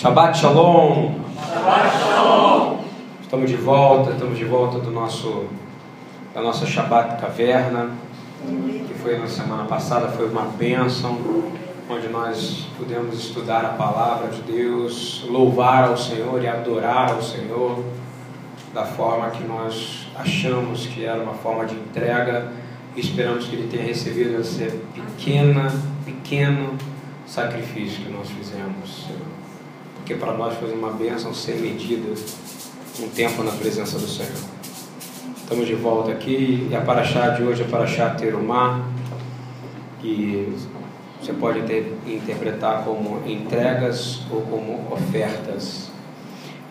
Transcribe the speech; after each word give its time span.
Shabbat 0.00 0.34
Shalom. 0.34 1.12
Shabbat 1.36 1.92
Shalom. 1.92 2.78
Estamos 3.20 3.50
de 3.50 3.56
volta, 3.56 4.12
estamos 4.12 4.38
de 4.38 4.46
volta 4.46 4.78
do 4.78 4.90
nosso 4.90 5.44
da 6.32 6.40
nossa 6.40 6.64
Shabbat 6.64 7.20
Caverna, 7.20 7.90
que 8.88 8.94
foi 8.94 9.18
na 9.18 9.26
semana 9.26 9.64
passada, 9.64 10.08
foi 10.08 10.26
uma 10.26 10.44
bênção, 10.56 11.18
onde 11.90 12.08
nós 12.08 12.66
pudemos 12.78 13.14
estudar 13.14 13.62
a 13.62 13.74
palavra 13.74 14.28
de 14.28 14.40
Deus, 14.40 15.22
louvar 15.28 15.90
ao 15.90 15.98
Senhor 15.98 16.42
e 16.42 16.48
adorar 16.48 17.10
ao 17.10 17.20
Senhor 17.20 17.84
da 18.72 18.86
forma 18.86 19.28
que 19.28 19.44
nós 19.44 20.06
achamos 20.16 20.86
que 20.86 21.04
era 21.04 21.22
uma 21.22 21.34
forma 21.34 21.66
de 21.66 21.74
entrega 21.74 22.50
e 22.96 23.00
esperamos 23.00 23.44
que 23.44 23.54
Ele 23.54 23.68
tenha 23.68 23.84
recebido 23.84 24.40
esse 24.40 24.64
pequena, 24.94 25.70
pequeno 26.06 26.78
sacrifício 27.26 28.02
que 28.02 28.10
nós 28.10 28.30
fizemos, 28.30 29.10
porque 30.10 30.14
para 30.14 30.32
nós 30.32 30.58
foi 30.58 30.72
uma 30.72 30.90
bênção 30.90 31.32
sem 31.32 31.56
medida 31.60 32.12
um 33.00 33.08
tempo 33.10 33.44
na 33.44 33.52
presença 33.52 33.96
do 33.96 34.08
Senhor. 34.08 34.32
Estamos 35.36 35.68
de 35.68 35.74
volta 35.76 36.10
aqui 36.10 36.66
e 36.68 36.74
a 36.74 36.80
Paraxá 36.80 37.28
de 37.28 37.44
hoje 37.44 37.62
é 37.62 37.64
Paraxá 37.64 38.10
Terumá, 38.10 38.88
que 40.00 40.52
você 41.20 41.32
pode 41.32 41.62
ter, 41.62 41.96
interpretar 42.04 42.82
como 42.82 43.22
entregas 43.24 44.22
ou 44.32 44.42
como 44.42 44.92
ofertas. 44.92 45.92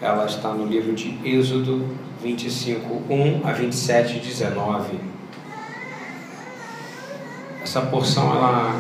Ela 0.02 0.26
está 0.26 0.50
no 0.50 0.66
livro 0.66 0.94
de 0.94 1.18
Êxodo 1.24 1.88
25, 2.22 3.04
1 3.10 3.48
a 3.48 3.54
27, 3.54 4.20
19. 4.20 5.00
Essa 7.64 7.82
porção, 7.84 8.36
ela 8.36 8.76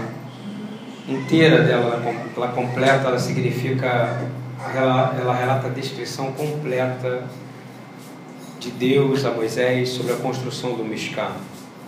inteira 1.07 1.63
dela, 1.63 2.03
ela 2.35 2.47
completa, 2.49 3.07
ela 3.07 3.19
significa, 3.19 4.19
ela, 4.75 5.15
ela 5.19 5.33
relata 5.33 5.67
a 5.67 5.69
descrição 5.69 6.31
completa 6.33 7.23
de 8.59 8.71
Deus 8.71 9.23
a 9.23 9.31
Moisés 9.31 9.89
sobre 9.89 10.13
a 10.13 10.17
construção 10.17 10.73
do 10.73 10.83
Mishkan, 10.83 11.31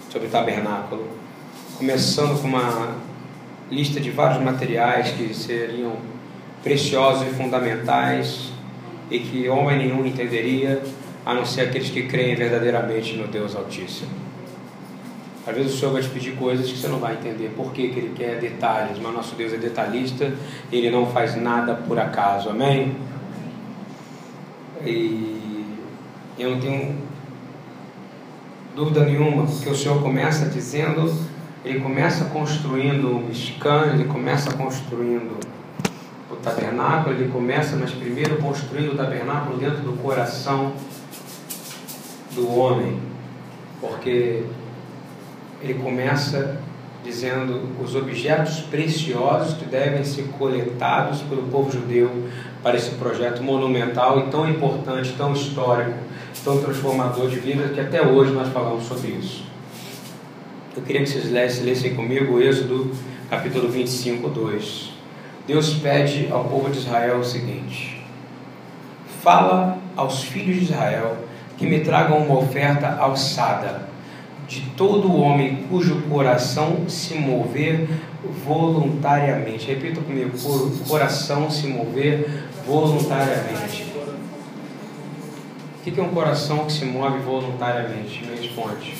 sobre 0.09 0.27
o 0.27 0.31
tabernáculo, 0.31 1.05
começando 1.77 2.41
com 2.41 2.47
uma 2.47 2.95
lista 3.69 3.99
de 3.99 4.09
vários 4.09 4.41
materiais 4.41 5.11
que 5.11 5.33
seriam 5.33 5.97
preciosos 6.63 7.27
e 7.27 7.31
fundamentais 7.31 8.51
e 9.09 9.19
que 9.19 9.49
homem 9.49 9.77
nenhum 9.77 10.05
entenderia, 10.05 10.81
a 11.25 11.33
não 11.33 11.45
ser 11.45 11.61
aqueles 11.61 11.89
que 11.89 12.03
creem 12.03 12.35
verdadeiramente 12.35 13.15
no 13.15 13.27
Deus 13.27 13.55
Altíssimo. 13.55 14.20
Às 15.45 15.55
vezes 15.55 15.73
o 15.73 15.77
Senhor 15.77 15.91
vai 15.91 16.01
te 16.03 16.09
pedir 16.09 16.35
coisas 16.35 16.69
que 16.69 16.77
você 16.77 16.87
não 16.87 16.99
vai 16.99 17.13
entender 17.13 17.51
por 17.55 17.71
que, 17.73 17.89
que 17.89 17.99
Ele 17.99 18.13
quer 18.15 18.39
detalhes, 18.39 18.99
mas 18.99 19.13
nosso 19.13 19.35
Deus 19.35 19.51
é 19.53 19.57
detalhista, 19.57 20.31
Ele 20.71 20.91
não 20.91 21.07
faz 21.07 21.35
nada 21.35 21.73
por 21.73 21.97
acaso, 21.97 22.49
amém? 22.49 22.95
E 24.85 25.75
eu 26.37 26.51
não 26.51 26.59
tenho 26.59 26.95
dúvida 28.75 29.03
nenhuma, 29.03 29.45
porque 29.47 29.69
o 29.69 29.75
Senhor 29.75 30.01
começa 30.01 30.45
dizendo, 30.45 31.11
Ele 31.65 31.79
começa 31.79 32.25
construindo 32.25 33.09
o 33.09 33.19
Mishkan, 33.21 33.93
Ele 33.93 34.05
começa 34.05 34.55
construindo 34.55 35.39
o 36.29 36.35
tabernáculo, 36.35 37.15
Ele 37.15 37.31
começa, 37.31 37.75
mas 37.75 37.89
primeiro 37.89 38.37
construindo 38.37 38.93
o 38.93 38.95
tabernáculo 38.95 39.57
dentro 39.57 39.81
do 39.81 39.93
coração 40.01 40.73
do 42.35 42.57
homem, 42.57 42.99
porque 43.81 44.43
ele 45.63 45.75
começa 45.75 46.59
dizendo 47.03 47.69
os 47.83 47.95
objetos 47.95 48.59
preciosos 48.61 49.55
que 49.55 49.65
devem 49.65 50.03
ser 50.03 50.27
coletados 50.37 51.21
pelo 51.21 51.43
povo 51.43 51.71
judeu 51.71 52.11
para 52.61 52.77
esse 52.77 52.91
projeto 52.91 53.41
monumental 53.41 54.19
e 54.19 54.29
tão 54.29 54.47
importante, 54.47 55.13
tão 55.17 55.33
histórico, 55.33 55.97
tão 56.43 56.61
transformador 56.61 57.27
de 57.27 57.39
vida 57.39 57.69
que 57.69 57.79
até 57.79 58.05
hoje 58.05 58.31
nós 58.31 58.49
falamos 58.49 58.85
sobre 58.85 59.09
isso. 59.09 59.43
Eu 60.75 60.83
queria 60.83 61.01
que 61.01 61.09
vocês 61.09 61.29
lessem, 61.31 61.95
comigo 61.95 62.35
o 62.35 62.41
Êxodo 62.41 62.91
capítulo 63.29 63.69
25, 63.69 64.29
2. 64.29 64.91
Deus 65.47 65.73
pede 65.73 66.27
ao 66.31 66.45
povo 66.45 66.69
de 66.69 66.77
Israel 66.77 67.17
o 67.19 67.25
seguinte: 67.25 68.05
Fala 69.21 69.77
aos 69.95 70.23
filhos 70.23 70.57
de 70.57 70.63
Israel 70.65 71.17
que 71.57 71.65
me 71.65 71.81
tragam 71.81 72.19
uma 72.19 72.37
oferta 72.39 72.95
alçada 72.99 73.90
de 74.51 74.61
todo 74.71 75.15
homem 75.15 75.63
cujo 75.69 76.01
coração 76.09 76.89
se 76.89 77.15
mover 77.15 77.87
voluntariamente. 78.45 79.65
Repita 79.65 80.01
comigo: 80.01 80.31
coração 80.89 81.49
se 81.49 81.67
mover 81.67 82.43
voluntariamente. 82.67 83.93
O 85.77 85.83
que 85.83 85.99
é 85.99 86.03
um 86.03 86.09
coração 86.09 86.65
que 86.65 86.73
se 86.73 86.85
move 86.85 87.19
voluntariamente? 87.19 88.23
Me 88.25 88.35
responde. 88.35 88.93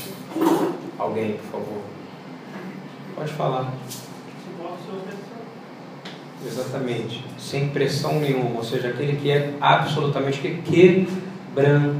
Alguém, 0.97 1.33
por 1.33 1.51
favor. 1.51 1.81
Pode 3.15 3.33
falar. 3.33 3.71
Exatamente. 6.43 7.23
Sem 7.37 7.67
pressão 7.69 8.19
nenhuma. 8.19 8.57
Ou 8.57 8.63
seja, 8.63 8.87
aquele 8.87 9.17
que 9.17 9.29
é 9.29 9.53
absolutamente 9.61 10.39
quebrantado. 10.65 11.91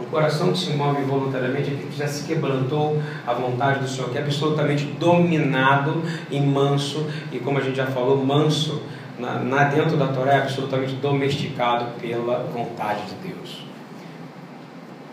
O 0.00 0.04
coração 0.06 0.52
que 0.52 0.58
se 0.58 0.70
move 0.72 1.02
voluntariamente 1.02 1.70
aquele 1.70 1.90
que 1.90 1.96
já 1.96 2.08
se 2.08 2.26
quebrantou 2.26 3.00
à 3.26 3.34
vontade 3.34 3.80
do 3.80 3.88
Senhor, 3.88 4.10
que 4.10 4.18
é 4.18 4.22
absolutamente 4.22 4.84
dominado 4.98 6.02
e 6.30 6.40
manso. 6.40 7.06
E 7.30 7.38
como 7.38 7.58
a 7.58 7.60
gente 7.60 7.76
já 7.76 7.86
falou, 7.86 8.24
manso 8.24 8.82
na, 9.18 9.34
na, 9.34 9.64
dentro 9.64 9.96
da 9.96 10.08
Torá 10.08 10.32
é 10.32 10.38
absolutamente 10.38 10.94
domesticado 10.94 11.86
pela 12.00 12.44
vontade 12.44 13.02
de 13.06 13.28
Deus. 13.28 13.62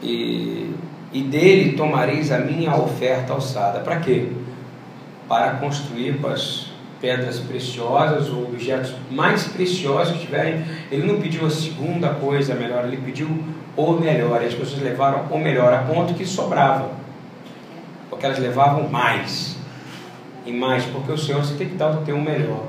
E, 0.02 0.74
e 1.12 1.22
dele 1.22 1.74
tomareis 1.74 2.32
a 2.32 2.40
minha 2.40 2.76
oferta 2.76 3.34
alçada. 3.34 3.80
Para 3.82 3.98
quê? 3.98 4.32
Para 5.28 5.52
construir 5.56 6.20
as 6.26 6.67
pedras 7.00 7.40
preciosas 7.40 8.30
ou 8.30 8.44
objetos 8.44 8.94
mais 9.12 9.48
preciosos 9.48 10.14
que 10.14 10.26
tiverem. 10.26 10.64
Ele 10.92 11.06
não 11.06 11.20
pediu 11.20 11.46
a 11.46 11.50
segunda 11.50 12.10
coisa 12.10 12.56
melhor, 12.56 12.86
ele 12.86 12.98
pediu 12.98 13.28
o 13.76 13.92
melhor. 13.94 14.42
E 14.42 14.46
as 14.46 14.54
pessoas 14.54 14.82
levaram 14.82 15.26
o 15.30 15.38
melhor, 15.38 15.74
a 15.74 15.80
ponto 15.80 16.14
que 16.14 16.26
sobrava. 16.26 16.92
Porque 18.10 18.26
elas 18.26 18.40
levavam 18.40 18.88
mais. 18.90 19.58
E 20.46 20.52
mais, 20.52 20.86
porque 20.86 21.12
o 21.12 21.18
Senhor 21.18 21.44
você 21.44 21.56
tem 21.56 21.70
que 21.70 21.76
dar 21.76 21.92
o 21.92 21.98
teu 21.98 22.18
melhor. 22.18 22.64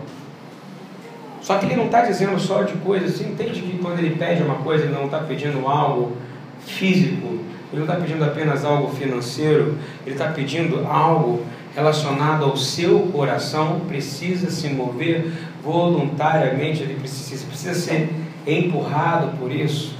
Só 1.41 1.57
que 1.57 1.67
ele 1.67 1.77
não 1.77 1.87
está 1.87 2.03
dizendo 2.03 2.39
só 2.39 2.63
de 2.63 2.75
coisas, 2.75 3.13
você 3.13 3.25
entende 3.25 3.63
que 3.63 3.79
quando 3.79 3.99
ele 4.01 4.17
pede 4.17 4.43
uma 4.43 4.57
coisa, 4.57 4.85
ele 4.85 4.93
não 4.93 5.07
está 5.07 5.19
pedindo 5.21 5.67
algo 5.67 6.17
físico, 6.61 7.27
ele 7.73 7.83
não 7.83 7.83
está 7.83 7.95
pedindo 7.95 8.25
apenas 8.25 8.65
algo 8.65 8.95
financeiro, 8.95 9.79
ele 10.05 10.15
está 10.15 10.27
pedindo 10.27 10.87
algo 10.87 11.47
relacionado 11.75 12.45
ao 12.45 12.57
seu 12.57 13.01
coração, 13.13 13.81
precisa 13.87 14.51
se 14.51 14.69
mover 14.69 15.33
voluntariamente, 15.63 16.83
ele 16.83 16.95
precisa, 16.95 17.47
precisa 17.47 17.75
ser 17.75 18.11
empurrado 18.47 19.37
por 19.39 19.53
isso. 19.53 19.97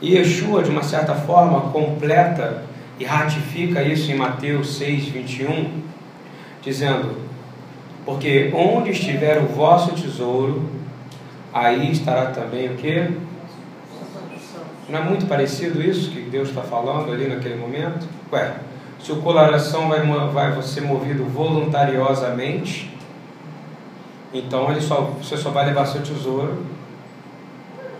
E 0.00 0.14
Yeshua, 0.14 0.62
de 0.62 0.70
uma 0.70 0.82
certa 0.82 1.14
forma, 1.14 1.72
completa 1.72 2.64
e 2.98 3.04
ratifica 3.04 3.82
isso 3.82 4.10
em 4.10 4.14
Mateus 4.14 4.76
6, 4.76 5.06
21, 5.06 5.82
dizendo: 6.62 7.26
porque 8.06 8.52
onde 8.54 8.90
estiver 8.90 9.38
o 9.38 9.46
vosso 9.46 9.90
tesouro, 9.92 10.70
aí 11.52 11.90
estará 11.90 12.26
também 12.26 12.68
o 12.68 12.76
que? 12.76 13.10
Não 14.88 15.00
é 15.00 15.02
muito 15.02 15.26
parecido 15.26 15.82
isso 15.82 16.12
que 16.12 16.20
Deus 16.20 16.50
está 16.50 16.62
falando 16.62 17.12
ali 17.12 17.26
naquele 17.26 17.56
momento? 17.56 18.06
Ué, 18.32 18.54
se 19.06 19.12
o 19.12 19.22
coração 19.22 19.88
vai, 19.88 20.04
vai 20.32 20.62
ser 20.62 20.80
movido 20.80 21.24
voluntariosamente, 21.26 22.92
então 24.34 24.68
ele 24.68 24.80
só, 24.80 25.02
você 25.22 25.36
só 25.36 25.50
vai 25.50 25.66
levar 25.66 25.86
seu 25.86 26.02
tesouro 26.02 26.66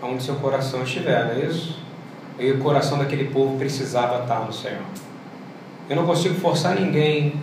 onde 0.03 0.21
seu 0.21 0.35
coração 0.35 0.83
estiver, 0.83 1.27
não 1.27 1.41
é 1.41 1.45
isso? 1.45 1.79
E 2.37 2.51
o 2.51 2.59
coração 2.59 2.97
daquele 2.97 3.29
povo 3.29 3.57
precisava 3.57 4.21
estar 4.21 4.41
no 4.41 4.51
Senhor. 4.51 4.81
Eu 5.89 5.95
não 5.95 6.05
consigo 6.05 6.35
forçar 6.41 6.75
ninguém 6.75 7.41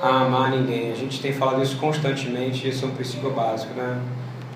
a 0.00 0.20
amar 0.20 0.52
ninguém. 0.52 0.92
A 0.92 0.94
gente 0.94 1.20
tem 1.20 1.32
falado 1.32 1.60
isso 1.60 1.78
constantemente, 1.78 2.68
esse 2.68 2.84
é 2.84 2.86
um 2.86 2.92
princípio 2.92 3.32
básico, 3.32 3.74
né? 3.74 4.00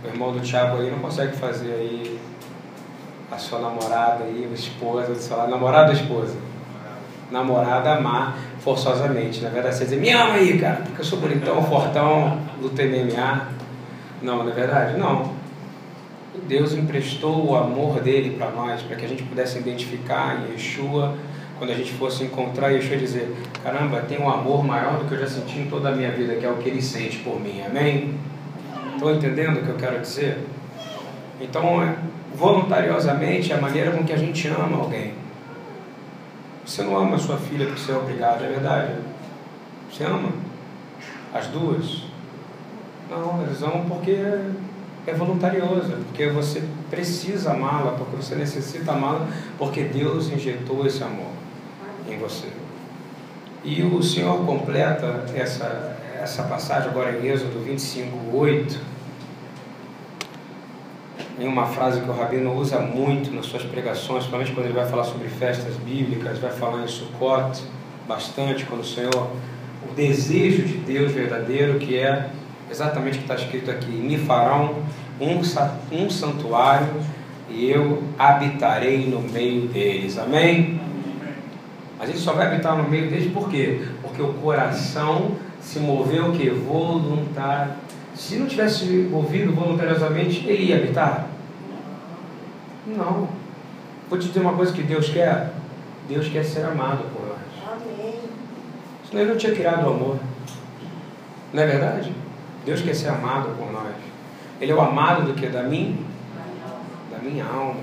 O 0.05 0.07
irmão 0.07 0.31
do 0.31 0.39
Tiago 0.39 0.77
aí 0.77 0.89
não 0.89 1.01
consegue 1.01 1.37
fazer 1.37 1.73
aí 1.73 2.17
a 3.29 3.39
sua 3.39 3.59
namorada 3.59 4.23
aí, 4.23 4.49
a 4.49 4.55
esposa, 4.55 5.17
sei 5.17 5.37
lá, 5.37 5.49
namorada 5.49 5.89
ou 5.89 5.95
esposa? 5.95 6.50
Namorada 7.31 7.95
amar 7.95 8.37
forçosamente. 8.61 9.41
Na 9.41 9.51
verdade, 9.51 9.77
você 9.77 9.85
dizer, 9.85 10.01
me 10.01 10.11
ama 10.11 10.35
aí, 10.35 10.59
cara, 10.59 10.83
porque 10.85 11.01
eu 11.01 11.05
sou 11.05 11.19
bonitão, 11.19 11.63
fortão, 11.63 12.39
do 12.61 12.71
MMA. 12.71 13.49
Não, 14.23 14.45
na 14.45 14.53
verdade, 14.53 14.99
não. 14.99 15.33
Deus 16.47 16.75
emprestou 16.75 17.51
o 17.51 17.57
amor 17.57 18.01
dele 18.01 18.37
para 18.37 18.51
nós, 18.51 18.83
para 18.83 18.97
que 18.97 19.05
a 19.05 19.09
gente 19.09 19.23
pudesse 19.23 19.59
identificar 19.59 20.41
em 20.41 20.53
Yeshua 20.53 21.15
quando 21.59 21.71
a 21.71 21.75
gente 21.75 21.93
fosse 21.93 22.25
encontrar 22.25 22.71
Yeshua 22.71 22.97
dizer: 22.97 23.37
Caramba, 23.63 24.01
tem 24.01 24.19
um 24.19 24.31
amor 24.31 24.65
maior 24.65 24.99
do 24.99 25.05
que 25.05 25.13
eu 25.13 25.19
já 25.19 25.27
senti 25.27 25.59
em 25.59 25.67
toda 25.67 25.91
a 25.91 25.93
minha 25.93 26.11
vida, 26.11 26.35
que 26.37 26.47
é 26.47 26.51
o 26.51 26.57
que 26.57 26.69
ele 26.69 26.81
sente 26.81 27.19
por 27.19 27.39
mim. 27.39 27.61
Amém? 27.65 28.15
Estão 28.95 29.15
entendendo 29.15 29.59
o 29.59 29.63
que 29.63 29.69
eu 29.69 29.77
quero 29.77 30.01
dizer? 30.01 30.39
Então, 31.41 31.83
é, 31.83 31.97
voluntariosamente 32.35 33.53
é 33.53 33.57
a 33.57 33.61
maneira 33.61 33.91
com 33.91 34.05
que 34.05 34.13
a 34.13 34.17
gente 34.17 34.49
ama 34.49 34.79
alguém. 34.79 35.13
Você 36.71 36.85
não 36.85 36.97
ama 36.97 37.17
a 37.17 37.19
sua 37.19 37.37
filha 37.37 37.67
porque 37.67 37.81
você 37.81 37.91
é 37.91 37.97
obrigado, 37.97 38.45
é 38.45 38.49
verdade? 38.49 38.95
Você 39.91 40.05
ama? 40.05 40.29
As 41.35 41.49
duas? 41.49 42.05
Não, 43.11 43.43
eles 43.43 43.61
amam 43.61 43.87
porque 43.87 44.13
é 45.05 45.13
voluntariosa, 45.13 45.97
porque 46.07 46.29
você 46.29 46.63
precisa 46.89 47.51
amá-la, 47.51 47.97
porque 47.99 48.15
você 48.15 48.37
necessita 48.37 48.93
amá-la, 48.93 49.27
porque 49.59 49.83
Deus 49.83 50.31
injetou 50.31 50.87
esse 50.87 51.03
amor 51.03 51.33
em 52.09 52.17
você. 52.19 52.47
E 53.65 53.83
o 53.83 54.01
Senhor 54.01 54.47
completa 54.47 55.25
essa, 55.35 55.97
essa 56.23 56.45
passagem 56.45 56.89
agora 56.89 57.19
em 57.19 57.27
Êxodo 57.27 57.59
25, 57.65 58.17
8, 58.33 58.79
em 61.41 61.49
uma 61.49 61.67
frase 61.67 62.03
que 62.03 62.11
o 62.11 62.13
Rabino 62.13 62.55
usa 62.55 62.79
muito 62.79 63.35
nas 63.35 63.47
suas 63.47 63.63
pregações, 63.63 64.25
principalmente 64.25 64.53
quando 64.53 64.67
ele 64.67 64.75
vai 64.75 64.87
falar 64.87 65.05
sobre 65.05 65.27
festas 65.29 65.75
bíblicas, 65.77 66.39
vai 66.39 66.51
falar 66.51 66.85
em 66.85 66.87
Sukkot 66.87 67.63
bastante, 68.07 68.67
quando 68.67 68.83
o 68.83 68.85
Senhor, 68.85 69.31
o 69.91 69.95
desejo 69.95 70.63
de 70.63 70.75
Deus 70.75 71.13
verdadeiro, 71.13 71.79
que 71.79 71.97
é 71.97 72.29
exatamente 72.71 73.15
o 73.15 73.23
que 73.23 73.33
está 73.33 73.37
escrito 73.37 73.71
aqui: 73.71 73.91
me 73.91 74.19
farão 74.19 74.83
um, 75.19 75.41
um 75.97 76.11
santuário 76.11 76.89
e 77.49 77.71
eu 77.71 78.03
habitarei 78.19 79.07
no 79.07 79.21
meio 79.21 79.67
deles. 79.69 80.19
Amém? 80.19 80.79
A 81.99 82.05
gente 82.05 82.19
só 82.19 82.35
vai 82.35 82.49
habitar 82.49 82.77
no 82.77 82.89
meio 82.89 83.09
deles 83.09 83.33
por 83.33 83.49
quê? 83.49 83.81
Porque 84.03 84.21
o 84.21 84.35
coração 84.35 85.33
se 85.61 85.79
moveu 85.79 86.33
que? 86.33 86.51
Voluntário. 86.51 87.73
Se 88.15 88.37
não 88.37 88.47
tivesse 88.47 88.85
movido 89.11 89.53
voluntariosamente, 89.55 90.47
ele 90.47 90.65
ia 90.65 90.77
habitar? 90.77 91.30
Não. 92.87 93.29
Vou 94.09 94.19
te 94.19 94.29
dizer 94.29 94.41
uma 94.41 94.55
coisa 94.55 94.73
que 94.73 94.83
Deus 94.83 95.09
quer. 95.09 95.53
Deus 96.09 96.29
quer 96.29 96.45
ser 96.45 96.65
amado 96.65 97.05
por 97.15 97.27
nós. 97.27 97.39
Amém. 97.73 98.21
Senão 99.09 99.23
ele 99.23 99.31
não 99.31 99.39
tinha 99.39 99.55
criado 99.55 99.87
o 99.87 99.91
amor. 99.91 100.19
Não 101.53 101.63
é 101.63 101.67
verdade? 101.67 102.13
Deus 102.65 102.81
quer 102.81 102.95
ser 102.95 103.09
amado 103.09 103.57
por 103.57 103.71
nós. 103.73 103.95
Ele 104.61 104.73
é 104.73 104.75
o 104.75 104.81
amado 104.81 105.23
do 105.27 105.35
que? 105.35 105.47
Da 105.47 105.63
minha, 105.63 105.97
da 107.11 107.19
minha 107.19 107.45
alma. 107.45 107.81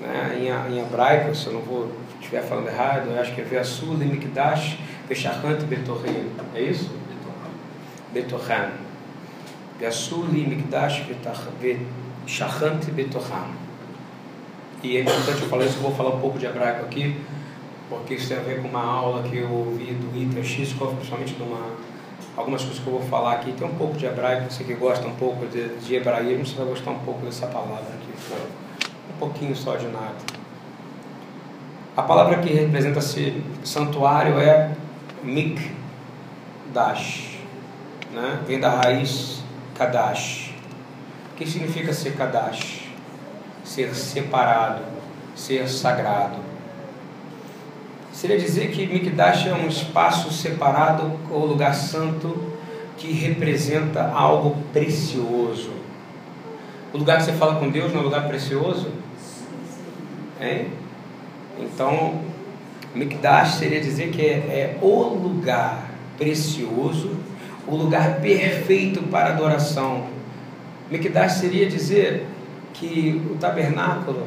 Né? 0.00 0.38
Em, 0.38 0.72
em 0.72 0.80
hebraico, 0.80 1.34
se 1.34 1.46
eu 1.46 1.54
não 1.54 1.60
vou 1.60 1.92
estiver 2.20 2.42
falando 2.42 2.68
errado, 2.68 3.10
eu 3.10 3.20
acho 3.20 3.34
que 3.34 3.40
é 3.40 3.44
Veasul, 3.44 3.94
Limikdash, 3.94 4.78
Veshachant 5.08 5.62
Betorrim. 5.64 6.30
É 6.54 6.60
isso? 6.60 6.90
Betorrim. 8.12 8.70
Veasul, 9.78 10.26
Limikdash, 10.26 11.04
Veshachant 11.60 12.84
Betorrim. 12.92 13.67
E 14.82 14.96
é 14.96 15.00
importante 15.00 15.42
eu 15.42 15.48
falar 15.48 15.64
isso, 15.64 15.78
eu 15.78 15.82
vou 15.82 15.92
falar 15.92 16.10
um 16.10 16.20
pouco 16.20 16.38
de 16.38 16.46
hebraico 16.46 16.84
aqui, 16.84 17.20
porque 17.88 18.14
isso 18.14 18.28
tem 18.28 18.36
a 18.36 18.40
ver 18.40 18.62
com 18.62 18.68
uma 18.68 18.84
aula 18.84 19.22
que 19.24 19.36
eu 19.36 19.50
ouvi 19.50 19.92
do 19.92 20.16
Iter 20.16 20.44
Shishkov, 20.44 20.94
principalmente 20.94 21.34
de 21.34 21.42
uma 21.42 21.76
algumas 22.38 22.62
coisas 22.62 22.78
que 22.78 22.86
eu 22.86 22.92
vou 22.92 23.02
falar 23.02 23.32
aqui. 23.32 23.52
Tem 23.52 23.66
um 23.66 23.74
pouco 23.74 23.96
de 23.96 24.06
hebraico, 24.06 24.50
você 24.50 24.62
que 24.62 24.74
gosta 24.74 25.06
um 25.06 25.14
pouco 25.14 25.44
de, 25.46 25.68
de 25.78 25.96
hebraísmo, 25.96 26.46
você 26.46 26.54
vai 26.54 26.66
gostar 26.66 26.92
um 26.92 27.00
pouco 27.00 27.26
dessa 27.26 27.48
palavra 27.48 27.88
aqui. 27.94 28.08
Um 29.12 29.18
pouquinho 29.18 29.56
só 29.56 29.74
de 29.74 29.88
nada. 29.88 30.14
A 31.96 32.02
palavra 32.02 32.38
que 32.38 32.52
representa 32.52 33.00
esse 33.00 33.42
santuário 33.64 34.38
é 34.38 34.70
mikdash, 35.24 35.70
né? 38.12 38.40
vem 38.46 38.60
da 38.60 38.70
raiz 38.70 39.42
kadash. 39.74 40.54
O 41.32 41.36
que 41.36 41.44
significa 41.44 41.92
ser 41.92 42.14
kadash? 42.14 42.87
Ser 43.68 43.94
separado, 43.94 44.82
ser 45.36 45.68
sagrado 45.68 46.48
seria 48.18 48.36
dizer 48.36 48.72
que 48.72 48.84
Mikdash 48.84 49.46
é 49.46 49.54
um 49.54 49.68
espaço 49.68 50.32
separado 50.32 51.12
ou 51.30 51.46
lugar 51.46 51.72
santo 51.72 52.52
que 52.96 53.12
representa 53.12 54.10
algo 54.12 54.56
precioso. 54.72 55.70
O 56.92 56.98
lugar 56.98 57.18
que 57.18 57.26
você 57.26 57.32
fala 57.34 57.60
com 57.60 57.70
Deus 57.70 57.92
não 57.92 57.98
é 57.98 58.02
um 58.02 58.06
lugar 58.06 58.26
precioso? 58.26 58.88
Hein? 60.40 60.72
Então, 61.60 62.20
Mikdash 62.92 63.54
seria 63.54 63.80
dizer 63.80 64.10
que 64.10 64.20
é, 64.20 64.32
é 64.34 64.78
o 64.82 65.14
lugar 65.14 65.88
precioso, 66.16 67.16
o 67.68 67.76
lugar 67.76 68.20
perfeito 68.20 69.00
para 69.04 69.28
adoração. 69.28 70.08
Mikdash 70.90 71.34
seria 71.34 71.68
dizer 71.68 72.26
que 72.74 73.22
o 73.30 73.36
tabernáculo 73.36 74.26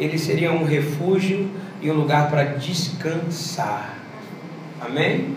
ele 0.00 0.18
seria 0.18 0.50
um 0.50 0.64
refúgio 0.64 1.50
e 1.82 1.90
um 1.90 1.94
lugar 1.94 2.30
para 2.30 2.44
descansar. 2.44 3.98
Amém? 4.80 5.36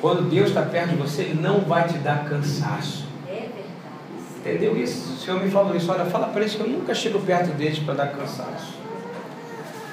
Quando 0.00 0.30
Deus 0.30 0.48
está 0.48 0.62
perto 0.62 0.90
de 0.90 0.96
você, 0.96 1.22
Ele 1.22 1.40
não 1.40 1.60
vai 1.60 1.86
te 1.86 1.98
dar 1.98 2.24
cansaço. 2.24 3.06
É. 3.28 3.48
Entendeu 4.38 4.76
isso? 4.76 5.12
O 5.12 5.16
Senhor 5.18 5.42
me 5.42 5.50
falou 5.50 5.76
isso. 5.76 5.92
Olha, 5.92 6.06
fala 6.06 6.28
para 6.28 6.40
eles 6.40 6.54
que 6.54 6.60
eu 6.60 6.68
nunca 6.68 6.94
chego 6.94 7.20
perto 7.20 7.52
deles 7.52 7.78
para 7.80 7.94
dar 7.94 8.06
cansaço. 8.08 8.74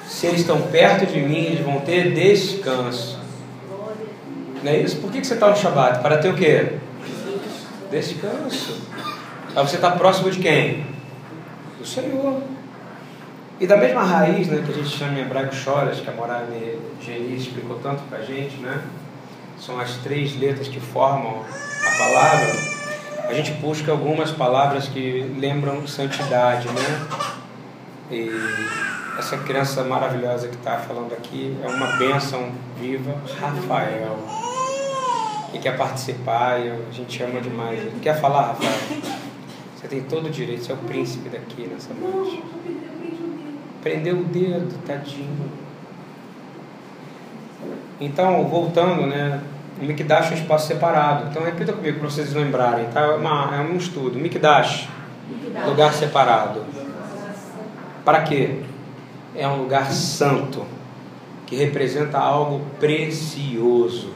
Se 0.08 0.28
eles 0.28 0.42
estão 0.42 0.62
perto 0.62 1.06
de 1.06 1.20
mim, 1.20 1.44
eles 1.44 1.66
vão 1.66 1.82
ter 1.82 2.14
descanso. 2.14 3.20
Não 4.64 4.72
é 4.72 4.78
isso? 4.78 4.96
Por 4.98 5.12
que, 5.12 5.20
que 5.20 5.28
você 5.28 5.34
está 5.34 5.50
no 5.50 5.58
Shabat? 5.58 6.02
Para 6.02 6.18
ter 6.18 6.30
o 6.30 6.36
quê? 6.36 6.78
Descanso. 7.92 8.82
Aí 9.56 9.68
você 9.68 9.76
está 9.76 9.92
próximo 9.92 10.32
de 10.32 10.40
quem? 10.40 10.86
Do 11.80 11.86
Senhor. 11.86 12.44
E 13.60 13.66
da 13.66 13.78
mesma 13.78 14.04
raiz, 14.04 14.48
né, 14.48 14.62
que 14.66 14.72
a 14.72 14.76
gente 14.76 14.90
chama 14.90 15.18
em 15.18 15.22
hebraico 15.22 15.56
choras, 15.56 16.00
que 16.00 16.10
a 16.10 16.14
Morane 16.14 16.78
Geni 17.02 17.36
explicou 17.36 17.80
tanto 17.80 18.04
para 18.04 18.20
a 18.20 18.22
gente, 18.22 18.58
né, 18.58 18.82
são 19.60 19.80
as 19.80 19.96
três 19.98 20.38
letras 20.40 20.68
que 20.68 20.80
formam 20.80 21.42
a 21.42 21.98
palavra, 21.98 22.70
a 23.30 23.34
gente 23.34 23.52
busca 23.54 23.92
algumas 23.92 24.32
palavras 24.32 24.88
que 24.88 25.22
lembram 25.38 25.86
santidade, 25.86 26.68
né? 26.68 27.08
E 28.10 28.28
essa 29.20 29.38
criança 29.38 29.84
maravilhosa 29.84 30.48
que 30.48 30.56
está 30.56 30.78
falando 30.78 31.14
aqui 31.14 31.56
é 31.64 31.68
uma 31.68 31.98
bênção 31.98 32.52
viva, 32.80 33.14
Rafael. 33.40 34.18
E 35.54 35.60
quer 35.60 35.78
participar, 35.78 36.56
a 36.56 36.92
gente 36.92 37.22
ama 37.22 37.40
demais. 37.40 37.80
Quer 38.02 38.20
falar, 38.20 38.48
Rafael? 38.48 39.20
Você 39.80 39.88
tem 39.88 40.02
todo 40.02 40.26
o 40.26 40.30
direito, 40.30 40.66
você 40.66 40.74
é 40.74 40.76
o 40.76 40.78
príncipe 40.80 41.30
daqui 41.30 41.66
nessa 41.66 41.94
noite. 41.94 42.44
Prendeu 43.82 44.18
o 44.18 44.24
dedo, 44.26 44.78
tadinho. 44.86 45.50
Então, 48.02 48.46
voltando, 48.46 49.08
né? 49.08 49.42
O 49.82 49.86
Mikdash 49.86 50.32
é 50.32 50.36
um 50.36 50.38
espaço 50.38 50.68
separado. 50.68 51.30
Então, 51.30 51.46
repita 51.46 51.72
comigo 51.72 51.98
para 52.00 52.10
vocês 52.10 52.34
lembrarem, 52.34 52.88
tá? 52.88 53.00
É, 53.00 53.16
uma, 53.16 53.56
é 53.56 53.62
um 53.62 53.78
estudo. 53.78 54.20
Mikdash, 54.20 54.90
lugar 55.66 55.94
separado. 55.94 56.66
Para 58.04 58.24
quê? 58.24 58.58
É 59.34 59.48
um 59.48 59.60
lugar 59.62 59.90
santo, 59.94 60.66
que 61.46 61.56
representa 61.56 62.18
algo 62.18 62.66
precioso. 62.82 64.12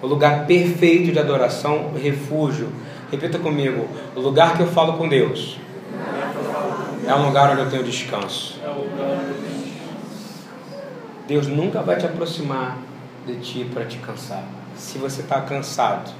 O 0.00 0.06
lugar 0.06 0.46
perfeito 0.46 1.10
de 1.10 1.18
adoração, 1.18 1.90
refúgio. 2.00 2.68
Repita 3.10 3.38
comigo: 3.38 3.88
o 4.14 4.20
lugar 4.20 4.56
que 4.56 4.62
eu 4.62 4.68
falo 4.68 4.94
com 4.94 5.08
Deus 5.08 5.58
é 7.06 7.14
um 7.14 7.26
lugar 7.26 7.50
onde 7.50 7.62
eu 7.62 7.70
tenho 7.70 7.82
descanso. 7.82 8.60
Deus 11.26 11.46
nunca 11.46 11.82
vai 11.82 11.96
te 11.96 12.06
aproximar 12.06 12.78
de 13.26 13.36
ti 13.36 13.70
para 13.72 13.84
te 13.84 13.98
cansar. 13.98 14.44
Se 14.76 14.98
você 14.98 15.22
está 15.22 15.40
cansado, 15.40 16.10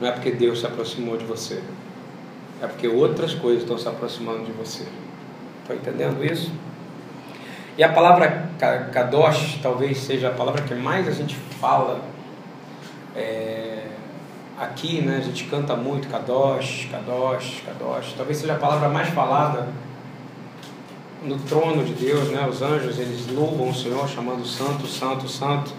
não 0.00 0.08
é 0.08 0.12
porque 0.12 0.30
Deus 0.30 0.60
se 0.60 0.66
aproximou 0.66 1.16
de 1.16 1.24
você, 1.24 1.62
é 2.62 2.66
porque 2.66 2.88
outras 2.88 3.34
coisas 3.34 3.62
estão 3.62 3.78
se 3.78 3.88
aproximando 3.88 4.44
de 4.44 4.52
você. 4.52 4.84
Está 5.62 5.74
entendendo 5.74 6.24
isso? 6.24 6.50
E 7.78 7.84
a 7.84 7.92
palavra 7.92 8.50
kadosh 8.92 9.58
talvez 9.62 9.98
seja 9.98 10.28
a 10.28 10.32
palavra 10.32 10.62
que 10.62 10.74
mais 10.74 11.06
a 11.08 11.12
gente 11.12 11.34
fala 11.34 12.00
é, 13.16 13.86
aqui, 14.60 15.00
né? 15.00 15.16
A 15.16 15.20
gente 15.22 15.44
canta 15.44 15.74
muito 15.74 16.06
kadosh, 16.08 16.86
kadosh, 16.90 17.62
kadosh. 17.64 18.12
Talvez 18.14 18.36
seja 18.36 18.52
a 18.52 18.58
palavra 18.58 18.90
mais 18.90 19.08
falada 19.08 19.68
no 21.24 21.38
trono 21.38 21.82
de 21.82 21.94
Deus, 21.94 22.28
né? 22.28 22.46
Os 22.46 22.60
anjos 22.60 22.98
eles 22.98 23.26
louvam 23.28 23.70
o 23.70 23.74
Senhor 23.74 24.06
chamando 24.06 24.46
santo, 24.46 24.86
santo, 24.86 25.26
santo. 25.26 25.72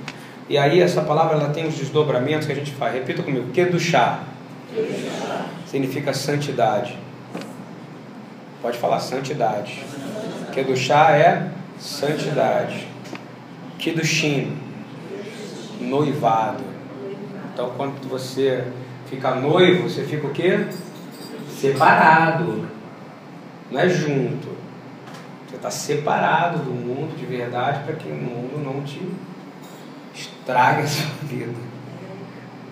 E 0.50 0.58
aí 0.58 0.82
essa 0.82 1.04
palavra 1.04 1.38
ela 1.38 1.50
tem 1.50 1.68
os 1.68 1.76
desdobramentos 1.76 2.48
que 2.48 2.54
a 2.54 2.56
gente 2.56 2.72
faz. 2.72 2.96
Repita 2.96 3.22
comigo. 3.22 3.52
Kedushá. 3.52 4.24
Significa 5.68 6.12
santidade. 6.12 6.98
Pode 8.64 8.80
falar 8.80 9.00
santidade. 9.00 9.84
Kedushá 10.54 11.12
é 11.12 11.52
santidade. 11.78 12.88
Kedushim. 13.78 14.58
Noivado. 15.80 16.71
Então 17.54 17.72
quando 17.78 18.08
você 18.10 18.66
fica 19.08 19.36
noivo, 19.36 19.90
você 19.90 20.04
fica 20.04 20.28
o 20.28 20.32
quê? 20.32 20.68
separado, 21.62 22.68
não 23.70 23.80
é 23.80 23.88
junto. 23.88 24.50
Você 25.48 25.56
está 25.58 25.70
separado 25.70 26.58
do 26.60 26.72
mundo 26.72 27.16
de 27.16 27.26
verdade 27.26 27.84
para 27.84 27.94
que 27.96 28.10
o 28.10 28.16
mundo 28.16 28.58
não 28.64 28.82
te 28.84 29.00
estrague 30.16 30.82
a 30.82 30.88
sua 30.88 31.12
vida. 31.24 31.54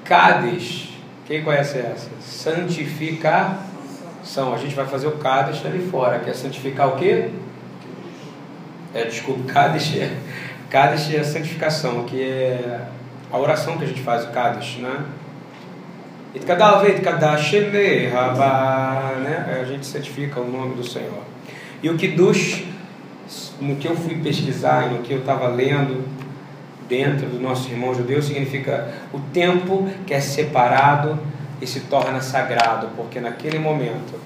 Cades, 0.03 0.89
quem 1.25 1.43
conhece 1.43 1.77
essa? 1.77 2.09
Santificação. 2.19 3.59
A 4.53 4.57
gente 4.57 4.73
vai 4.73 4.87
fazer 4.87 5.05
o 5.07 5.17
Cades 5.17 5.63
ali 5.63 5.87
fora, 5.87 6.19
que 6.19 6.31
é 6.31 6.33
santificar 6.33 6.87
o 6.87 6.95
quê? 6.95 7.29
É, 8.93 9.03
desculpa, 9.03 9.43
Cades 9.53 9.95
é, 9.95 10.17
Cades 10.67 11.13
é 11.13 11.23
santificação, 11.23 12.05
que 12.05 12.23
é 12.23 12.87
a 13.31 13.37
oração 13.37 13.77
que 13.77 13.83
a 13.83 13.87
gente 13.87 14.01
faz, 14.01 14.25
o 14.25 14.29
Cades, 14.29 14.77
né? 14.77 15.05
né? 19.19 19.59
A 19.61 19.65
gente 19.65 19.85
certifica 19.85 20.39
o 20.39 20.49
nome 20.49 20.75
do 20.75 20.87
Senhor. 20.87 21.23
E 21.81 21.89
o 21.89 21.97
Kiddush, 21.97 22.65
no 23.59 23.75
que 23.77 23.87
eu 23.87 23.95
fui 23.95 24.15
pesquisar, 24.15 24.89
no 24.89 24.99
que 24.99 25.13
eu 25.13 25.19
estava 25.19 25.47
lendo, 25.47 26.07
dentro 26.87 27.27
do 27.27 27.39
nosso 27.39 27.69
irmão 27.69 27.93
judeu, 27.93 28.21
significa 28.21 28.91
o 29.13 29.19
tempo 29.19 29.87
que 30.05 30.13
é 30.13 30.19
separado 30.19 31.19
e 31.61 31.67
se 31.67 31.81
torna 31.81 32.19
sagrado, 32.19 32.89
porque 32.95 33.19
naquele 33.19 33.59
momento 33.59 34.19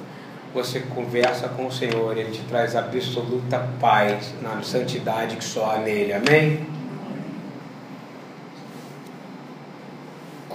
você 0.54 0.80
conversa 0.80 1.50
com 1.50 1.66
o 1.66 1.72
Senhor, 1.72 2.16
Ele 2.18 2.32
te 2.32 2.42
traz 2.44 2.76
absoluta 2.76 3.68
paz 3.80 4.34
na 4.42 4.62
santidade 4.62 5.36
que 5.36 5.44
só 5.44 5.72
há 5.72 5.78
nele. 5.80 6.14
Amém? 6.14 6.66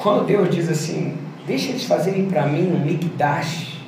Quando 0.02 0.26
Deus 0.26 0.48
diz 0.54 0.68
assim, 0.68 1.18
deixa 1.46 1.70
eles 1.70 1.84
fazerem 1.84 2.26
para 2.26 2.46
mim 2.46 2.72
um 2.72 2.84
mikdash, 2.84 3.78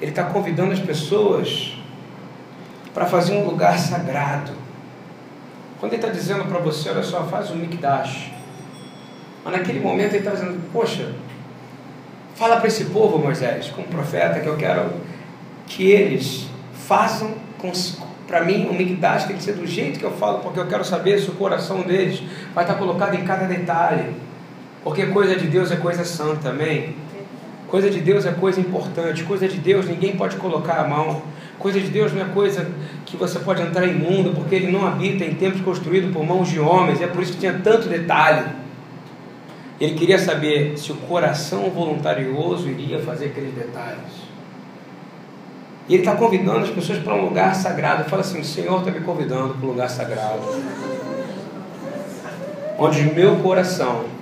Ele 0.00 0.10
está 0.10 0.24
convidando 0.24 0.72
as 0.72 0.80
pessoas 0.80 1.78
para 2.92 3.06
fazer 3.06 3.34
um 3.34 3.44
lugar 3.44 3.78
sagrado. 3.78 4.52
Quando 5.78 5.92
Ele 5.92 6.02
está 6.02 6.12
dizendo 6.12 6.44
para 6.46 6.58
você, 6.58 6.90
olha 6.90 7.02
só, 7.02 7.24
faz 7.24 7.50
um 7.50 7.56
mikdash. 7.56 8.32
Mas 9.44 9.52
naquele 9.52 9.80
momento 9.80 10.14
Ele 10.14 10.18
está 10.18 10.32
dizendo, 10.32 10.60
poxa, 10.72 11.14
fala 12.34 12.56
para 12.56 12.66
esse 12.66 12.86
povo, 12.86 13.18
Moisés, 13.18 13.68
como 13.68 13.86
profeta, 13.86 14.40
que 14.40 14.46
eu 14.46 14.56
quero 14.56 14.90
que 15.66 15.90
eles 15.90 16.46
façam 16.74 17.34
para 18.26 18.44
mim 18.44 18.66
o 18.66 18.74
mikdash 18.74 19.24
tem 19.24 19.36
que 19.36 19.42
ser 19.42 19.54
do 19.54 19.66
jeito 19.66 19.98
que 19.98 20.04
eu 20.04 20.12
falo, 20.12 20.40
porque 20.40 20.58
eu 20.58 20.66
quero 20.66 20.84
saber 20.84 21.18
se 21.18 21.30
o 21.30 21.34
coração 21.34 21.82
deles 21.82 22.22
vai 22.54 22.64
estar 22.64 22.76
colocado 22.76 23.14
em 23.14 23.24
cada 23.24 23.46
detalhe. 23.46 24.14
Porque 24.84 25.06
coisa 25.06 25.34
de 25.34 25.46
Deus 25.46 25.72
é 25.72 25.76
coisa 25.76 26.04
santa, 26.04 26.50
amém? 26.50 26.94
Coisa 27.68 27.90
de 27.90 28.00
Deus 28.00 28.26
é 28.26 28.32
coisa 28.32 28.60
importante, 28.60 29.24
coisa 29.24 29.48
de 29.48 29.56
Deus 29.56 29.86
ninguém 29.86 30.14
pode 30.14 30.36
colocar 30.36 30.74
a 30.74 30.86
mão. 30.86 31.22
Coisa 31.58 31.80
de 31.80 31.88
Deus 31.88 32.12
não 32.12 32.20
é 32.20 32.26
coisa 32.26 32.70
que 33.06 33.16
você 33.16 33.38
pode 33.38 33.62
entrar 33.62 33.86
imundo, 33.86 34.32
porque 34.32 34.54
ele 34.54 34.70
não 34.70 34.86
habita 34.86 35.24
em 35.24 35.34
templos 35.34 35.62
construídos 35.62 36.12
por 36.12 36.24
mãos 36.24 36.48
de 36.48 36.60
homens, 36.60 37.00
é 37.00 37.06
por 37.06 37.22
isso 37.22 37.32
que 37.32 37.38
tinha 37.38 37.58
tanto 37.64 37.88
detalhe. 37.88 38.44
Ele 39.80 39.94
queria 39.94 40.18
saber 40.18 40.78
se 40.78 40.92
o 40.92 40.96
coração 40.96 41.70
voluntarioso 41.70 42.68
iria 42.68 43.00
fazer 43.00 43.26
aqueles 43.26 43.54
detalhes. 43.54 44.24
E 45.88 45.94
ele 45.94 46.02
está 46.02 46.14
convidando 46.14 46.60
as 46.60 46.70
pessoas 46.70 46.98
para 46.98 47.14
um 47.14 47.24
lugar 47.24 47.54
sagrado. 47.54 48.04
Fala 48.04 48.22
assim: 48.22 48.40
o 48.40 48.44
Senhor 48.44 48.78
está 48.78 48.90
me 48.90 49.00
convidando 49.00 49.54
para 49.54 49.66
um 49.66 49.70
lugar 49.70 49.90
sagrado. 49.90 50.40
Onde 52.78 53.00
o 53.00 53.14
meu 53.14 53.36
coração 53.36 54.13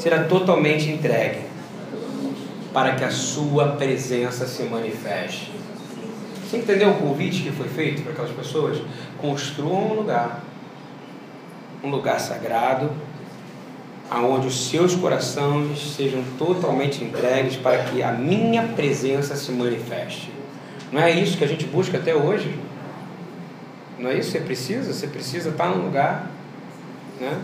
será 0.00 0.24
totalmente 0.24 0.88
entregue 0.88 1.40
para 2.72 2.94
que 2.94 3.04
a 3.04 3.10
sua 3.10 3.68
presença 3.72 4.46
se 4.46 4.62
manifeste. 4.62 5.52
Você 6.42 6.56
entendeu 6.56 6.90
o 6.90 6.94
convite 6.94 7.42
que 7.42 7.52
foi 7.52 7.68
feito 7.68 8.02
para 8.02 8.12
aquelas 8.12 8.30
pessoas? 8.30 8.80
Construam 9.18 9.92
um 9.92 9.94
lugar, 9.94 10.42
um 11.84 11.90
lugar 11.90 12.18
sagrado, 12.18 12.90
aonde 14.10 14.48
os 14.48 14.68
seus 14.68 14.94
corações 14.94 15.94
sejam 15.94 16.24
totalmente 16.38 17.04
entregues 17.04 17.56
para 17.56 17.84
que 17.84 18.02
a 18.02 18.10
minha 18.10 18.62
presença 18.68 19.36
se 19.36 19.52
manifeste. 19.52 20.32
Não 20.90 21.00
é 21.00 21.10
isso 21.10 21.36
que 21.36 21.44
a 21.44 21.48
gente 21.48 21.66
busca 21.66 21.98
até 21.98 22.14
hoje? 22.14 22.58
Não 23.98 24.10
é 24.10 24.14
isso 24.14 24.32
que 24.32 24.38
você 24.38 24.44
precisa? 24.44 24.92
Você 24.92 25.06
precisa 25.06 25.50
estar 25.50 25.68
num 25.68 25.84
lugar, 25.84 26.30
né? 27.20 27.38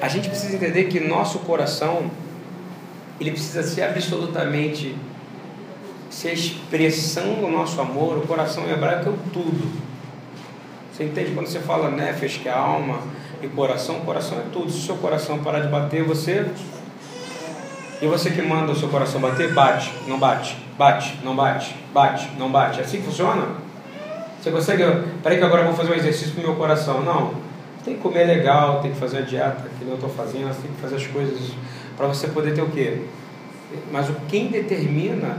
A 0.00 0.08
gente 0.08 0.28
precisa 0.28 0.54
entender 0.54 0.84
que 0.84 1.00
nosso 1.00 1.40
coração 1.40 2.10
ele 3.20 3.30
precisa 3.30 3.62
ser 3.62 3.82
absolutamente 3.82 4.96
ser 6.10 6.28
a 6.28 6.32
expressão 6.32 7.34
do 7.34 7.48
nosso 7.48 7.80
amor. 7.80 8.18
O 8.18 8.26
coração 8.26 8.68
hebraico 8.70 9.08
é 9.08 9.12
o 9.12 9.18
tudo. 9.32 9.84
Você 10.92 11.04
entende 11.04 11.32
quando 11.32 11.46
você 11.46 11.58
fala 11.58 11.90
nefesh, 11.90 12.38
que 12.38 12.48
é 12.48 12.52
alma, 12.52 13.00
e 13.42 13.48
coração? 13.48 14.00
Coração 14.00 14.38
é 14.38 14.44
tudo. 14.52 14.70
Se 14.70 14.78
o 14.78 14.82
seu 14.82 14.96
coração 14.96 15.38
parar 15.42 15.60
de 15.60 15.68
bater, 15.68 16.04
você. 16.04 16.46
E 18.00 18.06
você 18.06 18.30
que 18.30 18.42
manda 18.42 18.70
o 18.70 18.76
seu 18.76 18.88
coração 18.88 19.20
bater, 19.20 19.52
bate, 19.52 19.92
não 20.06 20.18
bate, 20.18 20.56
bate, 20.78 21.18
não 21.24 21.34
bate, 21.34 21.74
bate, 21.92 22.30
não 22.38 22.50
bate. 22.50 22.80
É 22.80 22.84
assim 22.84 22.98
que 22.98 23.04
funciona? 23.04 23.48
Você 24.40 24.50
consegue. 24.50 24.84
Peraí, 25.22 25.38
que 25.38 25.44
agora 25.44 25.62
eu 25.62 25.66
vou 25.66 25.76
fazer 25.76 25.92
um 25.92 25.96
exercício 25.96 26.32
para 26.34 26.44
o 26.44 26.46
meu 26.48 26.56
coração. 26.56 27.02
Não. 27.02 27.43
Tem 27.84 27.94
que 27.94 28.00
comer 28.00 28.24
legal, 28.24 28.80
tem 28.80 28.92
que 28.92 28.98
fazer 28.98 29.18
a 29.18 29.20
dieta 29.20 29.68
que 29.78 29.84
eu 29.86 29.94
estou 29.94 30.08
fazendo, 30.08 30.54
tem 30.62 30.70
que 30.70 30.80
fazer 30.80 30.96
as 30.96 31.06
coisas 31.06 31.52
para 31.96 32.06
você 32.06 32.28
poder 32.28 32.54
ter 32.54 32.62
o 32.62 32.70
quê? 32.70 33.02
Mas 33.92 34.08
o 34.08 34.14
quem 34.28 34.48
determina, 34.48 35.38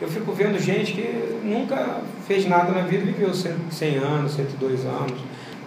eu 0.00 0.08
fico 0.08 0.32
vendo 0.32 0.58
gente 0.58 0.92
que 0.92 1.38
nunca 1.44 2.00
fez 2.26 2.46
nada 2.46 2.72
na 2.72 2.82
vida, 2.82 3.04
viveu 3.04 3.32
100 3.32 3.96
anos, 3.98 4.32
102 4.32 4.84
anos. 4.84 5.20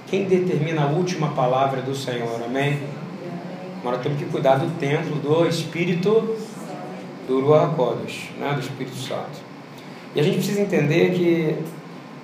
Quem 0.08 0.26
determina 0.26 0.84
a 0.84 0.88
última 0.88 1.30
palavra 1.30 1.82
do 1.82 1.96
Senhor, 1.96 2.42
amém? 2.44 2.80
Agora 3.80 4.00
temos 4.00 4.18
que 4.18 4.26
cuidar 4.26 4.56
do 4.56 4.70
templo 4.80 5.16
do 5.16 5.48
Espírito 5.48 6.36
do 7.28 7.42
Ruach 7.42 7.76
Kodesh, 7.76 8.30
né? 8.40 8.54
do 8.54 8.60
Espírito 8.60 8.96
Santo. 8.96 9.48
E 10.16 10.20
a 10.20 10.24
gente 10.24 10.38
precisa 10.38 10.62
entender 10.62 11.12
que 11.12 11.56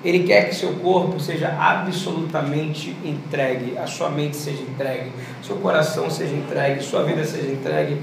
ele 0.04 0.24
quer 0.24 0.50
que 0.50 0.56
seu 0.56 0.74
corpo 0.74 1.20
seja 1.20 1.50
absolutamente 1.50 2.96
entregue, 3.04 3.78
a 3.78 3.88
sua 3.88 4.10
mente 4.10 4.36
seja 4.36 4.62
entregue, 4.62 5.12
seu 5.42 5.56
coração 5.58 6.10
seja 6.10 6.36
entregue, 6.36 6.84
sua 6.84 7.04
vida 7.04 7.24
seja 7.24 7.52
entregue 7.52 8.02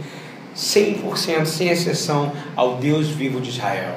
100%, 0.56 1.46
sem 1.46 1.68
exceção, 1.68 2.32
ao 2.56 2.76
Deus 2.76 3.08
vivo 3.08 3.40
de 3.40 3.50
Israel. 3.50 3.96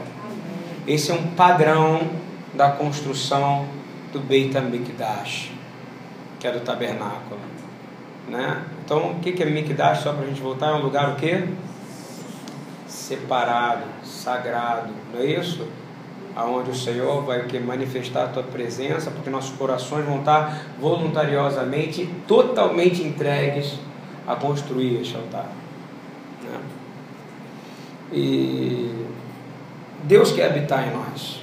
Esse 0.85 1.11
é 1.11 1.13
um 1.13 1.27
padrão 1.27 2.01
da 2.53 2.71
construção 2.71 3.65
do 4.11 4.19
Beit 4.19 4.55
HaMikdash, 4.55 5.51
que 6.39 6.47
é 6.47 6.51
do 6.51 6.59
tabernáculo. 6.59 7.39
Né? 8.27 8.63
Então, 8.85 9.11
o 9.11 9.19
que 9.19 9.41
é 9.41 9.45
Mikdash, 9.45 9.99
só 9.99 10.13
para 10.13 10.23
a 10.23 10.27
gente 10.27 10.41
voltar, 10.41 10.69
é 10.69 10.73
um 10.73 10.81
lugar 10.81 11.11
o 11.11 11.15
quê? 11.15 11.47
Separado, 12.87 13.83
sagrado, 14.03 14.93
não 15.13 15.21
é 15.21 15.25
isso? 15.25 15.67
Aonde 16.35 16.71
o 16.71 16.75
Senhor 16.75 17.23
vai 17.23 17.45
que 17.45 17.59
manifestar 17.59 18.25
a 18.25 18.27
tua 18.27 18.43
presença, 18.43 19.11
porque 19.11 19.29
nossos 19.29 19.55
corações 19.55 20.05
vão 20.05 20.19
estar 20.19 20.65
voluntariosamente, 20.79 22.09
totalmente 22.27 23.03
entregues 23.03 23.77
a 24.27 24.35
construir 24.35 25.01
este 25.01 25.15
altar. 25.15 25.49
Né? 26.41 26.59
E 28.11 29.05
Deus 30.03 30.31
quer 30.31 30.49
habitar 30.49 30.87
em 30.87 30.91
nós. 30.91 31.41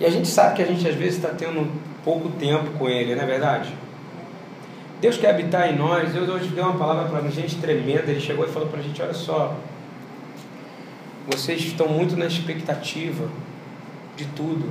E 0.00 0.04
a 0.04 0.10
gente 0.10 0.26
sabe 0.28 0.56
que 0.56 0.62
a 0.62 0.66
gente 0.66 0.86
às 0.86 0.94
vezes 0.94 1.16
está 1.16 1.28
tendo 1.28 1.70
pouco 2.04 2.28
tempo 2.30 2.70
com 2.72 2.88
Ele, 2.88 3.14
não 3.14 3.22
é 3.22 3.26
verdade? 3.26 3.72
Deus 5.00 5.16
quer 5.16 5.30
habitar 5.30 5.68
em 5.68 5.76
nós. 5.76 6.12
Deus 6.12 6.28
hoje 6.28 6.46
deu 6.48 6.62
uma 6.62 6.78
palavra 6.78 7.08
para 7.08 7.18
a 7.18 7.30
gente 7.30 7.56
tremenda. 7.56 8.08
Ele 8.10 8.20
chegou 8.20 8.44
e 8.44 8.48
falou 8.48 8.68
para 8.68 8.78
a 8.78 8.82
gente: 8.82 9.02
olha 9.02 9.12
só, 9.12 9.56
vocês 11.26 11.60
estão 11.60 11.88
muito 11.88 12.16
na 12.16 12.26
expectativa 12.26 13.28
de 14.16 14.24
tudo. 14.26 14.68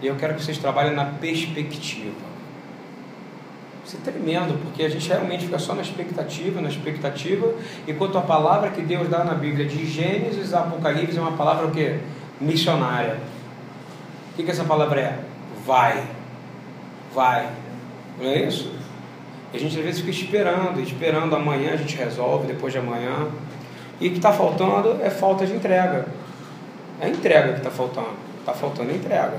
E 0.00 0.06
eu 0.06 0.16
quero 0.16 0.34
que 0.34 0.42
vocês 0.42 0.58
trabalhem 0.58 0.94
na 0.94 1.04
perspectiva. 1.04 2.32
Isso 3.84 3.96
é 3.96 4.10
tremendo, 4.10 4.60
porque 4.62 4.84
a 4.84 4.88
gente 4.88 5.08
realmente 5.08 5.44
fica 5.44 5.58
só 5.58 5.74
na 5.74 5.82
expectativa, 5.82 6.60
na 6.60 6.68
expectativa, 6.68 7.52
enquanto 7.86 8.16
a 8.16 8.20
palavra 8.20 8.70
que 8.70 8.80
Deus 8.80 9.08
dá 9.08 9.24
na 9.24 9.34
Bíblia 9.34 9.66
de 9.66 9.84
Gênesis 9.86 10.54
a 10.54 10.60
Apocalipse 10.60 11.18
é 11.18 11.20
uma 11.20 11.32
palavra 11.32 11.66
o 11.66 11.70
quê? 11.70 11.98
Missionária. 12.40 13.18
O 14.32 14.36
que, 14.36 14.44
que 14.44 14.50
essa 14.50 14.64
palavra 14.64 15.00
é? 15.00 15.18
Vai. 15.66 16.04
Vai. 17.12 17.48
Não 18.18 18.28
é 18.28 18.46
isso? 18.46 18.72
E 19.52 19.56
a 19.56 19.60
gente 19.60 19.76
às 19.76 19.84
vezes 19.84 20.00
fica 20.00 20.12
esperando, 20.12 20.80
esperando 20.80 21.36
amanhã 21.36 21.72
a 21.72 21.76
gente 21.76 21.96
resolve, 21.96 22.46
depois 22.46 22.72
de 22.72 22.78
amanhã. 22.78 23.28
E 24.02 24.08
o 24.08 24.10
que 24.10 24.16
está 24.16 24.32
faltando 24.32 25.00
é 25.00 25.08
falta 25.08 25.46
de 25.46 25.54
entrega. 25.54 26.06
É 27.00 27.06
a 27.06 27.08
entrega 27.08 27.52
que 27.52 27.58
está 27.58 27.70
faltando. 27.70 28.10
Está 28.40 28.52
faltando 28.52 28.90
entrega. 28.90 29.38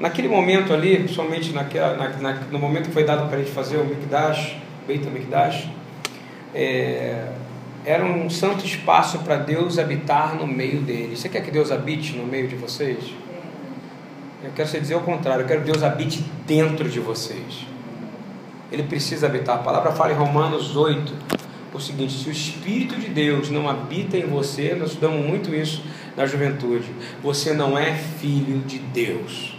Naquele 0.00 0.26
momento 0.26 0.74
ali, 0.74 0.96
principalmente 0.96 1.52
naquela, 1.52 1.96
na, 1.96 2.08
na, 2.08 2.32
no 2.50 2.58
momento 2.58 2.86
que 2.86 2.92
foi 2.92 3.04
dado 3.04 3.28
para 3.28 3.36
a 3.36 3.38
gente 3.38 3.52
fazer 3.52 3.76
o 3.76 3.84
Mikdash, 3.84 4.56
Beit 4.84 5.06
HaMikdash, 5.06 5.68
é, 6.52 7.28
era 7.86 8.04
um 8.04 8.28
santo 8.28 8.66
espaço 8.66 9.20
para 9.20 9.36
Deus 9.36 9.78
habitar 9.78 10.34
no 10.34 10.44
meio 10.44 10.80
deles. 10.80 11.20
Você 11.20 11.28
quer 11.28 11.44
que 11.44 11.52
Deus 11.52 11.70
habite 11.70 12.16
no 12.16 12.26
meio 12.26 12.48
de 12.48 12.56
vocês? 12.56 13.14
Eu 14.42 14.50
quero 14.56 14.68
dizer 14.68 14.96
o 14.96 15.02
contrário, 15.02 15.44
eu 15.44 15.46
quero 15.46 15.60
que 15.60 15.70
Deus 15.70 15.84
habite 15.84 16.24
dentro 16.48 16.88
de 16.88 16.98
vocês. 16.98 17.64
Ele 18.72 18.84
precisa 18.84 19.26
habitar. 19.26 19.56
A 19.56 19.62
palavra 19.62 19.92
fala 19.92 20.12
em 20.12 20.16
Romanos 20.16 20.74
8 20.76 21.12
o 21.74 21.80
seguinte: 21.80 22.12
se 22.14 22.28
o 22.28 22.32
Espírito 22.32 22.96
de 22.96 23.08
Deus 23.08 23.50
não 23.50 23.68
habita 23.68 24.16
em 24.16 24.26
você, 24.26 24.74
nós 24.74 24.90
estudamos 24.90 25.24
muito 25.24 25.54
isso 25.54 25.84
na 26.16 26.26
juventude, 26.26 26.90
você 27.22 27.52
não 27.52 27.78
é 27.78 27.92
filho 27.92 28.60
de 28.60 28.78
Deus. 28.78 29.56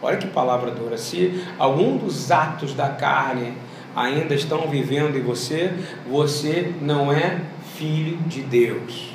Olha 0.00 0.16
que 0.16 0.28
palavra 0.28 0.70
dura. 0.70 0.96
Se 0.96 1.44
algum 1.58 1.96
dos 1.96 2.30
atos 2.30 2.72
da 2.72 2.88
carne 2.88 3.54
ainda 3.96 4.34
estão 4.34 4.68
vivendo 4.68 5.16
em 5.16 5.22
você, 5.22 5.72
você 6.08 6.72
não 6.80 7.12
é 7.12 7.40
filho 7.76 8.16
de 8.18 8.42
Deus. 8.42 9.10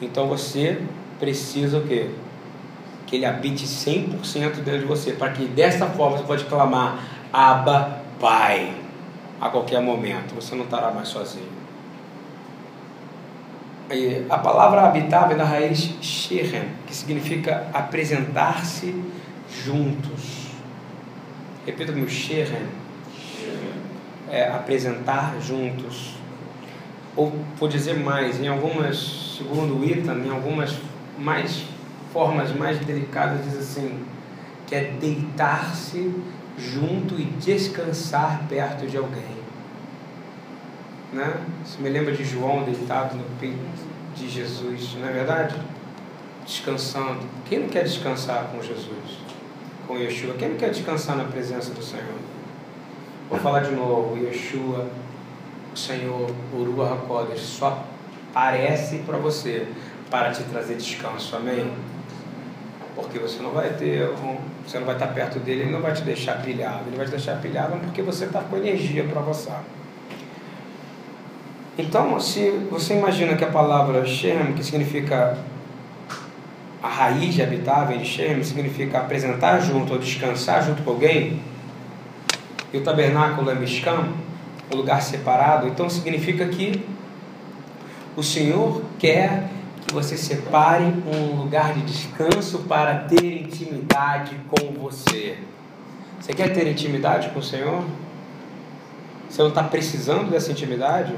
Então 0.00 0.28
você 0.28 0.78
precisa 1.18 1.78
o 1.78 1.82
quê? 1.82 2.10
Que 3.06 3.16
ele 3.16 3.26
habite 3.26 3.66
100% 3.66 4.62
dentro 4.64 4.80
de 4.80 4.86
você, 4.86 5.12
para 5.12 5.30
que 5.30 5.46
dessa 5.46 5.86
forma 5.86 6.18
você 6.18 6.24
pode 6.24 6.44
clamar: 6.44 6.98
Abba, 7.36 7.98
Pai, 8.20 8.72
a 9.40 9.48
qualquer 9.48 9.82
momento. 9.82 10.36
Você 10.36 10.54
não 10.54 10.66
estará 10.66 10.92
mais 10.92 11.08
sozinho. 11.08 11.48
E 13.90 14.24
a 14.30 14.38
palavra 14.38 14.82
habitar 14.82 15.26
vem 15.26 15.36
da 15.36 15.42
raiz 15.42 15.80
Shechem, 16.00 16.68
que 16.86 16.94
significa 16.94 17.66
apresentar-se 17.74 18.94
juntos. 19.50 20.46
Repita 21.66 21.92
comigo, 21.92 22.08
Shechem. 22.08 22.68
É 24.30 24.48
apresentar 24.48 25.34
juntos. 25.40 26.14
Ou 27.16 27.32
vou 27.56 27.68
dizer 27.68 27.98
mais, 27.98 28.40
em 28.40 28.46
algumas, 28.46 29.36
segundo 29.36 29.80
o 29.80 29.84
Itan, 29.84 30.20
em 30.24 30.30
algumas 30.30 30.76
mais 31.18 31.64
formas 32.12 32.54
mais 32.54 32.78
delicadas, 32.78 33.44
diz 33.44 33.58
assim, 33.58 34.04
que 34.68 34.76
é 34.76 34.92
deitar-se 35.00 36.14
junto 36.58 37.18
e 37.18 37.24
descansar 37.24 38.46
perto 38.48 38.86
de 38.86 38.96
alguém. 38.96 39.44
Né? 41.12 41.32
Isso 41.64 41.80
me 41.80 41.88
lembra 41.88 42.12
de 42.12 42.24
João 42.24 42.64
deitado 42.64 43.16
no 43.16 43.24
peito 43.38 43.58
de 44.14 44.28
Jesus, 44.28 44.94
não 45.00 45.08
é 45.08 45.12
verdade? 45.12 45.54
Descansando. 46.44 47.20
Quem 47.46 47.60
não 47.60 47.68
quer 47.68 47.84
descansar 47.84 48.48
com 48.52 48.62
Jesus? 48.62 49.18
Com 49.86 49.96
Yeshua? 49.96 50.34
Quem 50.34 50.50
não 50.50 50.56
quer 50.56 50.70
descansar 50.70 51.16
na 51.16 51.24
presença 51.24 51.72
do 51.72 51.82
Senhor? 51.82 52.18
Vou 53.30 53.38
falar 53.38 53.60
de 53.60 53.72
novo. 53.72 54.16
Yeshua, 54.16 54.88
o 55.72 55.76
Senhor, 55.76 56.30
o 56.52 56.64
Ruach 56.64 56.92
HaKodesh, 56.92 57.40
só 57.40 57.84
aparece 58.30 58.98
para 58.98 59.16
você 59.16 59.68
para 60.10 60.30
te 60.32 60.42
trazer 60.44 60.76
descanso. 60.76 61.36
Amém? 61.36 61.72
Porque 62.94 63.18
você 63.18 63.42
não 63.42 63.50
vai 63.50 63.70
ter, 63.70 64.08
um, 64.08 64.36
você 64.66 64.78
não 64.78 64.86
vai 64.86 64.94
estar 64.94 65.08
perto 65.08 65.38
dele, 65.40 65.62
ele 65.62 65.72
não 65.72 65.80
vai 65.80 65.92
te 65.92 66.02
deixar 66.02 66.40
pilhado. 66.42 66.84
Ele 66.86 66.96
vai 66.96 67.06
te 67.06 67.10
deixar 67.10 67.40
pilhado 67.40 67.76
porque 67.78 68.02
você 68.02 68.24
está 68.26 68.40
com 68.40 68.56
energia 68.56 69.04
para 69.04 69.20
avançar. 69.20 69.62
Então, 71.76 72.20
se 72.20 72.50
você 72.70 72.94
imagina 72.94 73.34
que 73.34 73.42
a 73.42 73.50
palavra 73.50 74.06
Shem, 74.06 74.52
que 74.52 74.62
significa 74.62 75.36
a 76.80 76.88
raiz 76.88 77.34
de 77.34 77.42
habitar, 77.42 77.88
vem 77.88 77.98
de 77.98 78.04
Shem, 78.04 78.44
significa 78.44 78.98
apresentar 78.98 79.58
junto 79.58 79.92
ou 79.92 79.98
descansar 79.98 80.62
junto 80.62 80.84
com 80.84 80.90
alguém, 80.90 81.40
e 82.72 82.76
o 82.76 82.82
tabernáculo 82.82 83.50
é 83.50 83.54
Mishkan, 83.54 84.08
o 84.72 84.76
lugar 84.76 85.02
separado, 85.02 85.66
então 85.66 85.90
significa 85.90 86.46
que 86.46 86.84
o 88.16 88.22
Senhor 88.22 88.82
quer 88.98 89.48
que 89.86 89.92
você 89.92 90.16
separe 90.16 90.84
um 90.84 91.36
lugar 91.36 91.74
de 91.74 91.82
descanso 91.82 92.60
para 92.60 93.00
ter 93.00 93.42
intimidade 93.42 94.40
com 94.48 94.72
você. 94.72 95.38
Você 96.20 96.32
quer 96.32 96.52
ter 96.52 96.66
intimidade 96.66 97.30
com 97.30 97.38
o 97.38 97.42
Senhor? 97.42 97.84
Você 99.28 99.42
não 99.42 99.48
está 99.48 99.62
precisando 99.62 100.30
dessa 100.30 100.52
intimidade? 100.52 101.14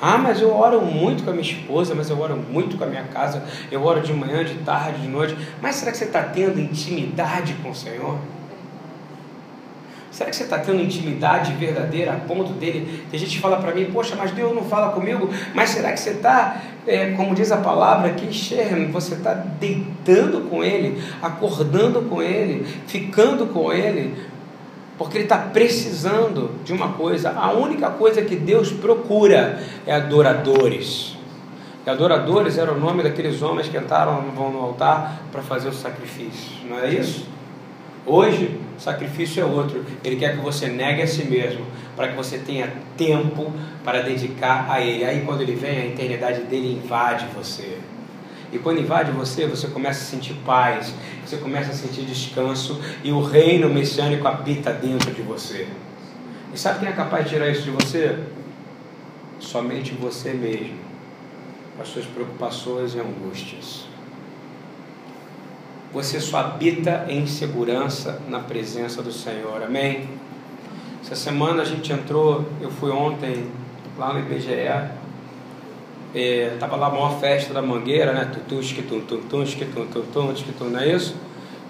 Ah, 0.00 0.18
mas 0.18 0.40
eu 0.40 0.52
oro 0.52 0.80
muito 0.80 1.22
com 1.22 1.30
a 1.30 1.32
minha 1.32 1.44
esposa, 1.44 1.94
mas 1.94 2.10
eu 2.10 2.18
oro 2.18 2.36
muito 2.36 2.76
com 2.76 2.82
a 2.82 2.86
minha 2.88 3.04
casa, 3.04 3.44
eu 3.70 3.84
oro 3.84 4.00
de 4.00 4.12
manhã, 4.12 4.44
de 4.44 4.54
tarde, 4.56 5.00
de 5.00 5.08
noite. 5.08 5.36
Mas 5.60 5.76
será 5.76 5.92
que 5.92 5.98
você 5.98 6.04
está 6.06 6.24
tendo 6.24 6.58
intimidade 6.58 7.54
com 7.62 7.70
o 7.70 7.74
Senhor? 7.74 8.18
Será 10.12 10.28
que 10.28 10.36
você 10.36 10.42
está 10.42 10.58
tendo 10.58 10.82
intimidade 10.82 11.54
verdadeira 11.54 12.12
a 12.12 12.16
ponto 12.16 12.52
dele? 12.52 13.02
Tem 13.10 13.18
gente 13.18 13.36
que 13.36 13.40
fala 13.40 13.56
para 13.56 13.74
mim, 13.74 13.86
poxa, 13.86 14.14
mas 14.14 14.30
Deus 14.30 14.54
não 14.54 14.62
fala 14.62 14.92
comigo. 14.92 15.30
Mas 15.54 15.70
será 15.70 15.90
que 15.90 15.98
você 15.98 16.10
está, 16.10 16.60
é, 16.86 17.12
como 17.12 17.34
diz 17.34 17.50
a 17.50 17.56
palavra 17.56 18.10
aqui, 18.10 18.30
Sherm, 18.30 18.92
você 18.92 19.14
está 19.14 19.32
deitando 19.32 20.50
com 20.50 20.62
ele, 20.62 21.02
acordando 21.22 22.02
com 22.02 22.22
ele, 22.22 22.66
ficando 22.86 23.46
com 23.46 23.72
ele, 23.72 24.14
porque 24.98 25.16
ele 25.16 25.24
está 25.24 25.38
precisando 25.38 26.50
de 26.62 26.74
uma 26.74 26.92
coisa. 26.92 27.30
A 27.30 27.52
única 27.52 27.88
coisa 27.88 28.20
que 28.20 28.36
Deus 28.36 28.70
procura 28.70 29.62
é 29.86 29.94
adoradores. 29.94 31.16
E 31.86 31.90
adoradores 31.90 32.58
era 32.58 32.70
o 32.70 32.78
nome 32.78 33.02
daqueles 33.02 33.40
homens 33.40 33.66
que 33.66 33.78
entraram 33.78 34.20
no 34.20 34.60
altar 34.60 35.22
para 35.32 35.40
fazer 35.40 35.70
o 35.70 35.72
sacrifício. 35.72 36.68
Não 36.68 36.78
é 36.78 36.90
isso? 36.90 37.31
Hoje, 38.04 38.58
o 38.76 38.80
sacrifício 38.80 39.42
é 39.42 39.44
outro. 39.44 39.84
Ele 40.02 40.16
quer 40.16 40.36
que 40.36 40.42
você 40.42 40.66
negue 40.66 41.02
a 41.02 41.06
si 41.06 41.24
mesmo, 41.24 41.64
para 41.94 42.08
que 42.08 42.16
você 42.16 42.38
tenha 42.38 42.72
tempo 42.96 43.52
para 43.84 44.02
dedicar 44.02 44.70
a 44.70 44.80
Ele. 44.80 45.04
Aí, 45.04 45.22
quando 45.24 45.42
Ele 45.42 45.54
vem, 45.54 45.78
a 45.78 45.86
eternidade 45.86 46.42
dele 46.42 46.80
invade 46.82 47.26
você. 47.34 47.78
E 48.52 48.58
quando 48.58 48.80
invade 48.80 49.10
você, 49.12 49.46
você 49.46 49.68
começa 49.68 50.02
a 50.02 50.04
sentir 50.04 50.34
paz, 50.44 50.94
você 51.24 51.38
começa 51.38 51.70
a 51.70 51.74
sentir 51.74 52.02
descanso 52.02 52.78
e 53.02 53.10
o 53.10 53.22
reino 53.22 53.70
messiânico 53.70 54.28
habita 54.28 54.72
dentro 54.72 55.10
de 55.10 55.22
você. 55.22 55.66
E 56.52 56.58
sabe 56.58 56.80
quem 56.80 56.88
é 56.88 56.92
capaz 56.92 57.24
de 57.24 57.30
tirar 57.30 57.48
isso 57.48 57.62
de 57.62 57.70
você? 57.70 58.18
Somente 59.40 59.92
você 59.94 60.34
mesmo, 60.34 60.76
com 61.76 61.82
as 61.82 61.88
suas 61.88 62.04
preocupações 62.04 62.94
e 62.94 63.00
angústias. 63.00 63.91
Você 65.92 66.18
só 66.20 66.38
habita 66.38 67.04
em 67.06 67.26
segurança 67.26 68.18
na 68.26 68.38
presença 68.40 69.02
do 69.02 69.12
Senhor, 69.12 69.62
amém? 69.62 70.08
Essa 71.02 71.14
semana 71.14 71.60
a 71.60 71.64
gente 71.66 71.92
entrou, 71.92 72.46
eu 72.62 72.70
fui 72.70 72.90
ontem 72.90 73.48
lá 73.98 74.14
no 74.14 74.20
IBGE, 74.20 74.90
é, 76.14 76.56
tava 76.58 76.76
lá 76.76 76.86
a 76.86 76.90
maior 76.90 77.20
festa 77.20 77.52
da 77.52 77.60
Mangueira, 77.60 78.14
né? 78.14 78.24
Tutusque, 78.24 78.80
tum, 78.80 79.00
tum, 79.00 79.20
tum, 79.28 79.44
tum, 79.44 80.64
não 80.70 80.80
é 80.80 80.88
isso? 80.88 81.14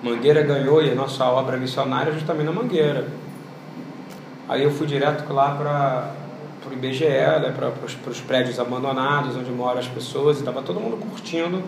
Mangueira 0.04 0.42
ganhou 0.42 0.80
e 0.80 0.92
a 0.92 0.94
nossa 0.94 1.24
obra 1.24 1.56
missionária 1.56 2.10
é 2.10 2.14
justamente 2.14 2.46
na 2.46 2.52
Mangueira. 2.52 3.08
Aí 4.48 4.62
eu 4.62 4.70
fui 4.70 4.86
direto 4.86 5.32
lá 5.32 5.50
para 5.56 6.70
o 6.70 6.72
IBGE, 6.72 7.06
né, 7.08 7.52
para 7.56 7.72
os 8.08 8.20
prédios 8.20 8.60
abandonados, 8.60 9.34
onde 9.34 9.50
moram 9.50 9.80
as 9.80 9.88
pessoas, 9.88 10.36
e 10.36 10.40
estava 10.40 10.62
todo 10.62 10.78
mundo 10.78 10.96
curtindo 10.96 11.60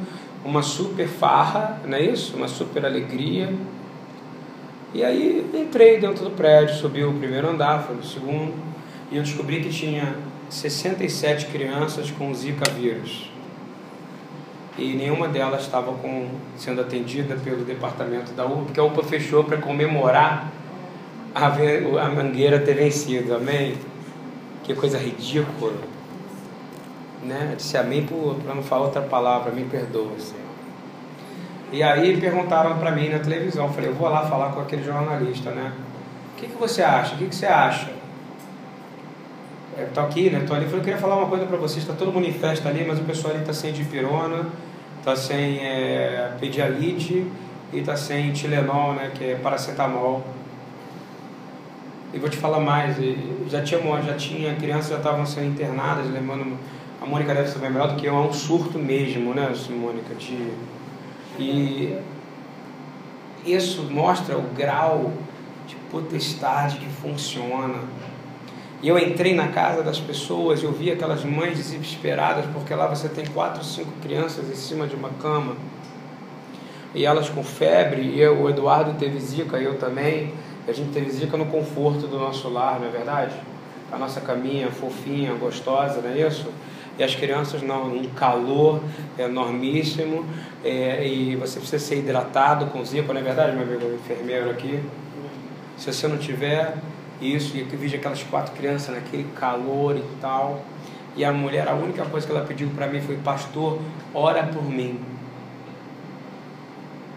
uma 0.45 0.63
super 0.63 1.09
farra, 1.09 1.81
não 1.85 1.97
é 1.97 2.03
isso? 2.03 2.37
Uma 2.37 2.49
super 2.49 2.85
alegria. 2.85 3.53
E 4.93 5.03
aí 5.03 5.45
entrei 5.55 5.99
dentro 5.99 6.25
do 6.25 6.31
prédio, 6.31 6.77
subi 6.77 7.03
o 7.03 7.13
primeiro 7.15 7.49
andar, 7.49 7.83
fui 7.83 7.97
no 7.97 8.05
segundo, 8.05 8.55
e 9.11 9.17
eu 9.17 9.23
descobri 9.23 9.61
que 9.61 9.71
tinha 9.71 10.17
67 10.49 11.47
crianças 11.47 12.11
com 12.11 12.33
Zika 12.33 12.71
vírus. 12.71 13.31
E 14.77 14.93
nenhuma 14.93 15.29
delas 15.29 15.63
estava 15.63 15.93
com, 15.93 16.29
sendo 16.57 16.81
atendida 16.81 17.37
pelo 17.37 17.65
departamento 17.65 18.33
da 18.33 18.45
UPA, 18.45 18.65
porque 18.65 18.81
a 18.81 18.85
UPA 18.85 19.03
fechou 19.05 19.45
para 19.45 19.57
comemorar 19.57 20.53
a, 21.35 21.47
a 21.47 22.09
mangueira 22.11 22.59
ter 22.59 22.75
vencido. 22.75 23.35
Amém? 23.35 23.75
Que 24.65 24.75
coisa 24.75 24.99
ridícula. 24.99 25.94
Né? 27.25 27.49
Eu 27.53 27.57
disse 27.57 27.77
amém 27.77 28.07
para 28.07 28.55
não 28.55 28.63
falar 28.63 28.87
outra 28.87 29.03
palavra, 29.03 29.51
me 29.51 29.65
perdoa, 29.65 30.19
Senhor. 30.19 30.45
E 31.73 31.83
aí 31.83 32.21
perguntaram 32.21 32.79
para 32.79 32.91
mim 32.91 33.09
na 33.09 33.19
televisão, 33.19 33.69
falei, 33.73 33.91
eu 33.91 33.95
vou 33.95 34.09
lá 34.09 34.27
falar 34.27 34.53
com 34.53 34.61
aquele 34.61 34.85
jornalista, 34.85 35.51
né? 35.51 35.73
O 36.33 36.37
que, 36.37 36.47
que 36.47 36.57
você 36.57 36.83
acha? 36.83 37.15
O 37.15 37.19
que, 37.19 37.27
que 37.27 37.35
você 37.35 37.47
acha? 37.47 37.91
Estou 39.77 40.05
aqui, 40.05 40.31
né? 40.31 40.41
Estou 40.41 40.57
ali. 40.57 40.69
Eu 40.71 40.81
queria 40.81 40.99
falar 40.99 41.17
uma 41.17 41.27
coisa 41.27 41.47
para 41.47 41.57
vocês. 41.57 41.83
Está 41.83 41.95
todo 41.95 42.13
mundo 42.13 42.29
em 42.29 42.33
festa 42.33 42.69
ali, 42.69 42.85
mas 42.87 43.01
o 43.01 43.03
pessoal 43.03 43.33
ali 43.33 43.43
está 43.43 43.53
sem 43.53 43.73
dipirona, 43.73 44.47
está 44.99 45.17
sem 45.17 45.59
é, 45.59 46.33
pedialite 46.39 47.27
e 47.73 47.79
está 47.79 47.97
sem 47.97 48.33
Tilenol, 48.33 48.93
né? 48.95 49.11
Que 49.15 49.33
é 49.33 49.35
paracetamol. 49.35 50.23
E 52.13 52.19
vou 52.19 52.31
te 52.31 52.37
falar 52.37 52.61
mais. 52.61 52.97
Já 53.49 53.63
tinha, 53.63 53.81
já 54.03 54.15
tinha 54.15 54.55
crianças 54.55 54.91
já 54.91 54.99
estavam 54.99 55.27
sendo 55.27 55.47
internadas, 55.47 56.07
lembrando. 56.09 56.57
A 57.05 57.07
Mônica 57.07 57.35
deve 57.35 57.51
saber 57.51 57.69
melhor 57.69 57.89
do 57.89 57.97
que 57.97 58.07
eu. 58.07 58.17
É 58.17 58.19
um 58.19 58.33
surto 58.33 58.79
mesmo, 58.79 59.35
né, 59.35 59.53
Mônica? 59.69 60.15
De, 60.15 60.49
e 61.39 61.99
isso 63.45 63.83
mostra 63.83 64.39
o 64.39 64.43
grau 64.57 65.13
de 65.67 65.77
potestade 65.91 66.79
que 66.79 66.89
funciona. 66.89 67.81
E 68.81 68.89
eu 68.89 68.99
entrei 68.99 69.35
na 69.35 69.49
casa 69.49 69.83
das 69.83 70.01
pessoas, 70.01 70.63
eu 70.63 70.73
vi 70.73 70.91
aquelas 70.91 71.23
mães 71.27 71.59
desesperadas, 71.59 72.47
porque 72.55 72.75
lá 72.75 72.87
você 72.87 73.07
tem 73.07 73.27
quatro, 73.27 73.63
cinco 73.63 73.93
crianças 74.03 74.49
em 74.49 74.55
cima 74.55 74.87
de 74.87 74.97
uma 74.97 75.11
cama. 75.21 75.57
E 76.95 77.05
elas 77.05 77.29
com 77.29 77.45
febre, 77.45 78.01
e 78.01 78.19
eu, 78.19 78.41
o 78.41 78.49
Eduardo 78.49 78.95
teve 78.95 79.21
zika, 79.21 79.59
eu 79.59 79.77
também. 79.77 80.33
A 80.67 80.73
gente 80.73 80.91
teve 80.91 81.11
zika 81.11 81.37
no 81.37 81.45
conforto 81.47 82.07
do 82.07 82.19
nosso 82.19 82.49
lar, 82.49 82.81
não 82.81 82.87
é 82.87 82.91
verdade? 82.91 83.35
A 83.93 83.99
nossa 83.99 84.23
caminha 84.23 84.71
fofinha, 84.71 85.35
gostosa, 85.35 86.01
não 86.01 86.09
é 86.09 86.27
isso? 86.27 86.49
E 86.99 87.03
as 87.03 87.15
crianças 87.15 87.63
não, 87.63 87.89
um 87.89 88.09
calor 88.11 88.81
enormíssimo, 89.19 90.25
é, 90.65 91.07
e 91.07 91.37
você 91.37 91.59
precisa 91.59 91.85
ser 91.85 91.99
hidratado 91.99 92.67
com 92.67 92.85
zika, 92.85 93.13
não 93.13 93.21
é 93.21 93.25
verdade, 93.25 93.57
meu 93.57 93.67
amigo 93.67 93.95
enfermeiro 93.95 94.51
aqui? 94.51 94.81
Se 95.77 95.93
você 95.93 96.07
não 96.07 96.19
tiver, 96.19 96.77
isso, 97.21 97.57
e 97.57 97.61
eu 97.61 97.67
vi 97.67 97.95
aquelas 97.95 98.23
quatro 98.23 98.55
crianças 98.55 98.95
naquele 98.95 99.25
calor 99.37 99.97
e 99.97 100.05
tal. 100.21 100.65
E 101.17 101.25
a 101.25 101.33
mulher, 101.33 101.69
a 101.69 101.75
única 101.75 102.05
coisa 102.07 102.27
que 102.27 102.33
ela 102.33 102.45
pediu 102.45 102.69
para 102.71 102.87
mim 102.87 103.01
foi: 103.01 103.17
Pastor, 103.17 103.81
ora 104.13 104.45
por 104.45 104.65
mim. 104.65 105.01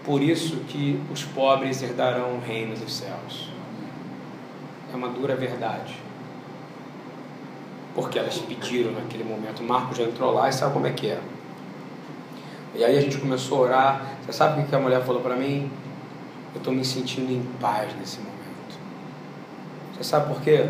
Por 0.04 0.22
isso 0.22 0.58
que 0.68 1.02
os 1.12 1.24
pobres 1.24 1.82
herdarão 1.82 2.36
o 2.36 2.40
reino 2.40 2.76
dos 2.76 2.94
céus. 2.94 3.50
É 4.94 4.96
uma 4.96 5.10
dura 5.10 5.36
verdade. 5.36 6.07
Porque 7.98 8.20
elas 8.20 8.38
pediram 8.38 8.92
naquele 8.92 9.24
momento. 9.24 9.64
Marcos 9.64 9.98
já 9.98 10.04
entrou 10.04 10.32
lá 10.32 10.48
e 10.48 10.54
sabe 10.54 10.72
como 10.72 10.86
é 10.86 10.92
que 10.92 11.10
é. 11.10 11.20
E 12.76 12.84
aí 12.84 12.96
a 12.96 13.02
gente 13.02 13.18
começou 13.18 13.58
a 13.58 13.62
orar. 13.62 14.06
Você 14.24 14.34
sabe 14.34 14.62
o 14.62 14.68
que 14.68 14.76
a 14.76 14.80
mulher 14.80 15.04
falou 15.04 15.20
para 15.20 15.36
mim? 15.36 15.72
Eu 16.54 16.60
estou 16.60 16.72
me 16.72 16.86
sentindo 16.86 17.32
em 17.32 17.42
paz 17.60 17.92
nesse 18.00 18.20
momento. 18.20 18.38
Você 19.96 20.04
sabe 20.04 20.32
por 20.32 20.44
quê? 20.44 20.70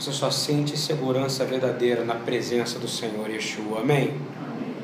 Você 0.00 0.12
só 0.12 0.30
sente 0.30 0.78
segurança 0.78 1.44
verdadeira 1.44 2.06
na 2.06 2.14
presença 2.14 2.78
do 2.78 2.88
Senhor 2.88 3.28
Yeshua. 3.28 3.80
Amém? 3.80 4.14
Amém? 4.14 4.74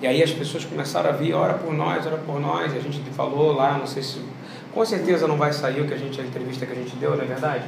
E 0.00 0.06
aí 0.06 0.22
as 0.22 0.30
pessoas 0.30 0.64
começaram 0.64 1.10
a 1.10 1.12
vir, 1.12 1.34
ora 1.34 1.54
por 1.54 1.74
nós, 1.74 2.06
ora 2.06 2.18
por 2.18 2.38
nós. 2.38 2.72
E 2.72 2.76
a 2.76 2.80
gente 2.80 3.00
falou 3.10 3.52
lá, 3.52 3.76
não 3.76 3.88
sei 3.88 4.04
se. 4.04 4.20
Com 4.72 4.84
certeza 4.86 5.26
não 5.26 5.36
vai 5.36 5.52
sair 5.52 5.80
o 5.80 5.88
que 5.88 5.94
a 5.94 5.98
gente, 5.98 6.20
a 6.20 6.24
entrevista 6.24 6.64
que 6.64 6.70
a 6.70 6.76
gente 6.76 6.94
deu, 6.94 7.16
não 7.16 7.24
é 7.24 7.26
verdade? 7.26 7.64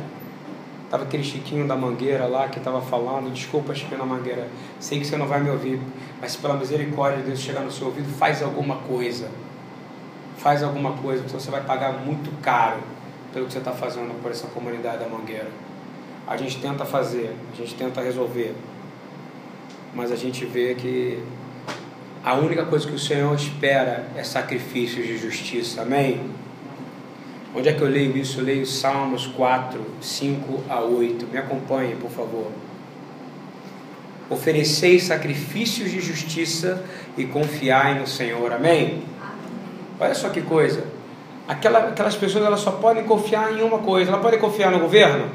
Tava 0.90 1.05
aquele 1.05 1.22
Chiquinho 1.22 1.66
da 1.68 1.77
Mangueira 1.77 2.27
lá 2.27 2.48
que 2.48 2.59
estava 2.59 2.81
falando, 2.81 3.31
desculpa 3.31 3.74
Chiquinho 3.74 3.98
da 3.98 4.07
Mangueira, 4.07 4.48
sei 4.81 4.98
que 4.98 5.07
você 5.07 5.18
não 5.18 5.27
vai 5.27 5.40
me 5.40 5.51
ouvir, 5.51 5.81
mas 6.20 6.35
pela 6.35 6.55
misericórdia 6.55 7.18
de 7.18 7.27
Deus 7.29 7.40
chegar 7.40 7.61
no 7.61 7.70
seu 7.70 7.88
ouvido, 7.88 8.09
faz 8.16 8.42
alguma 8.42 8.77
coisa. 8.77 9.29
Faz 10.38 10.62
alguma 10.62 10.92
coisa, 10.92 11.22
porque 11.22 11.38
você 11.38 11.51
vai 11.51 11.62
pagar 11.62 11.92
muito 11.92 12.31
caro 12.40 12.81
pelo 13.33 13.46
que 13.46 13.53
você 13.53 13.59
está 13.59 13.72
fazendo 13.72 14.20
por 14.22 14.31
essa 14.31 14.46
comunidade 14.46 14.98
da 14.98 15.09
Mangueira. 15.09 15.51
A 16.27 16.37
gente 16.37 16.59
tenta 16.59 16.85
fazer, 16.85 17.35
a 17.53 17.57
gente 17.57 17.74
tenta 17.74 18.01
resolver, 18.01 18.55
mas 19.94 20.11
a 20.12 20.16
gente 20.16 20.46
vê 20.46 20.74
que 20.74 21.22
a 22.24 22.35
única 22.35 22.64
coisa 22.64 22.87
que 22.87 22.94
o 22.94 22.98
Senhor 22.98 23.35
espera 23.35 24.09
é 24.16 24.22
sacrifícios 24.22 25.07
de 25.07 25.18
justiça. 25.18 25.83
Amém? 25.83 26.31
Onde 27.54 27.68
é 27.68 27.72
que 27.72 27.80
eu 27.80 27.88
leio 27.88 28.16
isso? 28.16 28.40
Eu 28.40 28.44
leio 28.44 28.66
Salmos 28.66 29.26
4, 29.26 29.80
5 30.00 30.64
a 30.68 30.80
8. 30.80 31.26
Me 31.32 31.38
acompanhe, 31.38 31.96
por 31.96 32.11
favor. 32.11 32.52
Ofereceis 34.28 35.04
sacrifícios 35.04 35.90
de 35.90 36.00
justiça 36.00 36.84
e 37.16 37.24
confiai 37.24 37.98
no 37.98 38.06
Senhor. 38.06 38.52
Amém? 38.52 39.02
Olha 39.98 40.14
só 40.14 40.28
que 40.28 40.42
coisa. 40.42 40.84
Aquela, 41.48 41.78
aquelas 41.78 42.14
pessoas 42.14 42.44
elas 42.44 42.61
só 42.61 42.72
podem 42.72 43.04
confiar 43.04 43.58
em 43.58 43.62
uma 43.62 43.78
coisa. 43.78 44.11
Elas 44.11 44.20
podem 44.20 44.38
confiar 44.38 44.70
no 44.70 44.80
governo? 44.80 45.30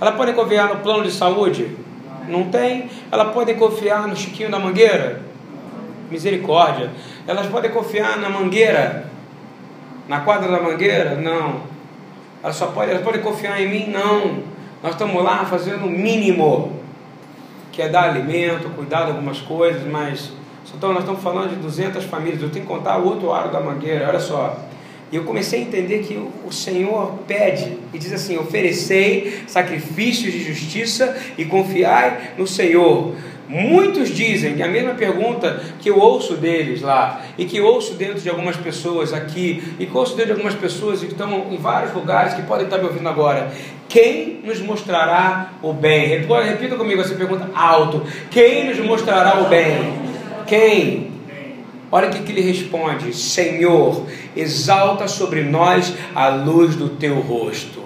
Elas 0.00 0.14
podem 0.14 0.34
confiar 0.34 0.68
no 0.68 0.80
plano 0.80 1.02
de 1.02 1.12
saúde? 1.12 1.76
Não 2.26 2.50
tem. 2.50 2.88
Elas 3.12 3.32
podem 3.34 3.56
confiar 3.56 4.08
no 4.08 4.16
Chiquinho 4.16 4.50
da 4.50 4.58
Mangueira? 4.58 5.22
Misericórdia. 6.10 6.90
Elas 7.26 7.46
podem 7.46 7.70
confiar 7.70 8.16
na 8.18 8.30
Mangueira? 8.30 9.10
Na 10.08 10.20
quadra 10.20 10.50
da 10.50 10.60
Mangueira? 10.60 11.16
Não. 11.16 11.62
Elas 12.42 12.56
só 12.56 12.66
podem, 12.66 12.90
elas 12.90 13.04
podem 13.04 13.20
confiar 13.20 13.60
em 13.60 13.68
mim? 13.68 13.90
Não. 13.90 14.42
Nós 14.82 14.92
estamos 14.92 15.22
lá 15.22 15.44
fazendo 15.44 15.86
o 15.86 15.90
mínimo, 15.90 16.80
que 17.72 17.82
é 17.82 17.88
dar 17.88 18.10
alimento, 18.10 18.70
cuidar 18.70 19.04
de 19.04 19.10
algumas 19.12 19.40
coisas, 19.40 19.84
mas 19.84 20.32
então, 20.76 20.92
nós 20.92 21.04
estamos 21.04 21.22
falando 21.22 21.50
de 21.50 21.56
200 21.56 22.04
famílias. 22.04 22.42
Eu 22.42 22.50
tenho 22.50 22.66
que 22.66 22.70
contar 22.70 22.98
o 22.98 23.06
outro 23.06 23.28
lado 23.28 23.50
da 23.50 23.60
mangueira. 23.60 24.08
Olha 24.08 24.20
só. 24.20 24.58
E 25.10 25.16
eu 25.16 25.24
comecei 25.24 25.60
a 25.60 25.62
entender 25.62 26.00
que 26.00 26.14
o 26.44 26.52
Senhor 26.52 27.14
pede 27.26 27.78
e 27.94 27.98
diz 27.98 28.12
assim: 28.12 28.36
oferecei 28.36 29.44
sacrifícios 29.46 30.32
de 30.32 30.42
justiça 30.42 31.16
e 31.38 31.46
confiai 31.46 32.32
no 32.36 32.46
Senhor. 32.46 33.14
Muitos 33.48 34.08
dizem 34.08 34.56
que 34.56 34.62
a 34.62 34.68
mesma 34.68 34.94
pergunta 34.94 35.62
que 35.80 35.88
eu 35.88 35.98
ouço 35.98 36.34
deles 36.34 36.82
lá, 36.82 37.22
e 37.38 37.44
que 37.44 37.60
ouço 37.60 37.94
dentro 37.94 38.20
de 38.20 38.28
algumas 38.28 38.56
pessoas 38.56 39.12
aqui, 39.12 39.62
e 39.78 39.86
que 39.86 39.96
ouço 39.96 40.16
dentro 40.16 40.34
de 40.34 40.40
algumas 40.40 40.54
pessoas 40.54 41.00
que 41.00 41.06
estão 41.06 41.46
em 41.50 41.56
vários 41.56 41.94
lugares 41.94 42.34
que 42.34 42.42
podem 42.42 42.64
estar 42.64 42.78
me 42.78 42.84
ouvindo 42.84 43.08
agora: 43.08 43.52
quem 43.88 44.40
nos 44.44 44.60
mostrará 44.60 45.52
o 45.62 45.72
bem? 45.72 46.26
Repita 46.26 46.76
comigo 46.76 47.00
essa 47.00 47.14
pergunta 47.14 47.48
alto: 47.54 48.02
quem 48.30 48.66
nos 48.66 48.78
mostrará 48.80 49.40
o 49.40 49.48
bem? 49.48 49.94
Quem? 50.46 51.12
Olha 51.90 52.08
o 52.08 52.10
que, 52.10 52.20
que 52.20 52.32
ele 52.32 52.40
responde: 52.40 53.14
Senhor, 53.14 54.06
exalta 54.36 55.06
sobre 55.06 55.42
nós 55.42 55.94
a 56.14 56.28
luz 56.28 56.74
do 56.74 56.88
teu 56.88 57.20
rosto. 57.20 57.85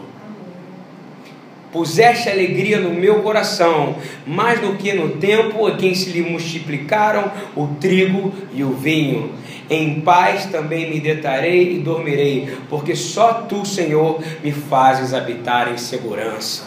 Puseste 1.72 2.28
alegria 2.28 2.80
no 2.80 2.92
meu 2.92 3.22
coração, 3.22 3.96
mais 4.26 4.61
do 4.61 4.74
que 4.76 4.92
no 4.92 5.11
tempo 5.16 5.68
em 5.68 5.76
que 5.76 5.94
se 5.94 6.11
lhe 6.11 6.22
multiplicaram 6.22 7.30
o 7.54 7.68
trigo 7.80 8.33
e 8.52 8.64
o 8.64 8.72
vinho. 8.72 9.33
Em 9.68 10.00
paz 10.00 10.46
também 10.46 10.90
me 10.90 10.98
detarei 10.98 11.76
e 11.76 11.78
dormirei, 11.78 12.56
porque 12.68 12.96
só 12.96 13.35
tu, 13.48 13.64
Senhor, 13.64 14.20
me 14.42 14.50
fazes 14.50 15.14
habitar 15.14 15.72
em 15.72 15.78
segurança. 15.78 16.64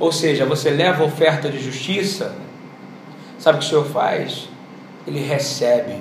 Ou 0.00 0.10
seja, 0.10 0.46
você 0.46 0.70
leva 0.70 1.02
a 1.02 1.06
oferta 1.06 1.50
de 1.50 1.62
justiça, 1.62 2.34
sabe 3.38 3.58
o 3.58 3.60
que 3.60 3.66
o 3.66 3.68
Senhor 3.68 3.86
faz? 3.86 4.48
ele 5.06 5.20
recebe. 5.20 5.98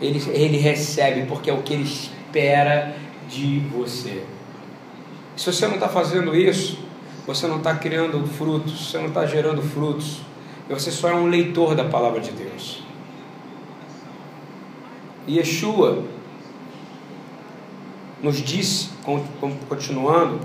Ele, 0.00 0.22
ele 0.30 0.56
recebe 0.58 1.26
porque 1.26 1.50
é 1.50 1.52
o 1.52 1.62
que 1.62 1.74
ele 1.74 1.84
espera 1.84 2.94
de 3.28 3.60
você. 3.72 4.22
Se 5.36 5.52
você 5.52 5.66
não 5.66 5.74
está 5.74 5.88
fazendo 5.88 6.36
isso, 6.36 6.78
você 7.26 7.46
não 7.46 7.58
está 7.58 7.74
criando 7.74 8.26
frutos, 8.26 8.88
você 8.90 8.98
não 8.98 9.08
está 9.08 9.26
gerando 9.26 9.62
frutos, 9.62 10.20
você 10.68 10.90
só 10.90 11.08
é 11.10 11.14
um 11.14 11.26
leitor 11.26 11.74
da 11.74 11.84
palavra 11.84 12.20
de 12.20 12.32
Deus. 12.32 12.82
E 15.26 15.36
Yeshua 15.38 16.04
nos 18.22 18.42
disse, 18.42 18.90
continuando, 19.68 20.40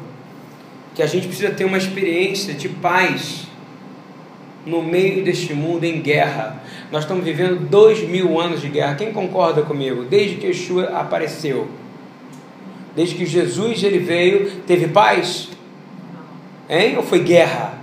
que 0.93 1.02
a 1.02 1.08
gente 1.08 1.28
precisa 1.28 1.52
ter 1.52 1.65
uma 1.65 1.78
experiência 1.78 2.54
de 2.54 2.67
paz 2.69 3.47
no 4.65 4.82
meio 4.82 5.23
deste 5.23 5.54
mundo 5.54 5.84
em 5.84 6.02
guerra. 6.02 6.62
Nós 6.91 7.04
estamos 7.04 7.23
vivendo 7.23 7.69
dois 7.69 8.02
mil 8.08 8.39
anos 8.39 8.62
de 8.62 8.69
guerra. 8.69 8.95
Quem 8.95 9.13
concorda 9.13 9.62
comigo? 9.62 10.04
Desde 10.04 10.38
que 10.38 10.47
Yeshua 10.47 10.86
apareceu, 10.86 11.67
desde 12.97 13.13
que 13.13 13.27
Jesus 13.27 13.83
ele 13.83 13.99
veio, 13.99 14.49
teve 14.65 14.88
paz? 14.88 15.49
Hein? 16.67 16.97
Ou 16.97 17.03
foi 17.03 17.19
guerra? 17.19 17.77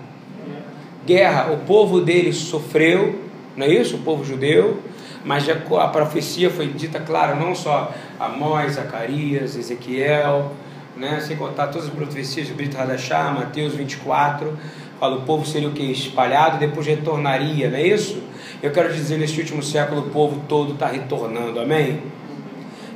Guerra. 1.07 1.53
O 1.53 1.59
povo 1.59 2.01
dele 2.01 2.33
sofreu, 2.33 3.21
não 3.57 3.65
é 3.65 3.71
isso? 3.71 3.95
O 3.95 4.01
povo 4.01 4.25
judeu. 4.25 4.83
Mas 5.25 5.49
a 5.49 5.89
profecia 5.89 6.51
foi 6.51 6.67
dita 6.67 6.99
clara, 6.99 7.37
não 7.37 7.55
só 7.55 7.95
Amós, 8.19 8.73
Zacarias, 8.73 9.57
Ezequiel, 9.57 10.53
né? 10.97 11.21
sem 11.21 11.37
contar 11.37 11.69
todas 11.69 11.87
as 11.87 11.95
profecias 11.95 12.49
de 12.49 12.53
Brito 12.53 12.77
Hadashah, 12.77 13.31
Mateus 13.31 13.75
24 13.75 14.53
Fala, 14.99 15.17
o 15.17 15.23
povo 15.23 15.47
seria 15.47 15.69
o 15.69 15.73
que? 15.73 15.83
Espalhado, 15.83 16.59
depois 16.59 16.87
retornaria, 16.87 17.69
não 17.69 17.77
é 17.77 17.87
isso? 17.87 18.23
Eu 18.63 18.71
quero 18.71 18.93
dizer, 18.93 19.19
neste 19.19 19.41
último 19.41 19.63
século, 19.63 20.03
o 20.03 20.11
povo 20.11 20.43
todo 20.49 20.75
está 20.75 20.87
retornando, 20.87 21.61
amém? 21.61 22.01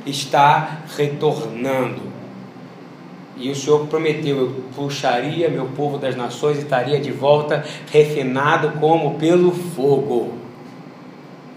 Está 0.05 0.83
retornando. 0.97 2.01
E 3.37 3.49
o 3.49 3.55
Senhor 3.55 3.87
prometeu: 3.87 4.37
eu 4.37 4.63
puxaria 4.75 5.49
meu 5.49 5.65
povo 5.67 5.97
das 5.97 6.15
nações 6.15 6.57
e 6.57 6.61
estaria 6.61 6.99
de 6.99 7.11
volta 7.11 7.63
refinado 7.91 8.71
como 8.79 9.15
pelo 9.15 9.51
fogo. 9.51 10.33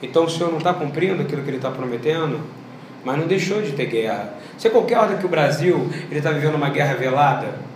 Então 0.02 0.24
o 0.24 0.30
Senhor 0.30 0.50
não 0.50 0.58
está 0.58 0.72
cumprindo 0.72 1.22
aquilo 1.22 1.42
que 1.42 1.50
ele 1.50 1.56
está 1.56 1.70
prometendo, 1.70 2.40
mas 3.04 3.18
não 3.18 3.26
deixou 3.26 3.62
de 3.62 3.72
ter 3.72 3.86
guerra. 3.86 4.34
Você 4.56 4.70
concorda 4.70 5.16
que 5.16 5.26
o 5.26 5.28
Brasil 5.28 5.88
ele 6.10 6.18
está 6.18 6.30
vivendo 6.30 6.54
uma 6.54 6.70
guerra 6.70 6.94
velada? 6.94 7.71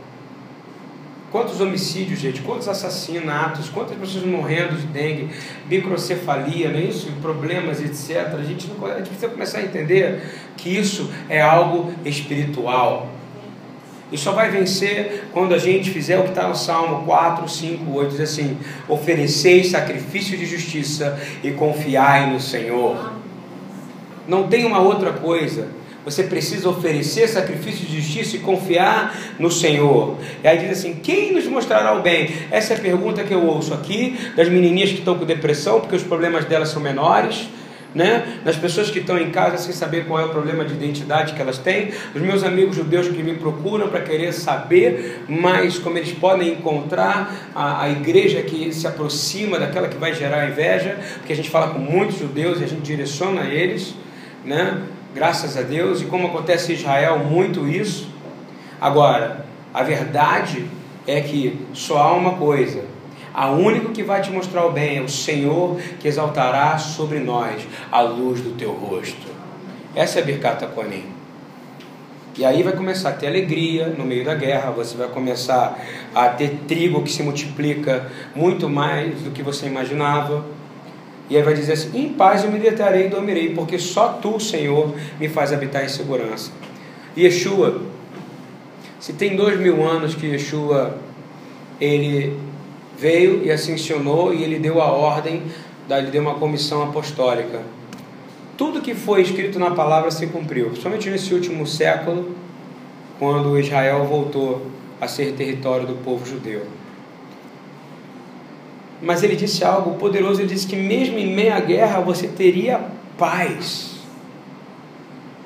Quantos 1.32 1.60
homicídios, 1.60 2.20
gente? 2.20 2.40
Quantos 2.42 2.68
assassinatos? 2.68 3.68
Quantas 3.68 3.98
pessoas 3.98 4.24
morrendo 4.24 4.76
de 4.76 4.86
dengue, 4.86 5.28
microcefalia, 5.68 6.70
não 6.70 6.78
é 6.78 6.84
isso? 6.84 7.10
Problemas, 7.20 7.80
etc. 7.80 8.34
A 8.34 8.42
gente, 8.42 8.68
não, 8.68 8.86
a 8.86 8.98
gente 8.98 9.08
precisa 9.08 9.28
começar 9.28 9.58
a 9.58 9.62
entender 9.62 10.22
que 10.56 10.68
isso 10.68 11.10
é 11.28 11.42
algo 11.42 11.92
espiritual. 12.04 13.08
E 14.10 14.16
só 14.16 14.30
vai 14.30 14.50
vencer 14.50 15.24
quando 15.32 15.52
a 15.52 15.58
gente 15.58 15.90
fizer 15.90 16.16
o 16.18 16.22
que 16.22 16.28
está 16.28 16.46
no 16.46 16.54
Salmo 16.54 17.04
4, 17.04 17.48
5, 17.48 17.92
8, 17.92 18.10
diz 18.10 18.20
assim: 18.20 18.56
ofereceis 18.88 19.70
sacrifício 19.70 20.38
de 20.38 20.46
justiça 20.46 21.18
e 21.42 21.50
confiai 21.50 22.30
no 22.30 22.38
Senhor. 22.38 23.14
Não 24.28 24.46
tem 24.46 24.64
uma 24.64 24.78
outra 24.78 25.12
coisa. 25.12 25.68
Você 26.06 26.22
precisa 26.22 26.68
oferecer 26.68 27.28
sacrifício 27.28 27.84
de 27.84 28.00
justiça 28.00 28.36
e 28.36 28.38
confiar 28.38 29.34
no 29.40 29.50
Senhor. 29.50 30.16
E 30.42 30.46
aí 30.46 30.56
diz 30.56 30.70
assim: 30.70 30.94
quem 31.02 31.34
nos 31.34 31.46
mostrará 31.46 31.98
o 31.98 32.00
bem? 32.00 32.32
Essa 32.50 32.74
é 32.74 32.76
a 32.76 32.80
pergunta 32.80 33.24
que 33.24 33.34
eu 33.34 33.44
ouço 33.44 33.74
aqui 33.74 34.16
das 34.36 34.48
menininhas 34.48 34.90
que 34.90 35.00
estão 35.00 35.18
com 35.18 35.24
depressão, 35.24 35.80
porque 35.80 35.96
os 35.96 36.04
problemas 36.04 36.44
delas 36.44 36.68
são 36.68 36.80
menores 36.80 37.48
né? 37.96 38.40
das 38.44 38.56
pessoas 38.56 38.90
que 38.90 38.98
estão 38.98 39.18
em 39.18 39.30
casa 39.30 39.56
sem 39.56 39.72
saber 39.72 40.04
qual 40.04 40.20
é 40.20 40.26
o 40.26 40.28
problema 40.28 40.66
de 40.66 40.74
identidade 40.74 41.32
que 41.32 41.40
elas 41.40 41.56
têm, 41.56 41.92
dos 42.12 42.20
meus 42.20 42.44
amigos 42.44 42.76
judeus 42.76 43.08
que 43.08 43.22
me 43.22 43.34
procuram 43.34 43.88
para 43.88 44.02
querer 44.02 44.32
saber 44.34 45.24
mais 45.26 45.78
como 45.78 45.96
eles 45.96 46.12
podem 46.12 46.52
encontrar 46.52 47.50
a, 47.54 47.84
a 47.84 47.90
igreja 47.90 48.42
que 48.42 48.70
se 48.72 48.86
aproxima 48.86 49.58
daquela 49.58 49.88
que 49.88 49.96
vai 49.96 50.14
gerar 50.14 50.46
inveja, 50.46 50.98
porque 51.16 51.32
a 51.32 51.36
gente 51.36 51.48
fala 51.48 51.68
com 51.68 51.78
muitos 51.78 52.18
judeus 52.18 52.60
e 52.60 52.64
a 52.64 52.68
gente 52.68 52.82
direciona 52.82 53.44
eles, 53.44 53.94
né? 54.44 54.82
Graças 55.16 55.56
a 55.56 55.62
Deus, 55.62 56.00
e 56.00 56.04
como 56.04 56.28
acontece 56.28 56.72
em 56.72 56.76
Israel, 56.76 57.18
muito 57.18 57.66
isso. 57.66 58.08
Agora, 58.80 59.44
a 59.74 59.82
verdade 59.82 60.66
é 61.06 61.20
que 61.20 61.66
só 61.72 61.98
há 61.98 62.12
uma 62.12 62.34
coisa 62.34 62.84
a 63.36 63.50
único 63.50 63.92
que 63.92 64.02
vai 64.02 64.22
te 64.22 64.30
mostrar 64.30 64.64
o 64.64 64.72
bem 64.72 64.96
é 64.96 65.02
o 65.02 65.10
Senhor 65.10 65.78
que 66.00 66.08
exaltará 66.08 66.78
sobre 66.78 67.18
nós 67.18 67.68
a 67.92 68.00
luz 68.00 68.40
do 68.40 68.52
teu 68.52 68.72
rosto. 68.72 69.26
Essa 69.94 70.20
é 70.20 70.22
a 70.22 70.24
Birkata 70.24 70.66
Konim. 70.66 71.04
E 72.38 72.42
aí 72.42 72.62
vai 72.62 72.72
começar 72.72 73.10
a 73.10 73.12
ter 73.12 73.26
alegria 73.26 73.88
no 73.88 74.06
meio 74.06 74.24
da 74.24 74.34
guerra, 74.34 74.70
você 74.70 74.96
vai 74.96 75.08
começar 75.08 75.78
a 76.14 76.30
ter 76.30 76.60
trigo 76.66 77.02
que 77.02 77.12
se 77.12 77.22
multiplica 77.22 78.10
muito 78.34 78.70
mais 78.70 79.20
do 79.20 79.30
que 79.30 79.42
você 79.42 79.66
imaginava. 79.66 80.42
E 81.28 81.36
aí 81.36 81.42
vai 81.42 81.54
dizer 81.54 81.72
assim: 81.72 81.98
em 81.98 82.12
paz 82.12 82.44
eu 82.44 82.50
me 82.50 82.58
deitarei 82.58 83.06
e 83.06 83.08
dormirei, 83.08 83.54
porque 83.54 83.78
só 83.78 84.18
tu, 84.22 84.38
Senhor, 84.38 84.94
me 85.18 85.28
faz 85.28 85.52
habitar 85.52 85.84
em 85.84 85.88
segurança. 85.88 86.50
Yeshua, 87.16 87.82
se 89.00 89.12
tem 89.12 89.36
dois 89.36 89.58
mil 89.58 89.86
anos 89.86 90.14
que 90.14 90.26
Yeshua 90.26 90.98
ele 91.80 92.38
veio 92.98 93.44
e 93.44 93.50
ascensionou 93.50 94.32
e 94.32 94.42
ele 94.42 94.58
deu 94.58 94.80
a 94.80 94.90
ordem, 94.90 95.42
ele 95.90 96.10
deu 96.10 96.22
uma 96.22 96.34
comissão 96.34 96.82
apostólica. 96.82 97.62
Tudo 98.56 98.80
que 98.80 98.94
foi 98.94 99.20
escrito 99.20 99.58
na 99.58 99.72
palavra 99.72 100.10
se 100.10 100.26
cumpriu, 100.28 100.66
principalmente 100.66 101.10
nesse 101.10 101.34
último 101.34 101.66
século, 101.66 102.34
quando 103.18 103.58
Israel 103.58 104.04
voltou 104.04 104.66
a 105.00 105.06
ser 105.06 105.32
território 105.32 105.86
do 105.86 105.94
povo 105.96 106.24
judeu. 106.24 106.62
Mas 109.00 109.22
ele 109.22 109.36
disse 109.36 109.64
algo 109.64 109.94
poderoso, 109.96 110.40
ele 110.40 110.48
disse 110.48 110.66
que 110.66 110.76
mesmo 110.76 111.18
em 111.18 111.34
meia 111.34 111.60
guerra 111.60 112.00
você 112.00 112.28
teria 112.28 112.80
paz 113.18 113.96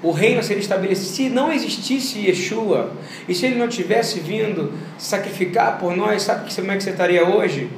o 0.02 0.12
reino 0.12 0.42
seria 0.42 0.60
estabelecido. 0.60 1.06
Se 1.06 1.28
não 1.28 1.52
existisse 1.52 2.18
Yeshua, 2.18 2.92
e 3.28 3.34
se 3.34 3.46
ele 3.46 3.56
não 3.56 3.68
tivesse 3.68 4.20
vindo 4.20 4.72
sacrificar 4.98 5.78
por 5.78 5.94
nós, 5.94 6.22
sabe 6.22 6.52
como 6.54 6.72
é 6.72 6.76
que 6.76 6.82
você 6.82 6.90
estaria 6.90 7.26
hoje? 7.28 7.70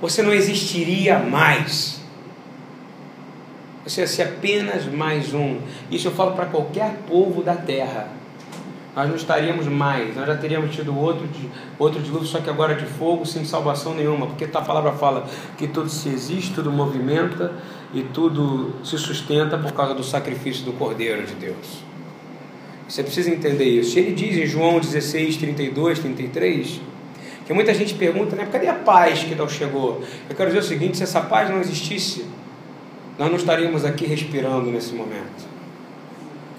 Você 0.00 0.22
não 0.22 0.32
existiria 0.32 1.18
mais. 1.18 2.00
Você 3.84 4.00
ia 4.00 4.06
ser 4.06 4.22
apenas 4.22 4.86
mais 4.86 5.32
um. 5.34 5.58
Isso 5.90 6.08
eu 6.08 6.12
falo 6.12 6.32
para 6.32 6.46
qualquer 6.46 6.94
povo 7.06 7.42
da 7.42 7.54
terra. 7.54 8.08
Nós 8.96 9.08
não 9.08 9.14
estaríamos 9.14 9.66
mais, 9.66 10.16
nós 10.16 10.26
já 10.26 10.36
teríamos 10.36 10.74
tido 10.74 10.98
outro, 10.98 11.28
outro 11.78 12.00
dilúvio, 12.00 12.26
só 12.26 12.40
que 12.40 12.48
agora 12.48 12.74
de 12.74 12.86
fogo, 12.86 13.26
sem 13.26 13.44
salvação 13.44 13.94
nenhuma, 13.94 14.26
porque 14.26 14.44
a 14.44 14.62
palavra 14.62 14.92
fala 14.92 15.28
que 15.58 15.68
tudo 15.68 15.90
se 15.90 16.08
existe, 16.08 16.54
tudo 16.54 16.72
movimenta, 16.72 17.52
e 17.92 18.02
tudo 18.02 18.74
se 18.82 18.98
sustenta 18.98 19.56
por 19.58 19.72
causa 19.72 19.94
do 19.94 20.02
sacrifício 20.02 20.64
do 20.64 20.72
Cordeiro 20.72 21.26
de 21.26 21.34
Deus. 21.34 21.84
Você 22.88 23.02
precisa 23.02 23.30
entender 23.30 23.64
isso. 23.64 23.98
Ele 23.98 24.12
diz 24.12 24.36
em 24.36 24.46
João 24.46 24.78
16, 24.78 25.36
32, 25.36 25.98
33, 25.98 26.80
que 27.46 27.52
muita 27.52 27.74
gente 27.74 27.94
pergunta, 27.94 28.34
né, 28.34 28.48
cadê 28.50 28.68
a 28.68 28.74
paz 28.74 29.24
que 29.24 29.34
não 29.34 29.48
chegou? 29.48 30.02
Eu 30.28 30.34
quero 30.36 30.50
dizer 30.50 30.60
o 30.60 30.62
seguinte: 30.62 30.96
se 30.96 31.02
essa 31.02 31.20
paz 31.20 31.50
não 31.50 31.60
existisse, 31.60 32.26
nós 33.18 33.28
não 33.28 33.36
estaríamos 33.36 33.84
aqui 33.84 34.06
respirando 34.06 34.70
nesse 34.70 34.94
momento. 34.94 35.55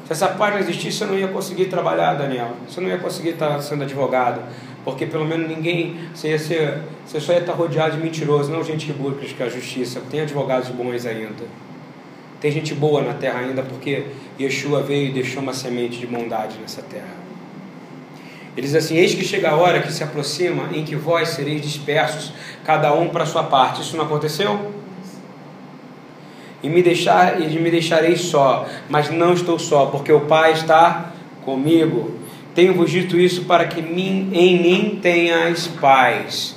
Se 0.07 0.13
essa 0.13 0.33
não 0.33 0.57
existisse, 0.57 0.99
você 0.99 1.05
não 1.05 1.19
ia 1.19 1.27
conseguir 1.27 1.65
trabalhar, 1.65 2.13
Daniel. 2.13 2.53
Você 2.67 2.79
não 2.79 2.87
ia 2.87 2.97
conseguir 2.97 3.31
estar 3.31 3.61
sendo 3.61 3.83
advogado 3.83 4.41
porque 4.87 5.05
pelo 5.05 5.25
menos 5.25 5.49
ninguém, 5.49 5.99
você, 6.15 6.29
ia 6.29 6.39
ser, 6.39 6.77
você 7.05 7.19
só 7.19 7.33
ia 7.33 7.39
estar 7.39 7.51
rodeado 7.51 7.97
de 7.97 8.01
mentirosos, 8.01 8.47
não 8.47 8.63
gente 8.63 8.85
que 8.85 8.93
busca 8.93 9.43
a 9.43 9.49
justiça. 9.49 10.01
Tem 10.09 10.21
advogados 10.21 10.69
bons 10.69 11.05
ainda. 11.05 11.43
Tem 12.39 12.49
gente 12.49 12.73
boa 12.73 13.01
na 13.01 13.13
terra 13.13 13.39
ainda, 13.39 13.63
porque 13.63 14.05
Yeshua 14.39 14.81
veio 14.81 15.09
e 15.09 15.11
deixou 15.11 15.43
uma 15.43 15.51
semente 15.51 15.99
de 15.99 16.07
bondade 16.07 16.57
nessa 16.61 16.81
terra. 16.81 17.17
Ele 18.55 18.65
diz 18.65 18.75
assim: 18.75 18.95
Eis 18.95 19.13
que 19.13 19.25
chega 19.25 19.49
a 19.49 19.57
hora 19.57 19.81
que 19.81 19.91
se 19.91 20.05
aproxima 20.05 20.69
em 20.71 20.85
que 20.85 20.95
vós 20.95 21.27
sereis 21.31 21.61
dispersos, 21.61 22.31
cada 22.63 22.93
um 22.93 23.09
para 23.09 23.25
sua 23.25 23.43
parte. 23.43 23.81
Isso 23.81 23.97
não 23.97 24.05
aconteceu? 24.05 24.71
E 26.63 26.69
me, 26.69 26.81
deixar, 26.81 27.39
e 27.39 27.59
me 27.59 27.69
deixarei 27.69 28.15
só, 28.15 28.67
mas 28.89 29.09
não 29.09 29.33
estou 29.33 29.59
só, 29.59 29.85
porque 29.87 30.11
o 30.11 30.21
Pai 30.21 30.53
está 30.53 31.13
comigo. 31.45 32.15
Tenho-vos 32.55 32.89
dito 32.89 33.19
isso 33.19 33.45
para 33.45 33.67
que 33.67 33.79
em 33.79 34.59
mim 34.59 34.99
tenhais 35.01 35.67
paz. 35.67 36.55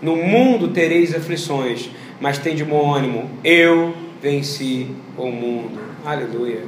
No 0.00 0.16
mundo 0.16 0.68
tereis 0.68 1.14
aflições, 1.14 1.90
mas 2.20 2.38
tem 2.38 2.54
de 2.54 2.64
bom 2.64 2.94
ânimo. 2.94 3.30
Eu 3.42 3.94
venci 4.22 4.88
o 5.18 5.26
mundo. 5.26 5.80
Aleluia. 6.04 6.62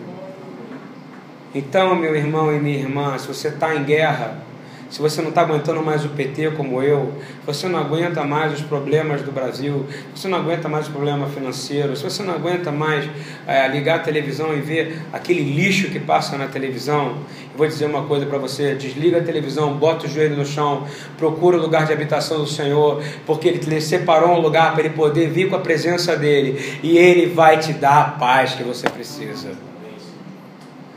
Então, 1.54 1.94
meu 1.94 2.16
irmão 2.16 2.52
e 2.52 2.58
minha 2.58 2.78
irmã, 2.78 3.16
se 3.16 3.28
você 3.28 3.46
está 3.46 3.76
em 3.76 3.84
guerra, 3.84 4.42
se 4.90 5.00
você 5.00 5.20
não 5.20 5.30
está 5.30 5.40
aguentando 5.40 5.82
mais 5.82 6.04
o 6.04 6.08
PT 6.10 6.52
como 6.52 6.82
eu, 6.82 7.12
se 7.40 7.46
você 7.46 7.68
não 7.68 7.78
aguenta 7.78 8.22
mais 8.24 8.52
os 8.52 8.60
problemas 8.60 9.22
do 9.22 9.32
Brasil, 9.32 9.86
se 10.14 10.22
você 10.22 10.28
não 10.28 10.38
aguenta 10.38 10.68
mais 10.68 10.86
o 10.88 10.90
problema 10.90 11.26
financeiro, 11.28 11.96
se 11.96 12.02
você 12.04 12.22
não 12.22 12.34
aguenta 12.34 12.70
mais 12.70 13.08
é, 13.46 13.66
ligar 13.68 13.96
a 13.96 13.98
televisão 13.98 14.54
e 14.56 14.60
ver 14.60 15.00
aquele 15.12 15.42
lixo 15.42 15.88
que 15.88 15.98
passa 15.98 16.36
na 16.36 16.46
televisão, 16.46 17.16
eu 17.54 17.58
vou 17.58 17.66
dizer 17.66 17.86
uma 17.86 18.04
coisa 18.04 18.26
para 18.26 18.38
você: 18.38 18.74
desliga 18.74 19.18
a 19.18 19.22
televisão, 19.22 19.74
bota 19.74 20.06
o 20.06 20.08
joelho 20.08 20.36
no 20.36 20.46
chão, 20.46 20.86
procura 21.16 21.56
o 21.56 21.60
lugar 21.60 21.86
de 21.86 21.92
habitação 21.92 22.38
do 22.38 22.46
Senhor, 22.46 23.02
porque 23.26 23.48
Ele 23.48 23.58
te 23.58 23.80
separou 23.80 24.30
um 24.30 24.40
lugar 24.40 24.72
para 24.72 24.84
Ele 24.84 24.94
poder 24.94 25.28
vir 25.28 25.48
com 25.48 25.56
a 25.56 25.60
presença 25.60 26.16
dEle 26.16 26.78
e 26.82 26.98
Ele 26.98 27.26
vai 27.26 27.58
te 27.58 27.72
dar 27.72 28.00
a 28.00 28.04
paz 28.04 28.54
que 28.54 28.62
você 28.62 28.88
precisa. 28.88 29.52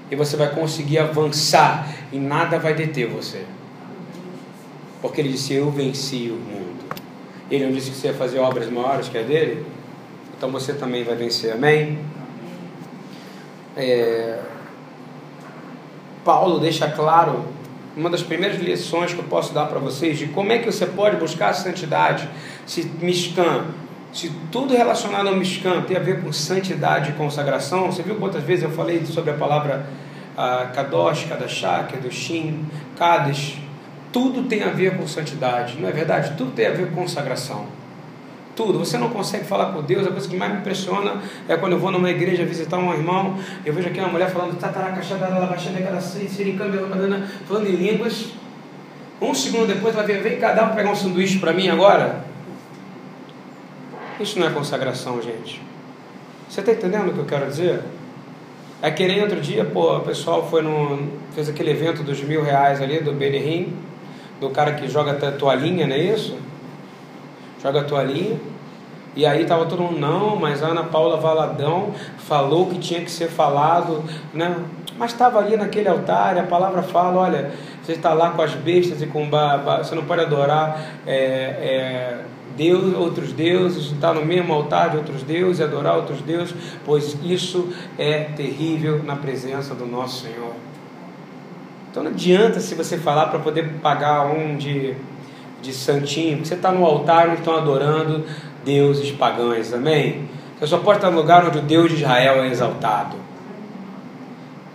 E 0.10 0.15
você 0.15 0.38
vai 0.38 0.50
conseguir 0.50 1.00
avançar 1.00 1.93
e 2.13 2.17
nada 2.17 2.58
vai 2.58 2.73
deter 2.73 3.08
você. 3.08 3.57
Porque 5.08 5.22
ele 5.22 5.30
disse: 5.30 5.54
Eu 5.54 5.72
venci 5.72 6.30
o 6.30 6.36
mundo. 6.36 6.78
Ele 7.50 7.65
não 7.65 7.72
disse 7.72 7.91
que 7.91 7.98
você 7.98 8.08
ia 8.08 8.13
fazer 8.13 8.39
obras 8.39 8.70
maiores 8.70 9.08
que 9.08 9.17
a 9.17 9.22
dele? 9.22 9.65
Então 10.38 10.52
você 10.52 10.74
também 10.74 11.04
vai 11.04 11.15
vencer. 11.15 11.54
Amém? 11.54 11.98
É... 13.76 14.39
Paulo 16.26 16.60
deixa 16.60 16.89
claro 16.91 17.46
uma 17.96 18.10
das 18.10 18.22
primeiras 18.22 18.60
lições 18.60 19.13
que 19.13 19.20
eu 19.20 19.24
posso 19.24 19.54
dar 19.54 19.65
para 19.67 19.80
vocês 19.80 20.20
de 20.20 20.28
como 20.28 20.52
é 20.52 20.58
que 20.58 20.70
você 20.70 20.86
pode 20.86 21.15
buscar 21.15 21.50
a 21.50 21.54
santidade. 21.54 22.28
Se 22.65 22.84
Mishkan, 23.02 23.65
se 24.12 24.30
tudo 24.52 24.76
relacionado 24.76 25.30
ao 25.30 25.36
Mishkan 25.36 25.84
tem 25.84 25.96
a 25.96 26.02
ver 26.02 26.22
com 26.22 26.34
santidade 26.34 27.12
e 27.12 27.13
consagração, 27.13 27.91
você 27.91 28.04
viu 28.04 28.15
quantas 28.15 28.43
vezes 28.43 28.65
eu 28.65 28.72
falei 28.72 29.06
sobre 29.06 29.32
a 29.32 29.36
palavra 29.36 29.88
uh, 30.34 30.74
Kadosh, 30.74 31.24
Kadashá, 31.24 31.86
Kedoshim, 31.86 32.65
Kadesh, 32.98 33.58
tudo 34.12 34.43
tem 34.43 34.63
a 34.63 34.70
ver 34.70 34.98
com 34.98 35.08
santidade, 35.08 35.78
não 35.80 35.89
é 35.89 35.91
verdade? 35.91 36.34
Tudo 36.38 36.52
tem 36.52 36.67
a 36.67 36.72
ver 36.72 36.88
com 36.89 37.02
consagração. 37.02 37.65
Tudo. 38.56 38.80
Você 38.80 38.98
não 38.98 39.10
consegue 39.10 39.46
falar 39.46 39.72
com 39.72 39.84
Deus. 39.84 40.08
A 40.08 40.12
coisa 40.12 40.28
que 40.28 40.36
mais 40.36 40.52
me 40.52 40.60
impressiona 40.60 41.22
é 41.48 41.56
quando 41.58 41.74
eu 41.74 41.80
vou 41.80 41.91
numa 41.91 42.10
igreja 42.10 42.43
visitar 42.43 42.78
um 42.78 42.91
irmão, 42.91 43.38
eu 43.63 43.72
vejo 43.72 43.88
aqui 43.88 44.00
uma 44.00 44.10
mulher 44.10 44.32
falando 44.32 44.58
falando 47.48 47.67
em 47.67 47.76
línguas. 47.76 48.30
Um 49.22 49.34
segundo 49.34 49.67
depois 49.67 49.96
ela 49.96 50.04
vem, 50.04 50.22
vem 50.22 50.39
cá, 50.39 50.54
dá 50.54 50.65
para 50.65 50.76
pegar 50.76 50.91
um 50.91 50.96
sanduíche 50.96 51.38
para 51.38 51.54
mim 51.54 51.70
agora? 51.70 52.26
Isso 54.20 54.39
não 54.39 54.48
é 54.48 54.50
consagração, 54.50 55.22
gente. 55.22 55.62
Você 56.50 56.62
está 56.62 56.72
entendendo 56.72 57.10
o 57.10 57.13
que 57.13 57.20
eu 57.20 57.26
quero 57.26 57.46
dizer? 57.46 57.82
É 58.82 58.89
que 58.89 59.08
nem 59.08 59.22
outro 59.22 59.39
dia, 59.39 59.65
pô, 59.65 59.98
o 59.98 60.02
pessoal 60.02 60.48
foi 60.50 60.62
no, 60.62 61.10
fez 61.34 61.50
aquele 61.50 61.72
evento 61.72 62.02
dos 62.04 62.22
mil 62.22 62.43
reais 62.43 62.82
ali, 62.82 63.00
do 63.00 63.12
Benerim 63.12 63.87
do 64.39 64.50
cara 64.50 64.73
que 64.73 64.88
joga 64.88 65.12
a 65.12 65.32
toalhinha, 65.32 65.88
não 65.88 65.95
é 65.95 66.00
isso? 66.00 66.38
Joga 67.62 67.82
a 67.82 67.84
toalhinha. 67.84 68.39
E 69.15 69.26
aí 69.26 69.41
estava 69.41 69.65
todo 69.65 69.82
mundo, 69.82 70.00
não, 70.00 70.36
mas 70.36 70.62
a 70.62 70.67
Ana 70.67 70.84
Paula 70.84 71.17
Valadão 71.17 71.91
falou 72.19 72.67
que 72.67 72.78
tinha 72.78 73.02
que 73.02 73.10
ser 73.10 73.28
falado, 73.30 74.04
né? 74.32 74.56
Mas 74.95 75.12
estava 75.12 75.39
ali 75.39 75.58
naquele 75.58 75.89
altar, 75.89 76.38
a 76.38 76.43
palavra 76.43 76.84
fala, 76.84 77.21
olha, 77.21 77.52
você 77.82 77.93
está 77.93 78.13
lá 78.13 78.30
com 78.30 78.41
as 78.43 78.54
bestas 78.54 79.02
e 79.02 79.08
com 79.08 79.28
você 79.28 79.95
não 79.95 80.06
pode 80.06 80.21
adorar 80.21 80.80
é, 81.06 81.15
é, 81.15 82.19
Deus, 82.56 82.95
outros 82.95 83.34
deuses, 83.34 83.91
está 83.91 84.13
no 84.13 84.23
mesmo 84.23 84.54
altar 84.54 84.91
de 84.91 84.97
outros 84.97 85.23
deuses 85.23 85.60
e 85.60 85.63
adorar 85.63 85.95
outros 85.95 86.21
deuses, 86.21 86.56
pois 86.86 87.17
isso 87.23 87.73
é 87.97 88.26
terrível 88.36 89.02
na 89.04 89.15
presença 89.15 89.73
do 89.73 89.86
nosso 89.86 90.26
Senhor. 90.26 90.54
Então 91.98 92.04
não 92.04 92.12
adianta 92.12 92.60
se 92.60 92.76
você 92.76 92.96
falar 92.96 93.26
para 93.26 93.40
poder 93.40 93.68
pagar 93.82 94.28
um 94.28 94.56
de, 94.56 94.94
de 95.64 95.74
santinho, 95.74 96.34
porque 96.34 96.50
você 96.50 96.54
está 96.54 96.72
no 96.72 96.86
altar 96.86 97.30
onde 97.30 97.40
estão 97.40 97.58
adorando 97.58 98.24
deuses 98.64 99.12
pagãos, 99.14 99.74
amém? 99.74 100.30
Você 100.60 100.68
só 100.68 100.78
pode 100.78 101.00
estar 101.00 101.10
no 101.10 101.18
lugar 101.18 101.44
onde 101.48 101.58
o 101.58 101.62
Deus 101.64 101.90
de 101.90 101.96
Israel 101.96 102.44
é 102.44 102.50
exaltado. 102.50 103.16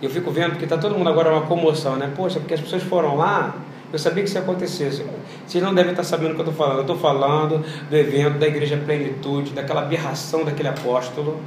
Eu 0.01 0.09
fico 0.09 0.31
vendo 0.31 0.49
porque 0.49 0.65
está 0.65 0.77
todo 0.77 0.97
mundo 0.97 1.09
agora 1.09 1.31
uma 1.31 1.43
comoção, 1.43 1.95
né? 1.95 2.11
Poxa, 2.13 2.41
porque 2.41 2.55
as 2.55 2.59
pessoas 2.59 2.83
foram 2.83 3.15
lá, 3.15 3.55
eu 3.93 3.97
sabia 3.97 4.21
que 4.21 4.27
isso 4.27 4.37
ia 4.37 4.41
acontecer. 4.41 5.05
Vocês 5.47 5.63
não 5.63 5.73
devem 5.73 5.91
estar 5.91 6.03
sabendo 6.03 6.31
o 6.31 6.35
que 6.35 6.41
eu 6.41 6.49
estou 6.49 6.53
falando. 6.53 6.75
Eu 6.75 6.81
estou 6.81 6.97
falando 6.97 7.65
do 7.89 7.95
evento 7.95 8.37
da 8.37 8.47
Igreja 8.47 8.75
Plenitude, 8.75 9.51
daquela 9.53 9.83
aberração 9.83 10.43
daquele 10.43 10.67
apóstolo. 10.67 11.39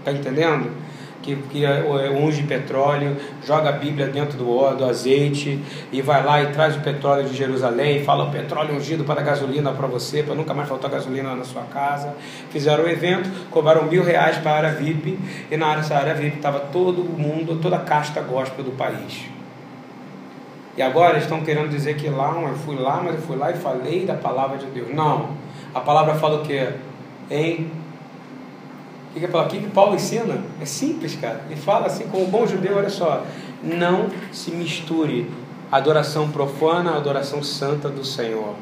Está 0.00 0.10
entendendo? 0.10 0.72
Que, 1.24 1.36
que 1.50 1.64
é, 1.64 1.80
é, 1.80 2.10
unge 2.10 2.42
petróleo, 2.42 3.16
joga 3.42 3.70
a 3.70 3.72
Bíblia 3.72 4.06
dentro 4.06 4.36
do, 4.36 4.74
do 4.74 4.84
azeite 4.84 5.58
e 5.90 6.02
vai 6.02 6.22
lá 6.22 6.42
e 6.42 6.52
traz 6.52 6.76
o 6.76 6.80
petróleo 6.80 7.26
de 7.26 7.34
Jerusalém, 7.34 8.04
fala 8.04 8.24
o 8.24 8.30
petróleo 8.30 8.76
ungido 8.76 9.04
para 9.04 9.22
gasolina 9.22 9.72
para 9.72 9.86
você, 9.86 10.22
para 10.22 10.34
nunca 10.34 10.52
mais 10.52 10.68
faltar 10.68 10.90
gasolina 10.90 11.34
na 11.34 11.44
sua 11.44 11.62
casa. 11.62 12.14
Fizeram 12.50 12.84
o 12.84 12.88
evento, 12.88 13.30
cobraram 13.50 13.84
mil 13.84 14.04
reais 14.04 14.36
para 14.36 14.52
a 14.52 14.56
área 14.56 14.72
VIP 14.72 15.18
e 15.50 15.56
na 15.56 15.68
área, 15.68 15.96
área 15.96 16.14
VIP 16.14 16.36
estava 16.36 16.60
todo 16.60 17.02
mundo, 17.02 17.58
toda 17.60 17.76
a 17.76 17.80
casta 17.80 18.20
gospel 18.20 18.64
do 18.64 18.72
país. 18.72 19.24
E 20.76 20.82
agora 20.82 21.18
estão 21.18 21.40
querendo 21.40 21.70
dizer 21.70 21.96
que 21.96 22.08
lá, 22.10 22.34
eu 22.42 22.56
fui 22.56 22.76
lá, 22.76 23.00
mas 23.02 23.14
eu 23.14 23.22
fui 23.22 23.36
lá 23.36 23.50
e 23.50 23.54
falei 23.54 24.04
da 24.04 24.14
palavra 24.14 24.58
de 24.58 24.66
Deus. 24.66 24.92
Não, 24.92 25.30
a 25.72 25.80
palavra 25.80 26.16
fala 26.16 26.42
o 26.42 26.42
quê? 26.42 26.68
Em 27.30 27.70
o 29.14 29.20
que, 29.20 29.26
o 29.26 29.62
que, 29.62 29.70
Paulo 29.70 29.94
ensina? 29.94 30.42
É 30.60 30.64
simples, 30.64 31.14
cara. 31.14 31.42
Ele 31.48 31.60
fala 31.60 31.86
assim, 31.86 32.06
como 32.08 32.24
um 32.24 32.30
bom 32.30 32.46
judeu, 32.46 32.76
olha 32.76 32.90
só. 32.90 33.24
Não 33.62 34.08
se 34.32 34.50
misture 34.50 35.30
adoração 35.70 36.30
profana, 36.30 36.96
adoração 36.96 37.42
santa 37.42 37.88
do 37.88 38.04
Senhor. 38.04 38.54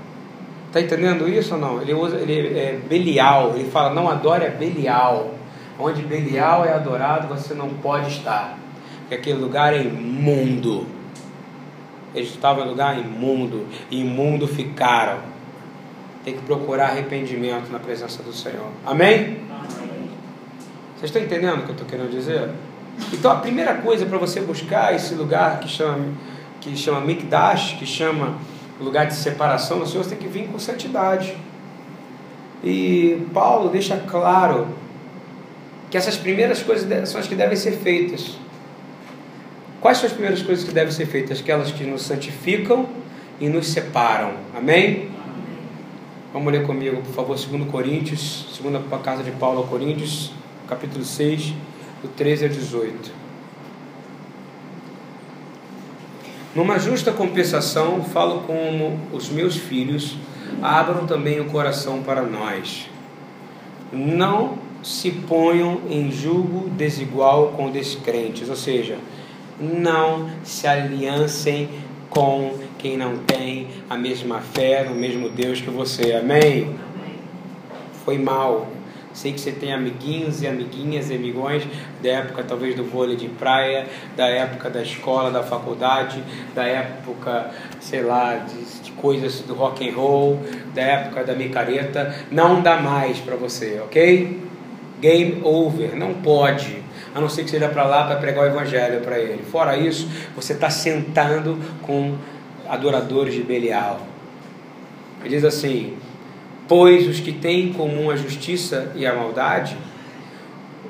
Está 0.67 0.81
entendendo 0.81 1.29
isso 1.29 1.55
ou 1.55 1.61
não? 1.61 1.81
Ele 1.81 1.95
usa, 1.95 2.17
ele 2.17 2.59
é 2.59 2.79
Belial, 2.89 3.53
ele 3.55 3.71
fala, 3.71 3.93
não 3.95 4.09
adore 4.09 4.47
a 4.47 4.51
Belial. 4.51 5.35
Onde 5.79 6.03
Belial 6.03 6.65
é 6.65 6.73
adorado, 6.73 7.29
você 7.29 7.55
não 7.55 7.69
pode 7.71 8.09
estar. 8.09 8.59
Porque 9.01 9.15
aquele 9.15 9.39
lugar 9.39 9.75
é 9.75 9.83
imundo. 9.83 10.87
Eles 12.15 12.29
estavam 12.29 12.65
em 12.65 12.69
lugar 12.69 12.99
imundo, 12.99 13.67
e 13.91 14.01
imundo 14.01 14.47
ficaram. 14.47 15.19
Tem 16.25 16.35
que 16.35 16.43
procurar 16.43 16.91
arrependimento 16.91 17.71
na 17.71 17.79
presença 17.79 18.23
do 18.23 18.33
Senhor. 18.33 18.69
Amém? 18.87 19.39
Vocês 21.03 21.11
estão 21.11 21.23
entendendo 21.23 21.59
o 21.59 21.63
que 21.65 21.71
eu 21.71 21.73
estou 21.73 21.87
querendo 21.89 22.13
dizer? 22.13 22.49
Então 23.13 23.33
a 23.33 23.35
primeira 23.35 23.75
coisa 23.75 24.07
para 24.07 24.19
você 24.19 24.41
buscar 24.41 24.95
esse 24.95 25.17
lugar 25.17 25.59
que 25.59 25.69
chama, 25.69 26.05
que 26.61 26.77
chama 26.77 27.01
Mikdash, 27.01 27.73
que 27.77 27.85
chama 27.85 28.39
lugar 28.81 29.09
de 29.09 29.15
separação 29.15 29.81
do 29.81 29.87
Senhor, 29.89 30.05
você 30.05 30.11
tem 30.11 30.19
que 30.19 30.29
vir 30.29 30.47
com 30.47 30.61
santidade. 30.61 31.37
E 32.63 33.27
Paulo 33.35 33.69
deixa 33.69 33.97
claro 33.97 34.69
que 35.91 35.97
essas 35.97 36.17
primeiras 36.17 36.63
coisas 36.63 37.09
são 37.09 37.21
as 37.21 37.27
que 37.27 37.35
devem 37.35 37.57
ser 37.57 37.73
feitas. 37.73 38.39
Quais 39.81 39.99
são 39.99 40.07
as 40.07 40.13
primeiras 40.13 40.41
coisas 40.41 40.65
que 40.65 40.73
devem 40.73 40.93
ser 40.93 41.07
feitas? 41.07 41.41
Aquelas 41.41 41.73
que 41.73 41.83
nos 41.83 42.03
santificam 42.03 42.87
e 43.41 43.49
nos 43.49 43.67
separam. 43.67 44.35
Amém? 44.57 45.11
Vamos 46.33 46.53
ler 46.53 46.65
comigo, 46.65 47.03
por 47.03 47.13
favor, 47.13 47.37
2 47.37 47.69
Coríntios, 47.73 48.55
segunda 48.57 48.81
casa 48.99 49.25
de 49.25 49.33
Paulo 49.33 49.65
a 49.65 49.67
Coríntios, 49.67 50.31
capítulo 50.73 51.05
6, 51.05 51.53
do 52.01 52.09
13 52.09 52.47
a 52.47 52.49
18. 52.49 53.13
Numa 56.55 56.79
justa 56.79 57.13
compensação, 57.13 58.03
falo 58.03 58.41
como 58.47 58.99
os 59.13 59.29
meus 59.29 59.55
filhos 59.55 60.17
abram 60.63 61.07
também 61.07 61.41
o 61.41 61.45
coração 61.47 62.03
para 62.03 62.23
nós. 62.23 62.89
Não 63.93 64.57
se 64.83 65.11
ponham 65.11 65.83
em 65.91 66.11
julgo 66.11 66.71
desigual 66.71 67.49
com 67.49 67.71
descrentes, 67.71 68.49
ou 68.49 68.57
seja, 68.57 68.97
não 69.61 70.31
se 70.43 70.67
aliancem 70.67 71.69
com 72.09 72.59
quem 72.79 72.97
não 72.97 73.19
tem 73.19 73.69
a 73.91 73.97
mesma 73.99 74.41
fé 74.41 74.85
no 74.89 74.95
mesmo 74.95 75.29
Deus 75.29 75.61
que 75.61 75.69
você. 75.69 76.15
Amém? 76.15 76.75
Foi 78.07 78.17
mal 78.17 78.67
Sei 79.15 79.33
que 79.33 79.41
você 79.41 79.53
tem 79.53 79.73
amiguinhos 79.73 80.43
e 80.43 80.47
amiguinhas 80.47 81.11
e 81.11 81.15
amigões 81.15 81.65
da 82.03 82.09
época 82.09 82.45
talvez 82.45 82.75
do 82.75 82.85
vôlei 82.85 83.17
de 83.17 83.29
praia, 83.29 83.87
da 84.17 84.27
época 84.27 84.71
da 84.71 84.83
escola, 84.83 85.31
da 85.31 85.43
faculdade, 85.43 86.23
da 86.55 86.65
época, 86.65 87.51
sei 87.81 88.03
lá, 88.03 88.37
de, 88.37 88.83
de 88.83 88.93
coisas 88.93 89.41
do 89.41 89.55
rock 89.55 89.89
and 89.89 89.95
roll, 89.95 90.41
da 90.75 90.83
época 90.83 91.25
da 91.25 91.35
micareta. 91.35 92.15
Não 92.31 92.63
dá 92.63 92.81
mais 92.81 93.19
para 93.19 93.37
você, 93.37 93.81
ok? 93.85 94.41
Game 95.01 95.41
over, 95.45 95.95
não 95.95 96.15
pode. 96.15 96.83
A 97.15 97.21
não 97.21 97.29
ser 97.29 97.45
que 97.45 97.51
seja 97.51 97.69
para 97.69 97.85
lá 97.85 98.07
para 98.07 98.17
pregar 98.17 98.45
o 98.45 98.47
evangelho 98.47 99.01
para 99.01 99.19
ele. 99.19 99.43
Fora 99.43 99.77
isso, 99.77 100.09
você 100.35 100.55
está 100.55 100.71
sentando 100.71 101.59
com 101.83 102.17
adoradores 102.67 103.35
de 103.35 103.43
Belial. 103.43 104.01
Ele 105.21 105.29
diz 105.29 105.45
assim: 105.45 105.95
Pois 106.69 107.09
os 107.09 107.21
que 107.21 107.33
têm 107.33 107.69
em 107.69 107.73
comum 107.73 108.11
a 108.11 108.17
justiça 108.17 108.93
e 108.95 109.05
a 109.07 109.15
maldade, 109.15 109.77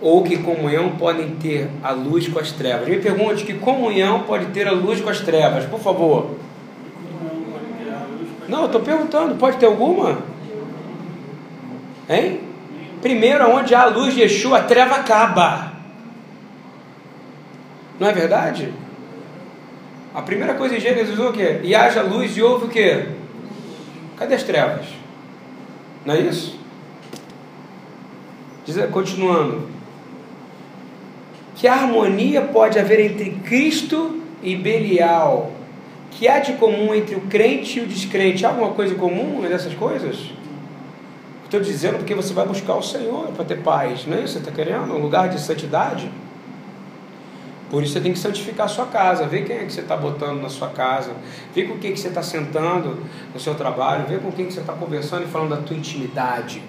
ou 0.01 0.23
que 0.23 0.39
comunhão 0.39 0.91
podem 0.97 1.37
ter 1.37 1.71
a 1.83 1.93
luz 1.93 2.29
com 2.29 2.39
as 2.39 2.53
trevas? 2.53 2.89
Me 2.89 2.99
pergunte 2.99 3.45
que 3.45 3.55
comunhão 3.55 4.25
pode 4.25 4.47
ter 4.47 4.67
a 4.67 4.73
luz 4.73 5.01
com 5.01 5.09
as 5.09 5.21
trevas, 5.21 5.65
por 5.65 5.81
favor. 5.81 6.37
Não, 8.49 8.61
eu 8.61 8.67
estou 8.67 8.81
perguntando, 8.81 9.37
pode 9.37 9.57
ter 9.57 9.67
alguma? 9.67 10.19
Hein? 12.09 12.41
Primeiro, 13.01 13.49
onde 13.51 13.75
há 13.75 13.83
a 13.83 13.87
luz 13.87 14.15
de 14.15 14.21
Yeshua, 14.21 14.59
a 14.59 14.63
treva 14.63 14.97
acaba. 14.97 15.73
Não 17.99 18.09
é 18.09 18.13
verdade? 18.13 18.73
A 20.15 20.21
primeira 20.21 20.55
coisa 20.55 20.77
em 20.77 20.81
Gênesis 20.81 21.19
é 21.19 21.23
o 21.23 21.33
quê? 21.33 21.61
E 21.63 21.75
haja 21.75 22.03
luz 22.03 22.37
e 22.37 22.43
houve 22.43 22.67
o 22.67 22.69
quê? 22.69 23.07
Cadê 24.19 24.35
as 24.35 24.43
trevas? 24.43 25.02
Não 26.05 26.15
é 26.15 26.21
isso? 26.21 26.59
Diz, 28.65 28.77
continuando. 28.91 29.69
Que 31.57 31.69
harmonia 31.69 32.43
pode 32.43 32.79
haver 32.79 33.01
entre 33.01 33.31
Cristo 33.45 34.21
e 34.43 34.57
Belial? 34.57 35.53
Que 36.11 36.29
há 36.29 36.41
de 36.41 36.55
comum 36.55 36.95
entre 36.95 37.15
o 37.15 37.21
crente 37.23 37.79
e 37.79 37.83
o 37.83 37.87
descrente? 37.87 38.45
Há 38.45 38.49
alguma 38.49 38.73
coisa 38.73 38.95
comum 38.95 39.41
nessas 39.43 39.75
coisas? 39.75 40.31
Estou 41.45 41.61
dizendo 41.61 41.99
porque 41.99 42.15
você 42.15 42.33
vai 42.33 42.47
buscar 42.47 42.75
o 42.75 42.83
Senhor 42.83 43.29
para 43.29 43.45
ter 43.45 43.59
paz, 43.63 44.07
não 44.07 44.17
é 44.17 44.23
isso? 44.23 44.35
Você 44.35 44.39
está 44.39 44.51
querendo? 44.51 44.93
Um 44.95 44.99
lugar 44.99 45.29
de 45.29 45.41
santidade? 45.41 46.11
Por 47.73 47.83
isso 47.83 47.95
você 47.95 48.01
tem 48.03 48.13
que 48.13 48.19
santificar 48.19 48.67
a 48.67 48.69
sua 48.69 48.85
casa, 48.85 49.27
ver 49.27 49.47
quem 49.47 49.57
é 49.57 49.65
que 49.65 49.73
você 49.73 49.81
está 49.81 49.97
botando 49.97 50.43
na 50.43 50.51
sua 50.51 50.69
casa, 50.69 51.13
ver 51.55 51.69
com 51.69 51.79
quem 51.79 51.95
que 51.95 51.99
você 51.99 52.09
está 52.09 52.23
sentando 52.23 52.99
no 53.33 53.41
seu 53.41 53.55
trabalho, 53.55 54.05
ver 54.07 54.21
com 54.21 54.31
quem 54.31 54.45
que 54.45 54.53
você 54.53 54.61
está 54.61 54.75
conversando 54.75 55.23
e 55.23 55.27
falando 55.27 55.57
da 55.57 55.57
tua 55.57 55.75
intimidade. 55.75 56.63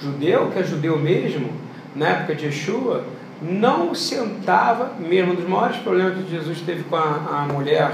Judeu, 0.00 0.50
que 0.50 0.58
é 0.58 0.64
judeu 0.64 0.98
mesmo, 0.98 1.50
na 1.94 2.08
época 2.08 2.34
de 2.34 2.46
Yeshua, 2.46 3.04
não 3.42 3.94
sentava, 3.94 4.92
mesmo 4.98 5.32
um 5.32 5.34
dos 5.34 5.46
maiores 5.46 5.76
problemas 5.76 6.16
que 6.16 6.30
Jesus 6.30 6.62
teve 6.62 6.84
com 6.84 6.96
a, 6.96 7.42
a 7.42 7.52
mulher 7.52 7.92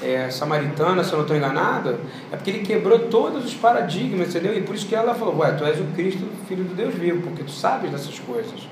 é, 0.00 0.30
samaritana, 0.30 1.02
se 1.02 1.10
eu 1.10 1.16
não 1.16 1.24
estou 1.24 1.36
enganado, 1.36 1.98
é 2.30 2.36
porque 2.36 2.50
ele 2.50 2.60
quebrou 2.60 3.00
todos 3.08 3.44
os 3.44 3.54
paradigmas, 3.54 4.28
entendeu? 4.28 4.56
E 4.56 4.62
por 4.62 4.76
isso 4.76 4.86
que 4.86 4.94
ela 4.94 5.16
falou, 5.16 5.38
ué, 5.38 5.50
tu 5.50 5.64
és 5.64 5.80
o 5.80 5.84
Cristo, 5.96 6.28
filho 6.46 6.62
do 6.62 6.76
Deus 6.76 6.94
vivo, 6.94 7.22
porque 7.22 7.42
tu 7.42 7.50
sabes 7.50 7.90
dessas 7.90 8.20
coisas. 8.20 8.68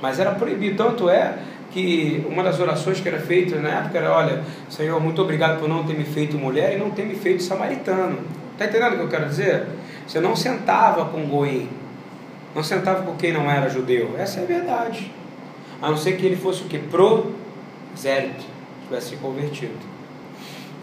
Mas 0.00 0.18
era 0.18 0.30
proibido, 0.30 0.82
tanto 0.82 1.10
é 1.10 1.38
que 1.78 2.26
uma 2.28 2.42
das 2.42 2.58
orações 2.58 3.00
que 3.00 3.08
era 3.08 3.20
feita 3.20 3.56
na 3.60 3.68
época 3.68 3.98
era: 3.98 4.12
Olha, 4.12 4.42
Senhor, 4.68 5.00
muito 5.00 5.22
obrigado 5.22 5.60
por 5.60 5.68
não 5.68 5.84
ter 5.84 5.94
me 5.94 6.04
feito 6.04 6.36
mulher 6.36 6.74
e 6.74 6.78
não 6.78 6.90
ter 6.90 7.06
me 7.06 7.14
feito 7.14 7.42
samaritano. 7.42 8.18
Está 8.52 8.66
entendendo 8.66 8.94
o 8.94 8.96
que 8.96 9.02
eu 9.02 9.08
quero 9.08 9.26
dizer? 9.26 9.66
Você 10.06 10.20
não 10.20 10.34
sentava 10.34 11.04
com 11.06 11.26
Goim, 11.26 11.68
não 12.54 12.62
sentava 12.62 13.02
com 13.02 13.14
quem 13.16 13.32
não 13.32 13.48
era 13.48 13.68
judeu. 13.68 14.14
Essa 14.18 14.40
é 14.40 14.42
a 14.42 14.46
verdade. 14.46 15.12
A 15.80 15.88
não 15.88 15.96
ser 15.96 16.16
que 16.16 16.26
ele 16.26 16.34
fosse 16.34 16.62
o 16.62 16.64
que? 16.64 16.78
Prosélito, 16.78 18.44
tivesse 18.84 19.10
se 19.10 19.16
convertido. 19.16 19.78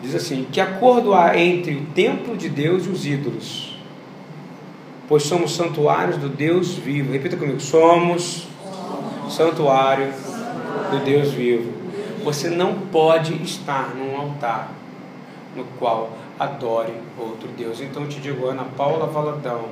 Diz 0.02 0.16
assim: 0.16 0.48
Que 0.50 0.62
acordo 0.62 1.14
há 1.14 1.38
entre 1.38 1.76
o 1.76 1.86
templo 1.88 2.38
de 2.38 2.48
Deus 2.48 2.86
e 2.86 2.90
os 2.90 3.06
ídolos? 3.06 3.78
Pois 5.08 5.24
somos 5.24 5.56
santuários 5.56 6.18
do 6.18 6.30
Deus 6.30 6.76
vivo. 6.76 7.12
Repita 7.12 7.36
comigo: 7.36 7.60
somos 7.60 8.48
santuário 9.30 10.14
do 10.92 11.04
Deus 11.04 11.32
vivo. 11.32 11.72
Você 12.24 12.50
não 12.50 12.74
pode 12.74 13.34
estar 13.44 13.94
num 13.96 14.18
altar 14.18 14.72
no 15.56 15.64
qual 15.78 16.12
adore 16.40 16.94
outro 17.18 17.48
Deus. 17.58 17.82
Então 17.82 18.04
eu 18.04 18.10
te 18.10 18.20
digo, 18.20 18.48
Ana 18.48 18.66
Paula 18.76 19.06
Valadão, 19.06 19.66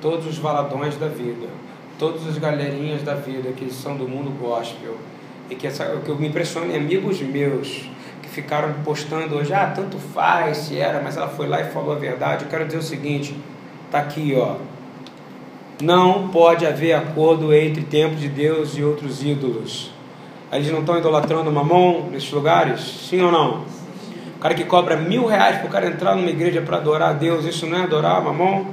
todos 0.00 0.26
os 0.26 0.38
valadões 0.38 0.96
da 0.96 1.08
vida, 1.08 1.46
todas 1.98 2.26
as 2.26 2.36
galerinhas 2.36 3.02
da 3.02 3.14
vida 3.14 3.52
que 3.52 3.72
são 3.72 3.96
do 3.96 4.08
mundo 4.08 4.30
gospel, 4.38 4.96
e 5.48 5.54
que, 5.54 5.66
essa, 5.66 5.84
que 6.04 6.12
me 6.12 6.28
impressiono 6.28 6.72
em 6.72 6.76
amigos 6.76 7.20
meus 7.20 7.88
que 8.22 8.28
ficaram 8.28 8.72
postando 8.84 9.36
hoje, 9.36 9.52
ah, 9.52 9.72
tanto 9.74 9.98
faz 9.98 10.56
se 10.58 10.78
era, 10.78 11.00
mas 11.02 11.16
ela 11.16 11.28
foi 11.28 11.46
lá 11.46 11.60
e 11.60 11.64
falou 11.64 11.92
a 11.92 11.98
verdade. 11.98 12.44
Eu 12.44 12.50
quero 12.50 12.64
dizer 12.64 12.78
o 12.78 12.82
seguinte, 12.82 13.36
tá 13.90 13.98
aqui, 13.98 14.34
ó. 14.36 14.56
Não 15.82 16.28
pode 16.28 16.66
haver 16.66 16.94
acordo 16.94 17.52
entre 17.52 17.82
templo 17.82 18.16
de 18.16 18.28
Deus 18.28 18.76
e 18.76 18.82
outros 18.82 19.22
ídolos. 19.22 19.93
Eles 20.54 20.70
não 20.70 20.80
estão 20.80 20.96
idolatrando 20.96 21.50
mamon 21.50 22.10
nesses 22.12 22.30
lugares? 22.30 22.80
Sim 22.80 23.20
ou 23.22 23.32
não? 23.32 23.64
O 24.36 24.38
cara 24.38 24.54
que 24.54 24.62
cobra 24.62 24.96
mil 24.96 25.26
reais 25.26 25.56
para 25.58 25.66
o 25.66 25.70
cara 25.70 25.88
entrar 25.88 26.14
numa 26.14 26.30
igreja 26.30 26.62
para 26.62 26.76
adorar 26.76 27.10
a 27.10 27.12
Deus, 27.12 27.44
isso 27.44 27.66
não 27.66 27.78
é 27.78 27.82
adorar 27.82 28.22
mamon? 28.22 28.66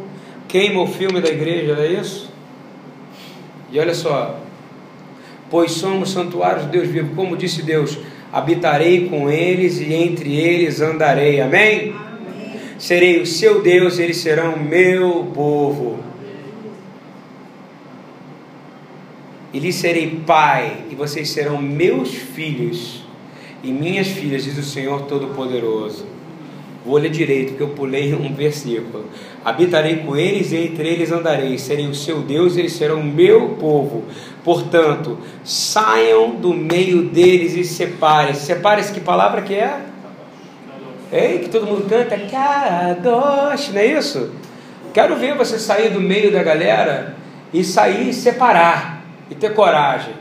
Queima 0.48 0.80
o 0.80 0.86
filme 0.86 1.20
da 1.20 1.30
igreja, 1.30 1.74
não 1.74 1.82
é 1.82 1.88
isso? 1.88 2.30
E 3.72 3.80
olha 3.80 3.96
só, 3.96 4.38
pois 5.50 5.72
somos 5.72 6.12
santuários 6.12 6.66
de 6.66 6.72
Deus 6.72 6.88
vivo, 6.88 7.16
como 7.16 7.36
disse 7.36 7.64
Deus, 7.64 7.98
habitarei 8.32 9.10
com 9.10 9.28
eles 9.28 9.80
e 9.80 9.92
entre 9.92 10.36
eles 10.36 10.82
andarei. 10.82 11.42
Amém? 11.42 11.96
Amém. 11.96 12.60
Serei 12.78 13.22
o 13.22 13.26
seu 13.26 13.64
Deus, 13.64 13.98
eles 13.98 14.18
serão 14.18 14.56
meu 14.56 15.32
povo. 15.34 16.11
E 19.54 19.60
lhes 19.60 19.76
serei 19.76 20.22
pai, 20.26 20.86
e 20.90 20.96
vocês 20.96 21.30
serão 21.30 21.62
meus 21.62 22.14
filhos 22.14 23.02
e 23.64 23.72
minhas 23.72 24.08
filhas, 24.08 24.44
diz 24.44 24.58
o 24.58 24.64
Senhor 24.64 25.04
Todo-Poderoso. 25.04 26.06
Vou 26.84 26.98
ler 26.98 27.12
direito, 27.12 27.50
porque 27.50 27.64
eu 27.64 27.70
pulei 27.70 28.12
um 28.16 28.34
versículo. 28.34 29.06
Habitarei 29.46 29.98
com 29.98 30.18
eles 30.18 30.52
e 30.52 30.58
entre 30.58 30.88
eles 30.88 31.12
andarei. 31.12 31.56
Serei 31.60 31.86
o 31.86 31.94
seu 31.94 32.22
Deus 32.22 32.56
e 32.56 32.60
eles 32.62 32.74
serão 32.74 33.04
meu 33.04 33.50
povo. 33.60 34.04
Portanto, 34.44 35.20
saiam 35.44 36.32
do 36.32 36.56
meio 36.56 37.04
deles 37.04 37.56
e 37.56 37.64
separem-se. 37.64 38.46
Separe-se, 38.46 38.92
que 38.92 39.00
palavra 39.00 39.44
que 39.44 39.54
é? 39.54 39.80
Ei, 41.12 41.40
que 41.40 41.50
todo 41.50 41.68
mundo 41.68 41.88
canta. 41.88 42.18
Kadosh, 42.18 43.70
não 43.70 43.80
é 43.80 43.86
isso? 43.86 44.32
Quero 44.92 45.18
ver 45.18 45.36
você 45.36 45.60
sair 45.60 45.92
do 45.92 46.02
meio 46.02 46.32
da 46.32 46.42
galera 46.42 47.16
e 47.54 47.64
sair 47.64 48.10
e 48.10 48.14
separar. 48.14 49.01
E 49.32 49.36
ter 49.36 49.54
coragem. 49.54 50.14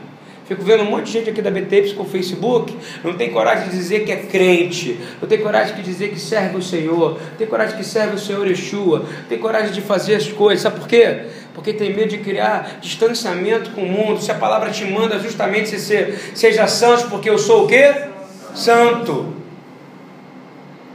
Fico 0.51 0.63
vendo 0.63 0.83
um 0.83 0.89
monte 0.89 1.05
de 1.05 1.11
gente 1.13 1.29
aqui 1.29 1.41
da 1.41 1.49
BTPs 1.49 1.93
com 1.93 2.03
o 2.03 2.05
Facebook, 2.05 2.75
não 3.03 3.13
tem 3.13 3.29
coragem 3.29 3.69
de 3.69 3.77
dizer 3.77 4.03
que 4.03 4.11
é 4.11 4.17
crente, 4.17 4.99
não 5.21 5.27
tem 5.27 5.39
coragem 5.39 5.75
de 5.75 5.81
dizer 5.81 6.09
que 6.09 6.19
serve 6.19 6.57
o 6.57 6.61
Senhor, 6.61 7.11
não 7.11 7.37
tem 7.37 7.47
coragem 7.47 7.77
que 7.77 7.85
serve 7.85 8.15
o 8.15 8.19
Senhor 8.19 8.45
Yeshua, 8.45 8.99
não 8.99 9.25
tem 9.29 9.37
coragem 9.37 9.71
de 9.71 9.79
fazer 9.79 10.15
as 10.15 10.27
coisas, 10.27 10.61
sabe 10.61 10.79
por 10.79 10.89
quê? 10.89 11.27
Porque 11.53 11.71
tem 11.71 11.95
medo 11.95 12.09
de 12.09 12.17
criar 12.17 12.79
distanciamento 12.81 13.71
com 13.71 13.83
o 13.83 13.87
mundo. 13.87 14.21
Se 14.21 14.29
a 14.29 14.35
palavra 14.35 14.71
te 14.71 14.83
manda 14.83 15.19
justamente 15.19 15.79
ser, 15.79 16.19
seja 16.33 16.67
santo, 16.67 17.09
porque 17.09 17.29
eu 17.29 17.37
sou 17.37 17.63
o 17.63 17.67
quê? 17.67 17.93
Santo. 18.53 19.33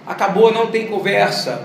Acabou, 0.07 0.53
não 0.53 0.67
tem 0.67 0.87
conversa. 0.87 1.63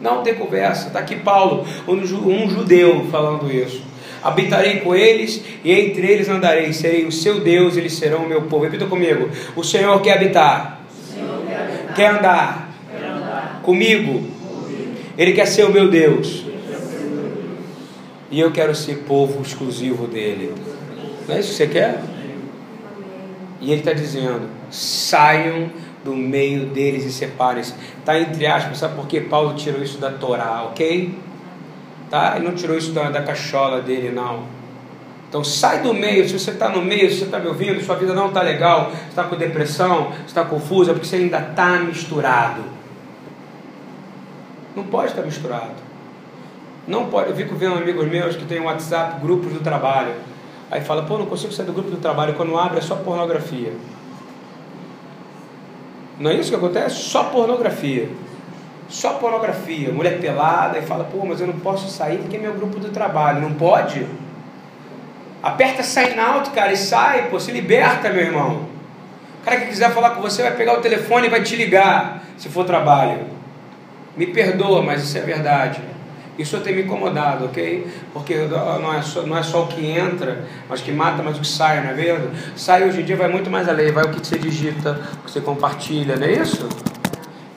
Não 0.00 0.22
tem 0.22 0.34
conversa. 0.34 0.86
Está 0.88 1.00
aqui 1.00 1.16
Paulo, 1.16 1.66
um 1.88 2.04
judeu 2.04 3.06
falando 3.10 3.50
isso 3.50 3.91
habitarei 4.22 4.80
com 4.80 4.94
eles 4.94 5.42
e 5.64 5.72
entre 5.72 6.06
eles 6.06 6.28
andarei, 6.28 6.72
serei 6.72 7.04
o 7.04 7.12
seu 7.12 7.40
Deus, 7.40 7.76
eles 7.76 7.92
serão 7.94 8.24
o 8.24 8.28
meu 8.28 8.42
povo. 8.42 8.64
Repita 8.64 8.86
comigo: 8.86 9.28
o 9.56 9.64
Senhor 9.64 10.00
quer 10.00 10.16
habitar, 10.16 10.82
quer, 11.94 12.10
andar. 12.10 12.70
Comigo. 13.62 14.12
comigo, 14.12 14.28
Ele 15.16 15.32
quer 15.32 15.46
ser 15.46 15.64
o 15.64 15.72
meu 15.72 15.88
Deus. 15.88 16.44
E 18.30 18.40
eu 18.40 18.50
quero 18.50 18.74
ser 18.74 18.98
povo 19.06 19.42
exclusivo 19.42 20.06
dele. 20.06 20.54
Não 21.28 21.34
é 21.34 21.40
isso 21.40 21.50
que 21.50 21.56
você 21.56 21.66
quer? 21.66 22.02
E 23.60 23.70
ele 23.70 23.80
está 23.80 23.92
dizendo: 23.92 24.48
saiam 24.70 25.70
do 26.04 26.16
meio 26.16 26.66
deles 26.66 27.04
e 27.04 27.12
separem-se. 27.12 27.74
Está 27.98 28.18
entre 28.18 28.46
aspas, 28.46 28.78
sabe 28.78 28.96
por 28.96 29.06
que 29.06 29.20
Paulo 29.20 29.54
tirou 29.54 29.82
isso 29.82 29.98
da 29.98 30.10
Torá, 30.10 30.64
ok? 30.64 31.14
Tá? 32.12 32.36
Ele 32.36 32.44
não 32.46 32.54
tirou 32.54 32.76
isso 32.76 32.92
da, 32.92 33.08
da 33.08 33.22
cachola 33.22 33.80
dele, 33.80 34.10
não. 34.10 34.44
Então 35.30 35.42
sai 35.42 35.80
do 35.80 35.94
meio, 35.94 36.28
se 36.28 36.38
você 36.38 36.50
está 36.50 36.68
no 36.68 36.82
meio, 36.82 37.10
se 37.10 37.20
você 37.20 37.24
está 37.24 37.38
me 37.38 37.46
ouvindo, 37.46 37.82
sua 37.82 37.96
vida 37.96 38.12
não 38.12 38.28
está 38.28 38.42
legal, 38.42 38.92
está 39.08 39.24
com 39.24 39.34
depressão, 39.34 40.12
está 40.26 40.44
confusa, 40.44 40.90
é 40.90 40.94
porque 40.94 41.06
você 41.06 41.16
ainda 41.16 41.38
está 41.38 41.78
misturado. 41.78 42.64
Não 44.76 44.84
pode 44.84 45.08
estar 45.08 45.22
misturado. 45.22 45.72
Não 46.86 47.06
pode. 47.06 47.30
Eu 47.30 47.36
fico 47.36 47.54
vendo 47.54 47.76
amigos 47.76 48.06
meus 48.06 48.36
que 48.36 48.44
têm 48.44 48.60
um 48.60 48.64
WhatsApp, 48.64 49.18
grupos 49.22 49.54
do 49.54 49.60
trabalho. 49.60 50.12
Aí 50.70 50.82
fala, 50.82 51.04
pô, 51.04 51.16
não 51.16 51.24
consigo 51.24 51.50
sair 51.50 51.64
do 51.64 51.72
grupo 51.72 51.90
do 51.90 51.96
trabalho. 51.96 52.34
Quando 52.34 52.58
abre 52.58 52.78
é 52.78 52.82
só 52.82 52.96
pornografia. 52.96 53.72
Não 56.20 56.30
é 56.30 56.34
isso 56.34 56.50
que 56.50 56.56
acontece? 56.56 56.96
Só 56.96 57.24
pornografia. 57.24 58.10
Só 58.92 59.14
pornografia, 59.14 59.90
mulher 59.90 60.20
pelada 60.20 60.78
e 60.78 60.82
fala, 60.82 61.04
pô, 61.04 61.24
mas 61.24 61.40
eu 61.40 61.46
não 61.46 61.58
posso 61.60 61.88
sair 61.88 62.18
porque 62.18 62.36
é 62.36 62.38
meu 62.38 62.52
grupo 62.52 62.78
do 62.78 62.90
trabalho. 62.90 63.40
Não 63.40 63.54
pode? 63.54 64.06
Aperta 65.42 65.82
sign 65.82 66.20
out, 66.20 66.50
cara, 66.50 66.74
e 66.74 66.76
sai, 66.76 67.30
pô, 67.30 67.40
se 67.40 67.50
liberta, 67.50 68.10
meu 68.10 68.20
irmão. 68.20 68.68
O 69.40 69.44
cara 69.46 69.60
que 69.60 69.68
quiser 69.68 69.90
falar 69.92 70.10
com 70.10 70.20
você 70.20 70.42
vai 70.42 70.54
pegar 70.54 70.74
o 70.74 70.82
telefone 70.82 71.26
e 71.26 71.30
vai 71.30 71.42
te 71.42 71.56
ligar, 71.56 72.22
se 72.36 72.50
for 72.50 72.66
trabalho. 72.66 73.20
Me 74.14 74.26
perdoa, 74.26 74.82
mas 74.82 75.02
isso 75.02 75.16
é 75.16 75.22
verdade. 75.22 75.80
Isso 76.38 76.60
tem 76.60 76.76
me 76.76 76.82
incomodado, 76.82 77.46
ok? 77.46 77.86
Porque 78.12 78.36
não 78.36 78.92
é, 78.92 79.00
só, 79.00 79.22
não 79.22 79.38
é 79.38 79.42
só 79.42 79.62
o 79.62 79.68
que 79.68 79.86
entra, 79.86 80.44
mas 80.68 80.82
que 80.82 80.92
mata, 80.92 81.22
mas 81.22 81.38
o 81.38 81.40
que 81.40 81.46
sai, 81.46 81.82
não 81.82 81.92
é 81.92 81.94
verdade? 81.94 82.28
Sai 82.54 82.86
hoje 82.86 83.00
em 83.00 83.04
dia 83.06 83.16
vai 83.16 83.28
muito 83.28 83.48
mais 83.48 83.66
além, 83.70 83.90
vai 83.90 84.04
o 84.04 84.10
que 84.10 84.18
você 84.18 84.38
digita, 84.38 85.00
o 85.14 85.24
que 85.24 85.30
você 85.30 85.40
compartilha, 85.40 86.14
não 86.16 86.26
é 86.26 86.32
isso? 86.32 86.68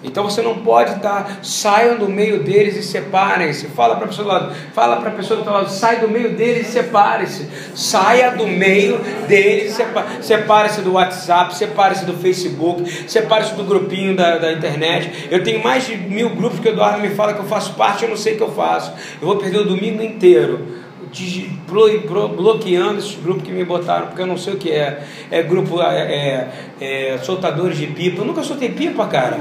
Então 0.05 0.23
você 0.23 0.41
não 0.41 0.59
pode 0.59 0.95
estar, 0.95 1.39
saiam 1.41 1.97
do 1.97 2.07
meio 2.07 2.43
deles 2.43 2.75
e 2.77 2.83
separem-se. 2.83 3.67
Fala 3.67 3.95
para 3.95 4.05
a 4.05 4.07
pessoa 4.07 4.25
do 4.25 4.33
lado, 4.33 4.55
fala 4.73 4.97
para 4.97 5.09
a 5.09 5.13
pessoa 5.13 5.37
do 5.37 5.39
outro 5.39 5.53
lado, 5.53 5.69
sai 5.69 5.99
do 5.99 6.07
meio 6.07 6.35
deles 6.35 6.69
e 6.69 6.71
separe-se. 6.71 7.49
Saia 7.75 8.31
do 8.31 8.47
meio 8.47 8.99
deles, 9.27 9.77
separe-se 10.21 10.81
do 10.81 10.93
WhatsApp, 10.93 11.55
separe-se 11.55 12.05
do 12.05 12.13
Facebook, 12.13 13.09
separe-se 13.09 13.53
do 13.55 13.63
grupinho 13.63 14.15
da, 14.15 14.37
da 14.37 14.53
internet. 14.53 15.27
Eu 15.31 15.43
tenho 15.43 15.63
mais 15.63 15.85
de 15.85 15.97
mil 15.97 16.29
grupos 16.29 16.59
que 16.59 16.69
o 16.69 16.71
Eduardo 16.71 17.01
me 17.01 17.09
fala 17.09 17.33
que 17.33 17.39
eu 17.39 17.45
faço 17.45 17.73
parte, 17.73 18.03
eu 18.03 18.09
não 18.09 18.17
sei 18.17 18.33
o 18.33 18.37
que 18.37 18.43
eu 18.43 18.51
faço. 18.51 18.93
Eu 19.21 19.27
vou 19.27 19.37
perder 19.37 19.59
o 19.59 19.65
domingo 19.65 20.01
inteiro 20.01 20.84
bloqueando 22.35 22.99
esse 22.99 23.15
grupo 23.17 23.41
que 23.41 23.51
me 23.51 23.63
botaram, 23.63 24.07
porque 24.07 24.21
eu 24.21 24.27
não 24.27 24.37
sei 24.37 24.53
o 24.53 24.57
que 24.57 24.71
é. 24.71 25.03
É 25.31 25.43
grupo 25.43 25.81
é, 25.81 26.49
é, 26.79 27.13
é 27.13 27.17
soltadores 27.19 27.77
de 27.77 27.87
pipa. 27.87 28.21
Eu 28.21 28.25
nunca 28.25 28.43
soltei 28.43 28.69
pipa, 28.69 29.07
cara. 29.07 29.37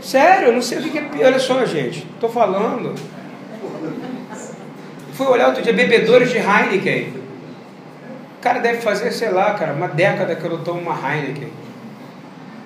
Sério, 0.00 0.48
eu 0.48 0.52
não 0.52 0.62
sei 0.62 0.78
o 0.78 0.82
que 0.82 0.98
é. 0.98 1.26
Olha 1.26 1.38
só, 1.38 1.64
gente, 1.66 2.06
tô 2.20 2.28
falando. 2.28 2.94
Fui 5.12 5.26
olhar 5.26 5.48
outro 5.48 5.62
dia, 5.62 5.72
bebedores 5.72 6.30
de 6.30 6.38
Heineken. 6.38 7.14
O 8.38 8.40
cara 8.40 8.60
deve 8.60 8.80
fazer, 8.80 9.10
sei 9.10 9.30
lá, 9.30 9.52
cara, 9.54 9.72
uma 9.72 9.88
década 9.88 10.34
que 10.36 10.44
eu 10.44 10.50
não 10.50 10.64
tomo 10.64 10.80
uma 10.80 10.94
Heineken. 10.94 11.48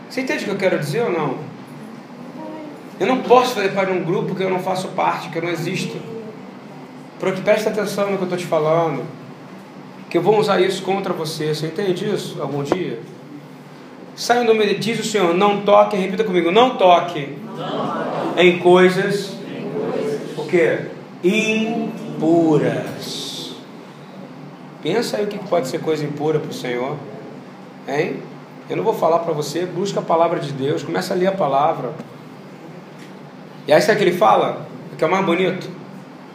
Você 0.09 0.21
entende 0.21 0.43
o 0.43 0.45
que 0.45 0.51
eu 0.51 0.57
quero 0.57 0.79
dizer 0.79 1.03
ou 1.03 1.11
não? 1.11 1.52
Eu 3.01 3.07
não 3.07 3.23
posso 3.23 3.55
fazer 3.55 3.71
parte 3.71 3.93
de 3.93 3.99
um 3.99 4.05
grupo 4.05 4.35
que 4.35 4.43
eu 4.43 4.51
não 4.51 4.61
faço 4.61 4.89
parte, 4.89 5.29
que 5.29 5.39
eu 5.39 5.43
não 5.43 5.51
existo. 5.51 5.97
Preste 7.19 7.69
atenção 7.69 8.11
no 8.11 8.17
que 8.17 8.23
eu 8.23 8.27
estou 8.27 8.39
te 8.39 8.47
falando. 8.47 9.05
Que 10.11 10.19
eu 10.19 10.23
vou 10.23 10.39
usar 10.39 10.61
isso 10.61 10.83
contra 10.83 11.13
você. 11.13 11.55
Você 11.55 11.67
entende 11.67 12.13
isso 12.13 12.41
algum 12.41 12.63
dia? 12.63 13.01
Sai 14.15 14.45
do 14.45 14.55
meio, 14.55 14.79
diz 14.79 15.01
o 15.01 15.05
Senhor, 15.05 15.33
não 15.35 15.63
toque, 15.63 15.97
repita 15.97 16.23
comigo, 16.23 16.51
não 16.51 16.77
toque, 16.77 17.35
não. 17.57 18.35
Em, 18.37 18.59
coisas, 18.59 19.33
em 19.49 19.71
coisas, 19.71 20.21
o 20.37 20.45
que? 20.45 20.81
Impuras. 21.27 23.23
Pensa 24.83 25.17
aí 25.17 25.25
o 25.25 25.29
que 25.29 25.39
pode 25.39 25.69
ser 25.69 25.81
coisa 25.81 26.05
impura 26.05 26.39
para 26.39 26.51
o 26.51 26.53
Senhor. 26.53 26.97
Hein? 27.89 28.17
Eu 28.69 28.77
não 28.77 28.85
vou 28.85 28.93
falar 28.95 29.21
para 29.21 29.33
você, 29.33 29.65
busca 29.65 30.01
a 30.01 30.03
palavra 30.03 30.41
de 30.41 30.53
Deus, 30.53 30.83
começa 30.83 31.15
a 31.15 31.17
ler 31.17 31.29
a 31.29 31.33
palavra. 31.33 31.93
E 33.67 33.73
aí 33.73 33.81
sabe 33.81 33.95
o 33.95 33.99
que 33.99 34.05
ele 34.11 34.17
fala? 34.17 34.67
O 34.93 34.97
que 34.97 35.05
é 35.05 35.09
mais 35.09 35.25
bonito? 35.25 35.69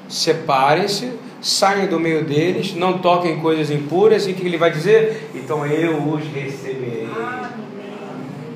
Separem-se, 0.08 1.12
saiam 1.42 1.88
do 1.88 2.00
meio 2.00 2.24
deles, 2.24 2.74
não 2.74 3.00
toquem 3.00 3.40
coisas 3.40 3.70
impuras, 3.70 4.28
e 4.28 4.32
o 4.32 4.34
que 4.34 4.46
ele 4.46 4.58
vai 4.58 4.72
dizer? 4.72 5.30
Então 5.36 5.66
eu 5.66 5.98
os 5.98 6.24
receberei. 6.28 7.08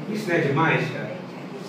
Isso 0.09 0.29
não 0.29 0.35
é 0.35 0.39
demais, 0.39 0.91
cara? 0.91 1.11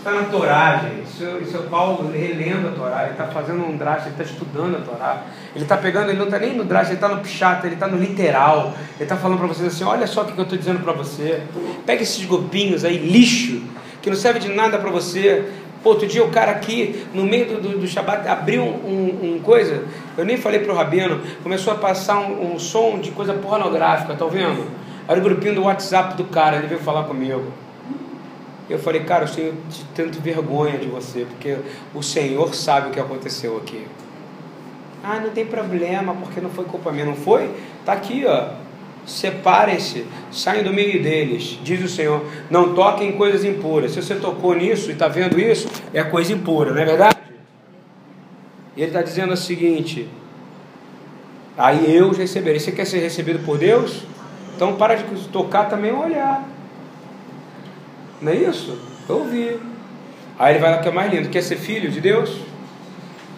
Está 0.02 0.10
na 0.10 0.24
Torá, 0.24 0.78
gente. 0.78 1.08
Isso, 1.08 1.24
isso 1.40 1.56
é 1.56 1.60
Paulo 1.68 2.10
relendo 2.10 2.68
a 2.68 2.70
Torá. 2.72 3.02
Ele 3.04 3.12
está 3.12 3.28
fazendo 3.28 3.64
um 3.64 3.76
draft, 3.76 4.06
ele 4.06 4.10
está 4.10 4.24
estudando 4.24 4.76
a 4.76 4.80
Torá. 4.80 5.22
Ele 5.54 5.64
está 5.64 5.76
pegando, 5.76 6.08
ele 6.08 6.18
não 6.18 6.24
está 6.24 6.40
nem 6.40 6.56
no 6.56 6.64
draft, 6.64 6.88
ele 6.88 6.96
está 6.96 7.08
no 7.08 7.20
pichata, 7.20 7.68
ele 7.68 7.74
está 7.74 7.86
no 7.86 7.96
literal. 7.96 8.74
Ele 8.96 9.04
está 9.04 9.16
falando 9.16 9.38
para 9.38 9.46
vocês 9.46 9.72
assim: 9.72 9.84
olha 9.84 10.08
só 10.08 10.22
o 10.22 10.24
que 10.24 10.36
eu 10.36 10.42
estou 10.42 10.58
dizendo 10.58 10.82
para 10.82 10.92
você. 10.92 11.42
Pega 11.86 12.02
esses 12.02 12.24
golpinhos 12.24 12.84
aí, 12.84 12.98
lixo, 12.98 13.62
que 14.02 14.10
não 14.10 14.16
serve 14.16 14.40
de 14.40 14.48
nada 14.48 14.76
para 14.76 14.90
você. 14.90 15.44
Pô, 15.82 15.90
outro 15.90 16.06
dia 16.06 16.22
o 16.22 16.30
cara 16.30 16.52
aqui, 16.52 17.04
no 17.12 17.24
meio 17.24 17.46
do, 17.46 17.60
do, 17.60 17.78
do 17.78 17.86
Shabat, 17.86 18.28
abriu 18.28 18.62
um, 18.62 18.66
um, 18.66 19.34
um, 19.34 19.38
coisa, 19.40 19.84
eu 20.16 20.24
nem 20.24 20.36
falei 20.36 20.60
pro 20.60 20.74
Rabino, 20.74 21.20
começou 21.42 21.72
a 21.72 21.76
passar 21.76 22.18
um, 22.20 22.54
um 22.54 22.58
som 22.58 22.98
de 23.00 23.10
coisa 23.10 23.34
pornográfica, 23.34 24.14
tá 24.14 24.24
vendo? 24.26 24.64
Era 25.08 25.18
o 25.18 25.22
grupinho 25.22 25.56
do 25.56 25.62
WhatsApp 25.64 26.16
do 26.16 26.24
cara, 26.24 26.58
ele 26.58 26.68
veio 26.68 26.80
falar 26.80 27.04
comigo. 27.04 27.52
Eu 28.70 28.78
falei, 28.78 29.02
cara, 29.02 29.24
eu 29.24 29.28
tenho 29.28 29.54
tanto 29.94 30.20
vergonha 30.20 30.78
de 30.78 30.86
você, 30.86 31.26
porque 31.28 31.58
o 31.92 32.02
Senhor 32.02 32.54
sabe 32.54 32.88
o 32.88 32.90
que 32.92 33.00
aconteceu 33.00 33.56
aqui. 33.56 33.84
Ah, 35.02 35.18
não 35.18 35.30
tem 35.30 35.44
problema, 35.44 36.14
porque 36.14 36.40
não 36.40 36.48
foi 36.48 36.64
culpa 36.64 36.92
minha. 36.92 37.04
Não 37.04 37.16
foi? 37.16 37.50
Tá 37.84 37.92
aqui, 37.92 38.24
ó. 38.24 38.61
Separem-se, 39.04 40.06
saiam 40.30 40.62
do 40.62 40.72
meio 40.72 41.02
deles, 41.02 41.58
diz 41.64 41.82
o 41.82 41.88
Senhor. 41.88 42.24
Não 42.48 42.72
toquem 42.74 43.08
em 43.08 43.12
coisas 43.12 43.44
impuras. 43.44 43.92
Se 43.92 44.02
você 44.02 44.14
tocou 44.14 44.54
nisso 44.54 44.90
e 44.90 44.92
está 44.92 45.08
vendo 45.08 45.40
isso, 45.40 45.68
é 45.92 46.04
coisa 46.04 46.32
impura, 46.32 46.72
não 46.72 46.80
é 46.80 46.84
verdade? 46.84 47.16
Ele 48.76 48.86
está 48.86 49.02
dizendo 49.02 49.32
o 49.32 49.36
seguinte: 49.36 50.08
aí 51.58 51.94
eu 51.94 52.10
receberei. 52.12 52.60
Você 52.60 52.72
quer 52.72 52.86
ser 52.86 53.00
recebido 53.00 53.44
por 53.44 53.58
Deus? 53.58 54.04
Então 54.54 54.76
para 54.76 54.94
de 54.94 55.28
tocar 55.28 55.64
também 55.64 55.92
olhar. 55.92 56.48
Não 58.20 58.30
é 58.30 58.36
isso? 58.36 58.78
Eu 59.08 59.18
ouvi. 59.18 59.58
Aí 60.38 60.54
ele 60.54 60.60
vai 60.60 60.70
lá 60.70 60.78
que 60.78 60.88
é 60.88 60.92
mais 60.92 61.12
lindo. 61.12 61.28
Quer 61.28 61.42
ser 61.42 61.56
filho 61.56 61.90
de 61.90 62.00
Deus? 62.00 62.51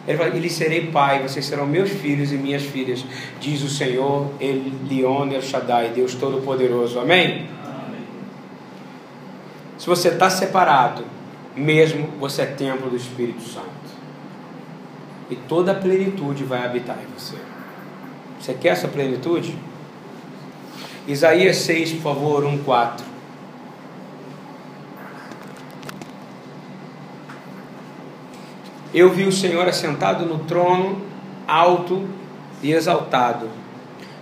Ele 0.06 0.18
fala, 0.18 0.36
e 0.36 0.50
serei 0.50 0.88
pai, 0.88 1.22
vocês 1.22 1.46
serão 1.46 1.66
meus 1.66 1.90
filhos 1.90 2.30
e 2.30 2.36
minhas 2.36 2.62
filhas, 2.62 3.04
diz 3.40 3.62
o 3.62 3.68
Senhor, 3.68 4.30
Elion 4.38 5.30
El 5.32 5.40
Shaddai, 5.40 5.92
Deus 5.94 6.14
Todo-Poderoso. 6.14 7.00
Amém? 7.00 7.48
Amém? 7.64 8.00
Se 9.78 9.86
você 9.86 10.08
está 10.08 10.28
separado, 10.28 11.04
mesmo 11.56 12.08
você 12.20 12.42
é 12.42 12.46
templo 12.46 12.90
do 12.90 12.96
Espírito 12.96 13.42
Santo. 13.42 13.68
E 15.30 15.36
toda 15.36 15.72
a 15.72 15.74
plenitude 15.74 16.44
vai 16.44 16.64
habitar 16.64 16.98
em 16.98 17.18
você. 17.18 17.36
Você 18.38 18.52
quer 18.52 18.70
essa 18.70 18.88
plenitude? 18.88 19.56
Isaías 21.08 21.56
6, 21.58 21.92
por 21.94 22.02
favor, 22.02 22.44
1, 22.44 22.58
4. 22.58 23.13
Eu 28.94 29.10
vi 29.10 29.24
o 29.24 29.32
Senhor 29.32 29.66
assentado 29.66 30.24
no 30.24 30.38
trono, 30.44 31.02
alto 31.48 32.04
e 32.62 32.72
exaltado, 32.72 33.50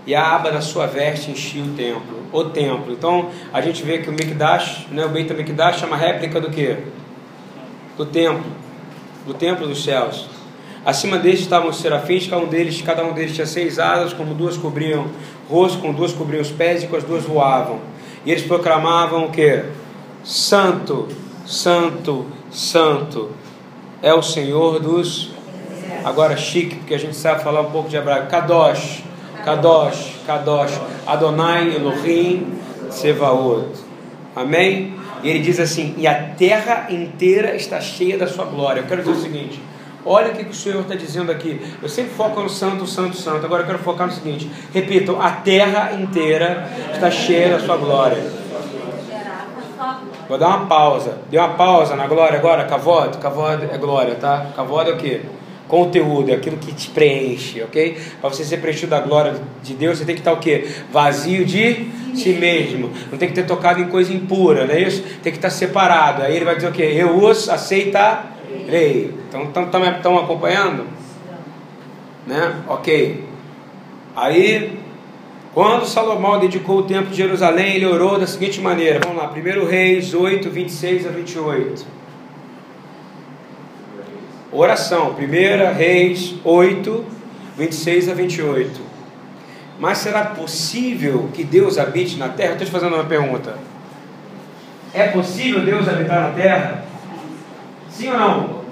e 0.06 0.14
a 0.14 0.34
aba 0.34 0.50
da 0.50 0.62
sua 0.62 0.86
veste 0.86 1.30
enchia 1.30 1.62
o 1.62 1.74
templo, 1.74 2.22
o 2.32 2.44
templo. 2.44 2.90
Então 2.90 3.28
a 3.52 3.60
gente 3.60 3.82
vê 3.82 3.98
que 3.98 4.08
o 4.08 4.12
Mikdash, 4.12 4.86
né, 4.90 5.04
o 5.04 5.10
Beit 5.10 5.30
Mikdash 5.34 5.82
é 5.82 5.86
uma 5.86 5.98
réplica 5.98 6.40
do 6.40 6.48
que? 6.48 6.78
Do 7.98 8.06
templo, 8.06 8.50
do 9.26 9.34
templo 9.34 9.68
dos 9.68 9.84
céus. 9.84 10.26
Acima 10.86 11.18
deles 11.18 11.40
estavam 11.40 11.68
os 11.68 11.76
serafins, 11.76 12.26
cada 12.26 12.42
um 12.42 12.48
deles, 12.48 12.80
cada 12.80 13.04
um 13.04 13.12
deles 13.12 13.34
tinha 13.34 13.46
seis 13.46 13.78
asas, 13.78 14.14
como 14.14 14.32
duas 14.32 14.56
cobriam 14.56 15.06
o 15.50 15.52
rosto, 15.52 15.80
com 15.80 15.92
duas 15.92 16.14
cobriam 16.14 16.40
os 16.40 16.50
pés 16.50 16.82
e 16.82 16.86
com 16.86 16.96
as 16.96 17.04
duas 17.04 17.24
voavam. 17.24 17.78
E 18.24 18.30
eles 18.30 18.42
proclamavam 18.42 19.26
o 19.26 19.30
que? 19.30 19.64
Santo, 20.24 21.08
Santo, 21.44 22.26
Santo 22.50 23.41
é 24.02 24.12
o 24.12 24.22
Senhor 24.22 24.80
dos. 24.80 25.30
Agora 26.04 26.36
chique, 26.36 26.74
porque 26.74 26.94
a 26.94 26.98
gente 26.98 27.14
sabe 27.14 27.44
falar 27.44 27.60
um 27.60 27.70
pouco 27.70 27.88
de 27.88 27.96
hebraico. 27.96 28.26
Kadosh, 28.26 29.04
Kadosh, 29.44 30.16
Kadosh, 30.26 30.80
Adonai 31.06 31.76
Elohim 31.76 32.58
Sevaot. 32.90 33.68
Amém? 34.34 34.94
E 35.22 35.30
ele 35.30 35.38
diz 35.38 35.60
assim: 35.60 35.94
E 35.96 36.06
a 36.06 36.14
terra 36.14 36.88
inteira 36.90 37.54
está 37.54 37.80
cheia 37.80 38.18
da 38.18 38.26
sua 38.26 38.44
glória. 38.46 38.80
Eu 38.80 38.86
quero 38.86 39.02
dizer 39.02 39.12
o 39.12 39.22
seguinte: 39.22 39.62
olha 40.04 40.32
o 40.32 40.34
que 40.34 40.42
o 40.42 40.54
Senhor 40.54 40.80
está 40.80 40.96
dizendo 40.96 41.30
aqui. 41.30 41.60
Eu 41.80 41.88
sempre 41.88 42.12
foco 42.14 42.40
no 42.40 42.48
santo, 42.48 42.84
santo, 42.86 43.16
santo. 43.16 43.46
Agora 43.46 43.62
eu 43.62 43.66
quero 43.66 43.78
focar 43.78 44.08
no 44.08 44.12
seguinte: 44.12 44.50
repitam, 44.74 45.22
a 45.22 45.30
terra 45.30 45.92
inteira 45.92 46.68
está 46.92 47.10
cheia 47.10 47.50
da 47.56 47.64
sua 47.64 47.76
glória. 47.76 48.41
Vou 50.32 50.38
dar 50.38 50.48
uma 50.48 50.64
pausa. 50.64 51.18
Deu 51.30 51.42
uma 51.42 51.52
pausa 51.56 51.94
na 51.94 52.06
glória 52.06 52.38
agora, 52.38 52.64
cavode? 52.64 53.18
Cavode 53.18 53.68
é 53.70 53.76
glória, 53.76 54.14
tá? 54.14 54.46
Cavode 54.56 54.88
é 54.88 54.94
o 54.94 54.96
quê? 54.96 55.20
Conteúdo, 55.68 56.30
é 56.30 56.32
aquilo 56.32 56.56
que 56.56 56.72
te 56.72 56.88
preenche, 56.88 57.62
ok? 57.62 58.00
Para 58.18 58.30
você 58.30 58.42
ser 58.42 58.56
preenchido 58.56 58.88
da 58.88 59.00
glória 59.00 59.34
de 59.62 59.74
Deus, 59.74 59.98
você 59.98 60.06
tem 60.06 60.14
que 60.14 60.22
estar 60.22 60.32
o 60.32 60.38
quê? 60.38 60.66
Vazio 60.90 61.44
de 61.44 61.86
si 62.14 62.32
mesmo. 62.32 62.90
Não 63.10 63.18
tem 63.18 63.28
que 63.28 63.34
ter 63.34 63.44
tocado 63.44 63.82
em 63.82 63.88
coisa 63.88 64.10
impura, 64.10 64.64
não 64.64 64.74
é 64.74 64.80
isso? 64.80 65.02
Tem 65.22 65.30
que 65.30 65.36
estar 65.36 65.50
separado. 65.50 66.22
Aí 66.22 66.34
ele 66.34 66.46
vai 66.46 66.54
dizer 66.54 66.68
o 66.68 66.72
quê? 66.72 66.94
Eu 66.94 67.14
os 67.22 67.50
aceitarei. 67.50 69.12
Então, 69.28 69.50
estão 69.52 70.18
acompanhando? 70.18 70.86
Né? 72.26 72.54
Ok. 72.66 73.22
Aí 74.16 74.78
quando 75.54 75.84
Salomão 75.84 76.40
dedicou 76.40 76.78
o 76.78 76.82
templo 76.84 77.10
de 77.10 77.16
Jerusalém, 77.16 77.76
ele 77.76 77.86
orou 77.86 78.18
da 78.18 78.26
seguinte 78.26 78.60
maneira: 78.60 79.00
vamos 79.00 79.18
lá, 79.18 79.30
1 79.30 79.66
Reis 79.66 80.14
8, 80.14 80.48
26 80.48 81.06
a 81.06 81.10
28. 81.10 81.86
Oração, 84.50 85.14
1 85.18 85.74
Reis 85.74 86.34
8, 86.42 87.04
26 87.58 88.08
a 88.08 88.14
28. 88.14 88.80
Mas 89.78 89.98
será 89.98 90.26
possível 90.26 91.28
que 91.34 91.44
Deus 91.44 91.76
habite 91.76 92.16
na 92.16 92.28
terra? 92.28 92.52
Estou 92.52 92.66
te 92.66 92.72
fazendo 92.72 92.94
uma 92.94 93.04
pergunta. 93.04 93.58
É 94.94 95.08
possível 95.08 95.64
Deus 95.64 95.88
habitar 95.88 96.28
na 96.28 96.30
terra? 96.30 96.84
Sim 97.90 98.10
ou 98.10 98.18
não? 98.18 98.62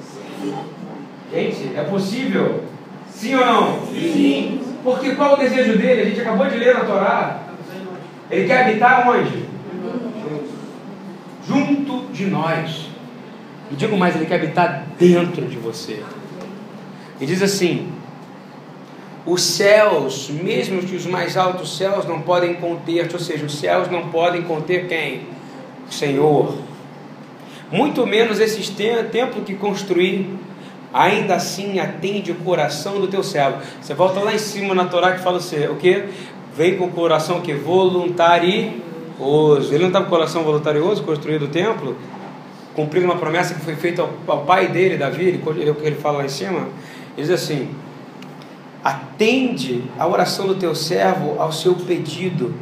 Gente, 1.32 1.72
é 1.76 1.82
possível? 1.82 2.64
Sim 3.10 3.34
ou 3.34 3.44
não? 3.44 3.86
Sim. 3.86 4.69
Porque 4.82 5.14
qual 5.14 5.34
o 5.34 5.36
desejo 5.36 5.76
dele? 5.76 6.02
A 6.02 6.04
gente 6.06 6.20
acabou 6.20 6.48
de 6.48 6.56
ler 6.56 6.74
na 6.74 6.84
Torá. 6.84 7.42
Ele 8.30 8.46
quer 8.46 8.62
habitar 8.62 9.08
onde? 9.08 9.44
Junto 11.46 12.12
de 12.12 12.26
nós. 12.26 12.88
E 13.70 13.74
digo 13.74 13.96
mais, 13.96 14.16
ele 14.16 14.26
quer 14.26 14.36
habitar 14.36 14.86
dentro 14.98 15.46
de 15.46 15.56
você. 15.58 16.02
E 17.20 17.26
diz 17.26 17.42
assim: 17.42 17.92
os 19.26 19.42
céus, 19.42 20.30
mesmo 20.30 20.80
que 20.82 20.96
os 20.96 21.06
mais 21.06 21.36
altos 21.36 21.76
céus 21.76 22.06
não 22.06 22.22
podem 22.22 22.54
conter, 22.54 23.08
ou 23.12 23.18
seja, 23.18 23.44
os 23.44 23.58
céus 23.58 23.90
não 23.90 24.08
podem 24.08 24.42
conter 24.42 24.88
quem? 24.88 25.26
O 25.88 25.92
Senhor. 25.92 26.58
Muito 27.70 28.06
menos 28.06 28.40
esses 28.40 28.68
templos 28.68 29.44
que 29.44 29.54
construí 29.54 30.36
ainda 30.92 31.36
assim 31.36 31.78
atende 31.78 32.32
o 32.32 32.36
coração 32.36 33.00
do 33.00 33.06
teu 33.06 33.22
servo. 33.22 33.58
Você 33.80 33.94
volta 33.94 34.20
lá 34.20 34.34
em 34.34 34.38
cima 34.38 34.74
na 34.74 34.86
Torá 34.86 35.12
que 35.12 35.20
fala 35.20 35.38
assim, 35.38 35.66
o 35.66 35.76
que? 35.76 36.04
Vem 36.54 36.76
com 36.76 36.86
o 36.86 36.90
coração 36.90 37.40
que 37.40 37.54
voluntarioso. 37.54 38.82
Ele 39.70 39.78
não 39.78 39.86
estava 39.88 40.04
com 40.04 40.10
o 40.12 40.16
coração 40.16 40.42
voluntarioso, 40.42 41.02
construído 41.02 41.44
o 41.44 41.48
templo, 41.48 41.96
cumprindo 42.74 43.06
uma 43.06 43.16
promessa 43.16 43.54
que 43.54 43.60
foi 43.60 43.76
feita 43.76 44.02
ao, 44.02 44.10
ao 44.26 44.44
pai 44.44 44.68
dele, 44.68 44.96
Davi, 44.96 45.24
ele, 45.24 45.42
ele, 45.56 45.76
ele 45.82 45.96
fala 45.96 46.18
lá 46.18 46.24
em 46.24 46.28
cima. 46.28 46.68
Ele 47.16 47.26
diz 47.26 47.30
assim: 47.30 47.68
atende 48.82 49.84
a 49.98 50.06
oração 50.06 50.46
do 50.46 50.54
teu 50.54 50.74
servo 50.74 51.36
ao 51.38 51.52
seu 51.52 51.74
pedido. 51.74 52.54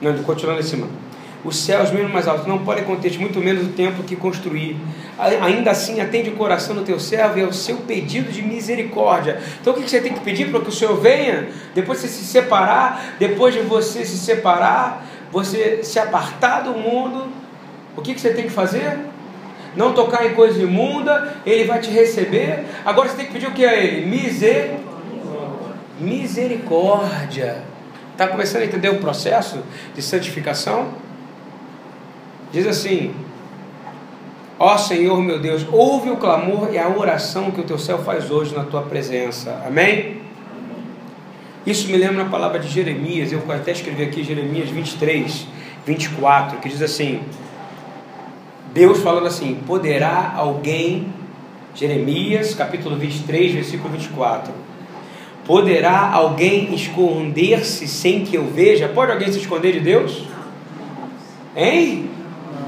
Não, 0.00 0.12
continuando 0.24 0.60
em 0.60 0.64
cima 0.64 1.01
os 1.44 1.56
céus, 1.56 1.90
mesmo 1.90 2.08
mais 2.08 2.28
altos, 2.28 2.46
não 2.46 2.58
podem 2.58 2.84
conter 2.84 3.18
muito 3.18 3.40
menos 3.40 3.66
o 3.66 3.70
templo 3.70 4.04
que 4.04 4.14
construir. 4.14 4.76
Ainda 5.18 5.72
assim, 5.72 6.00
atende 6.00 6.30
o 6.30 6.36
coração 6.36 6.74
do 6.74 6.82
teu 6.82 7.00
servo 7.00 7.38
e 7.38 7.42
ao 7.42 7.52
seu 7.52 7.78
pedido 7.78 8.30
de 8.30 8.42
misericórdia. 8.42 9.40
Então, 9.60 9.72
o 9.72 9.76
que 9.76 9.88
você 9.88 10.00
tem 10.00 10.12
que 10.12 10.20
pedir 10.20 10.50
para 10.50 10.60
que 10.60 10.68
o 10.68 10.72
Senhor 10.72 10.96
venha? 11.00 11.48
Depois 11.74 12.00
de 12.00 12.08
você 12.08 12.14
se 12.14 12.24
separar, 12.24 13.16
depois 13.18 13.54
de 13.54 13.60
você 13.60 14.04
se 14.04 14.18
separar, 14.18 15.04
você 15.32 15.82
se 15.82 15.98
apartar 15.98 16.60
do 16.60 16.74
mundo, 16.74 17.28
o 17.96 18.02
que 18.02 18.18
você 18.18 18.32
tem 18.32 18.44
que 18.44 18.50
fazer? 18.50 18.98
Não 19.74 19.94
tocar 19.94 20.26
em 20.26 20.34
coisa 20.34 20.62
imunda, 20.62 21.36
Ele 21.44 21.64
vai 21.64 21.80
te 21.80 21.90
receber. 21.90 22.66
Agora 22.84 23.08
você 23.08 23.16
tem 23.16 23.26
que 23.26 23.32
pedir 23.32 23.46
o 23.46 23.52
que 23.52 23.64
a 23.64 23.74
Ele? 23.74 24.06
Miser... 24.06 24.76
Misericórdia. 25.98 27.62
Está 28.12 28.26
começando 28.26 28.62
a 28.62 28.64
entender 28.64 28.88
o 28.88 28.98
processo 28.98 29.62
de 29.94 30.02
santificação? 30.02 30.88
Diz 32.52 32.66
assim: 32.66 33.14
Ó 34.58 34.76
Senhor 34.76 35.20
meu 35.22 35.40
Deus, 35.40 35.66
ouve 35.72 36.10
o 36.10 36.16
clamor 36.16 36.68
e 36.72 36.78
a 36.78 36.88
oração 36.88 37.50
que 37.50 37.60
o 37.60 37.64
teu 37.64 37.78
céu 37.78 37.98
faz 37.98 38.30
hoje 38.30 38.54
na 38.54 38.64
tua 38.64 38.82
presença. 38.82 39.62
Amém? 39.66 40.20
Isso 41.66 41.90
me 41.90 41.96
lembra 41.96 42.22
a 42.22 42.28
palavra 42.28 42.58
de 42.58 42.68
Jeremias, 42.68 43.32
eu 43.32 43.42
até 43.48 43.72
escrevi 43.72 44.02
aqui 44.02 44.22
Jeremias 44.22 44.68
23, 44.68 45.46
24, 45.86 46.58
que 46.58 46.68
diz 46.68 46.82
assim: 46.82 47.22
Deus 48.74 49.00
falando 49.00 49.26
assim: 49.26 49.54
poderá 49.66 50.34
alguém, 50.36 51.06
Jeremias 51.74 52.54
capítulo 52.54 52.96
23, 52.96 53.52
versículo 53.54 53.90
24. 53.90 54.52
Poderá 55.46 56.10
alguém 56.12 56.72
esconder-se 56.72 57.88
sem 57.88 58.24
que 58.24 58.36
eu 58.36 58.46
veja? 58.46 58.88
Pode 58.88 59.10
alguém 59.10 59.32
se 59.32 59.40
esconder 59.40 59.72
de 59.72 59.80
Deus? 59.80 60.22
Hein? 61.56 62.11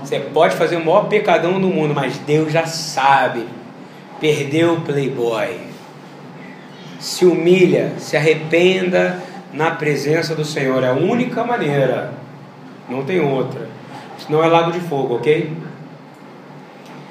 Você 0.04 0.20
pode 0.20 0.54
fazer 0.54 0.76
o 0.76 0.84
maior 0.84 1.08
pecadão 1.08 1.58
do 1.58 1.68
mundo, 1.68 1.94
mas 1.94 2.18
Deus 2.18 2.52
já 2.52 2.66
sabe. 2.66 3.46
Perdeu 4.20 4.74
o 4.74 4.80
playboy. 4.82 5.56
Se 7.00 7.24
humilha, 7.24 7.94
se 7.98 8.14
arrependa 8.16 9.22
na 9.52 9.70
presença 9.70 10.34
do 10.34 10.44
Senhor. 10.44 10.84
É 10.84 10.88
a 10.88 10.92
única 10.92 11.42
maneira. 11.42 12.12
Não 12.88 13.02
tem 13.02 13.20
outra. 13.20 13.66
Senão 14.18 14.44
é 14.44 14.46
lago 14.46 14.72
de 14.72 14.80
fogo, 14.80 15.14
ok? 15.14 15.50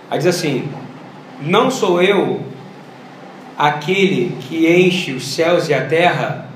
Aí 0.10 0.18
diz 0.20 0.28
assim: 0.28 0.70
Não 1.42 1.72
sou 1.72 2.02
eu 2.02 2.42
aquele 3.58 4.38
que 4.42 4.68
enche 4.68 5.14
os 5.14 5.34
céus 5.34 5.68
e 5.68 5.74
a 5.74 5.86
terra. 5.86 6.48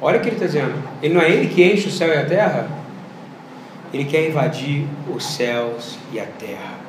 Olha 0.00 0.18
o 0.18 0.20
que 0.20 0.28
ele 0.28 0.36
está 0.36 0.46
dizendo. 0.46 0.74
Ele 1.00 1.14
não 1.14 1.20
é 1.20 1.30
ele 1.30 1.46
que 1.46 1.62
enche 1.62 1.88
o 1.88 1.92
céu 1.92 2.08
e 2.08 2.18
a 2.18 2.26
terra? 2.26 2.81
Ele 3.92 4.04
quer 4.04 4.28
invadir 4.28 4.86
os 5.14 5.24
céus 5.24 5.98
e 6.12 6.18
a 6.18 6.24
terra. 6.24 6.80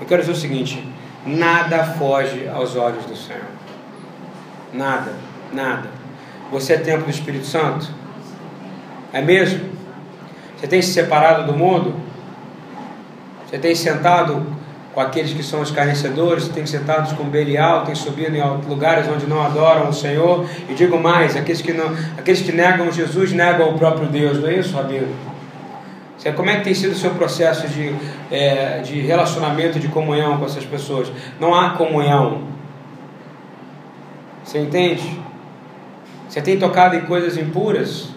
Eu 0.00 0.06
quero 0.06 0.22
dizer 0.22 0.32
o 0.32 0.36
seguinte: 0.36 0.86
nada 1.26 1.84
foge 1.84 2.48
aos 2.48 2.76
olhos 2.76 3.04
do 3.04 3.16
Senhor. 3.16 3.42
Nada, 4.72 5.12
nada. 5.52 5.88
Você 6.50 6.74
é 6.74 6.78
templo 6.78 7.04
do 7.04 7.10
Espírito 7.10 7.46
Santo? 7.46 7.90
É 9.12 9.20
mesmo? 9.20 9.70
Você 10.56 10.66
tem 10.66 10.80
se 10.80 10.92
separado 10.92 11.50
do 11.50 11.56
mundo? 11.56 11.94
Você 13.46 13.58
tem 13.58 13.74
sentado 13.74 14.44
com 14.94 15.00
aqueles 15.00 15.32
que 15.32 15.42
são 15.42 15.60
os 15.60 15.70
carnecedores, 15.70 16.48
tem 16.48 16.64
sentado 16.64 17.14
com 17.16 17.24
Belial, 17.24 17.84
tem 17.84 17.94
subido 17.94 18.34
em 18.36 18.40
lugares 18.68 19.08
onde 19.08 19.26
não 19.26 19.44
adoram 19.44 19.88
o 19.88 19.92
Senhor. 19.92 20.48
E 20.68 20.74
digo 20.74 20.98
mais, 20.98 21.36
aqueles 21.36 21.60
que, 21.60 21.72
não, 21.72 21.94
aqueles 22.16 22.40
que 22.40 22.52
negam 22.52 22.90
Jesus 22.90 23.32
negam 23.32 23.70
o 23.70 23.78
próprio 23.78 24.08
Deus, 24.08 24.40
não 24.40 24.48
é 24.48 24.54
isso, 24.54 24.74
Rabino? 24.74 25.33
Como 26.32 26.48
é 26.48 26.56
que 26.56 26.64
tem 26.64 26.74
sido 26.74 26.92
o 26.92 26.96
seu 26.96 27.10
processo 27.10 27.68
de, 27.68 27.94
é, 28.30 28.80
de 28.80 29.00
relacionamento, 29.00 29.78
de 29.78 29.88
comunhão 29.88 30.38
com 30.38 30.46
essas 30.46 30.64
pessoas? 30.64 31.12
Não 31.38 31.54
há 31.54 31.70
comunhão. 31.70 32.42
Você 34.42 34.58
entende? 34.58 35.20
Você 36.28 36.40
tem 36.40 36.58
tocado 36.58 36.96
em 36.96 37.02
coisas 37.02 37.36
impuras? 37.36 38.08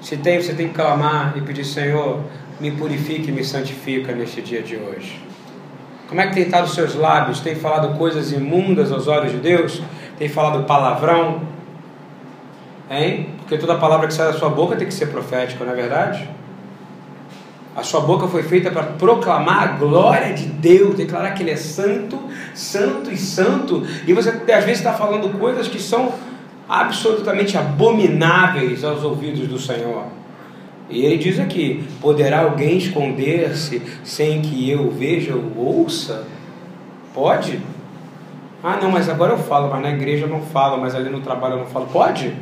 Se 0.00 0.16
tem, 0.16 0.40
você 0.40 0.54
tem 0.54 0.68
que 0.68 0.74
clamar 0.74 1.34
e 1.36 1.42
pedir, 1.42 1.64
Senhor, 1.64 2.20
me 2.58 2.70
purifique 2.70 3.28
e 3.28 3.32
me 3.32 3.44
santifica 3.44 4.12
neste 4.14 4.40
dia 4.40 4.62
de 4.62 4.76
hoje. 4.76 5.20
Como 6.08 6.20
é 6.20 6.26
que 6.26 6.34
tem 6.34 6.42
estado 6.42 6.64
os 6.64 6.74
seus 6.74 6.94
lábios? 6.94 7.40
Tem 7.40 7.54
falado 7.54 7.96
coisas 7.96 8.32
imundas 8.32 8.90
aos 8.90 9.06
olhos 9.06 9.30
de 9.30 9.38
Deus? 9.38 9.80
Tem 10.18 10.28
falado 10.28 10.64
palavrão? 10.64 11.42
Hein? 12.90 13.28
Porque 13.38 13.56
toda 13.56 13.76
palavra 13.76 14.08
que 14.08 14.14
sai 14.14 14.32
da 14.32 14.38
sua 14.38 14.48
boca 14.48 14.74
tem 14.74 14.88
que 14.88 14.92
ser 14.92 15.06
profética, 15.06 15.64
não 15.64 15.72
é 15.72 15.76
verdade? 15.76 16.28
A 17.76 17.84
sua 17.84 18.00
boca 18.00 18.26
foi 18.26 18.42
feita 18.42 18.68
para 18.68 18.82
proclamar 18.82 19.62
a 19.62 19.66
glória 19.76 20.34
de 20.34 20.46
Deus, 20.46 20.96
declarar 20.96 21.30
que 21.30 21.42
Ele 21.44 21.52
é 21.52 21.56
santo, 21.56 22.20
santo 22.52 23.12
e 23.12 23.16
santo. 23.16 23.86
E 24.08 24.12
você 24.12 24.30
às 24.30 24.64
vezes 24.64 24.78
está 24.78 24.92
falando 24.92 25.38
coisas 25.38 25.68
que 25.68 25.78
são 25.78 26.12
absolutamente 26.68 27.56
abomináveis 27.56 28.82
aos 28.82 29.04
ouvidos 29.04 29.46
do 29.46 29.58
Senhor. 29.58 30.04
E 30.90 31.04
ele 31.04 31.16
diz 31.16 31.38
aqui: 31.38 31.84
poderá 32.00 32.40
alguém 32.40 32.76
esconder-se 32.76 33.80
sem 34.02 34.42
que 34.42 34.68
eu 34.68 34.90
veja 34.90 35.34
ou 35.34 35.82
ouça? 35.82 36.26
Pode? 37.14 37.60
Ah, 38.62 38.78
não, 38.82 38.90
mas 38.90 39.08
agora 39.08 39.32
eu 39.32 39.38
falo, 39.38 39.70
mas 39.70 39.80
na 39.80 39.90
igreja 39.90 40.26
eu 40.26 40.28
não 40.28 40.42
falo, 40.42 40.78
mas 40.80 40.94
ali 40.94 41.08
no 41.08 41.20
trabalho 41.20 41.54
eu 41.54 41.58
não 41.60 41.66
falo. 41.66 41.86
Pode? 41.86 42.34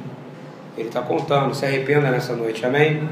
Ele 0.79 0.87
está 0.87 1.03
contando, 1.03 1.53
se 1.57 1.67
arrependa 1.67 2.09
nessa 2.09 2.37
noite, 2.37 2.65
amém? 2.65 3.09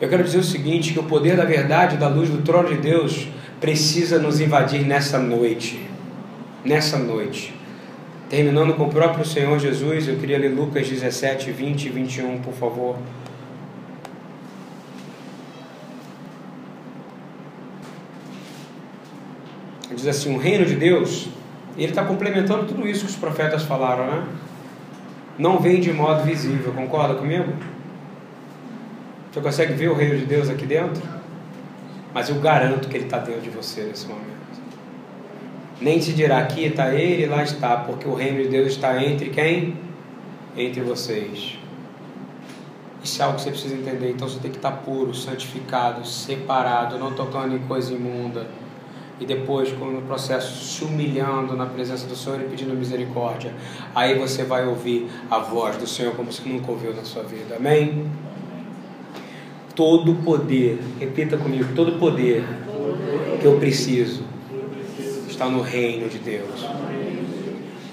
Eu 0.00 0.08
quero 0.08 0.24
dizer 0.24 0.38
o 0.38 0.42
seguinte: 0.42 0.94
que 0.94 0.98
o 0.98 1.02
poder 1.02 1.36
da 1.36 1.44
verdade, 1.44 1.98
da 1.98 2.08
luz 2.08 2.30
do 2.30 2.40
trono 2.40 2.70
de 2.70 2.76
Deus, 2.76 3.28
precisa 3.60 4.18
nos 4.18 4.40
invadir 4.40 4.86
nessa 4.86 5.18
noite. 5.18 5.86
Nessa 6.64 6.98
noite. 6.98 7.54
Terminando 8.30 8.74
com 8.74 8.84
o 8.84 8.88
próprio 8.88 9.26
Senhor 9.26 9.58
Jesus, 9.58 10.08
eu 10.08 10.16
queria 10.16 10.38
ler 10.38 10.48
Lucas 10.48 10.88
17, 10.88 11.52
20 11.52 11.84
e 11.84 11.88
21, 11.90 12.38
por 12.38 12.54
favor. 12.54 12.96
Diz 19.94 20.06
assim: 20.06 20.34
o 20.34 20.38
reino 20.38 20.64
de 20.64 20.76
Deus, 20.76 21.28
ele 21.76 21.90
está 21.90 22.02
complementando 22.06 22.64
tudo 22.64 22.88
isso 22.88 23.04
que 23.04 23.10
os 23.10 23.16
profetas 23.16 23.64
falaram, 23.64 24.06
né? 24.06 24.26
Não 25.38 25.58
vem 25.58 25.80
de 25.80 25.92
modo 25.92 26.22
visível, 26.24 26.72
concorda 26.72 27.14
comigo? 27.14 27.52
Você 29.30 29.40
consegue 29.40 29.74
ver 29.74 29.88
o 29.88 29.94
reino 29.94 30.18
de 30.18 30.24
Deus 30.24 30.48
aqui 30.48 30.64
dentro? 30.64 31.02
Mas 32.14 32.30
eu 32.30 32.36
garanto 32.36 32.88
que 32.88 32.96
ele 32.96 33.04
está 33.04 33.18
dentro 33.18 33.42
de 33.42 33.50
você 33.50 33.82
nesse 33.82 34.06
momento. 34.06 34.24
Nem 35.78 36.00
se 36.00 36.14
dirá 36.14 36.38
aqui 36.38 36.64
está 36.64 36.94
ele, 36.94 37.26
lá 37.26 37.42
está, 37.42 37.76
porque 37.76 38.08
o 38.08 38.14
reino 38.14 38.42
de 38.42 38.48
Deus 38.48 38.68
está 38.68 39.02
entre 39.04 39.28
quem? 39.28 39.76
Entre 40.56 40.80
vocês. 40.80 41.58
Isso 43.04 43.20
é 43.20 43.24
algo 43.26 43.36
que 43.36 43.42
você 43.42 43.50
precisa 43.50 43.74
entender. 43.74 44.10
Então 44.10 44.26
você 44.26 44.40
tem 44.40 44.50
que 44.50 44.56
estar 44.56 44.72
puro, 44.72 45.14
santificado, 45.14 46.06
separado, 46.06 46.98
não 46.98 47.12
tocando 47.12 47.54
em 47.54 47.58
coisa 47.58 47.92
imunda. 47.92 48.46
E 49.18 49.24
depois, 49.24 49.72
no 49.72 50.02
processo, 50.02 50.62
se 50.62 50.84
humilhando 50.84 51.56
na 51.56 51.64
presença 51.64 52.06
do 52.06 52.14
Senhor 52.14 52.40
e 52.40 52.44
pedindo 52.44 52.74
misericórdia. 52.74 53.54
Aí 53.94 54.18
você 54.18 54.44
vai 54.44 54.66
ouvir 54.66 55.08
a 55.30 55.38
voz 55.38 55.76
do 55.76 55.86
Senhor 55.86 56.14
como 56.14 56.30
você 56.30 56.46
nunca 56.46 56.70
ouviu 56.70 56.94
na 56.94 57.02
sua 57.02 57.22
vida. 57.22 57.56
Amém? 57.56 58.10
Todo 59.74 60.14
poder, 60.16 60.78
repita 61.00 61.38
comigo, 61.38 61.64
todo 61.74 61.98
poder 61.98 62.44
que 63.40 63.46
eu 63.46 63.58
preciso 63.58 64.22
está 65.28 65.48
no 65.48 65.60
reino 65.60 66.08
de 66.08 66.18
Deus. 66.18 66.66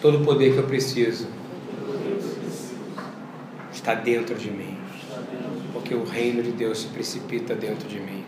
Todo 0.01 0.25
poder 0.25 0.53
que 0.53 0.57
eu 0.57 0.63
preciso 0.63 1.27
está 3.71 3.93
dentro 3.93 4.35
de 4.35 4.51
mim. 4.51 4.77
Porque 5.71 5.95
o 5.95 6.03
reino 6.03 6.43
de 6.43 6.51
Deus 6.51 6.79
se 6.79 6.87
precipita 6.87 7.55
dentro 7.55 7.87
de 7.87 7.99
mim. 7.99 8.23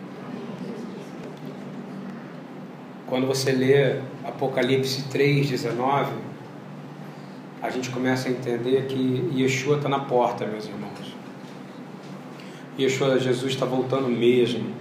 Quando 3.06 3.26
você 3.26 3.52
lê 3.52 4.00
Apocalipse 4.24 5.04
3,19, 5.12 6.08
a 7.62 7.70
gente 7.70 7.90
começa 7.90 8.28
a 8.28 8.32
entender 8.32 8.86
que 8.86 9.30
Yeshua 9.34 9.76
está 9.76 9.88
na 9.88 10.00
porta, 10.00 10.46
meus 10.46 10.66
irmãos. 10.66 11.14
Yeshua, 12.78 13.18
Jesus 13.18 13.52
está 13.52 13.64
voltando 13.64 14.08
mesmo 14.08 14.74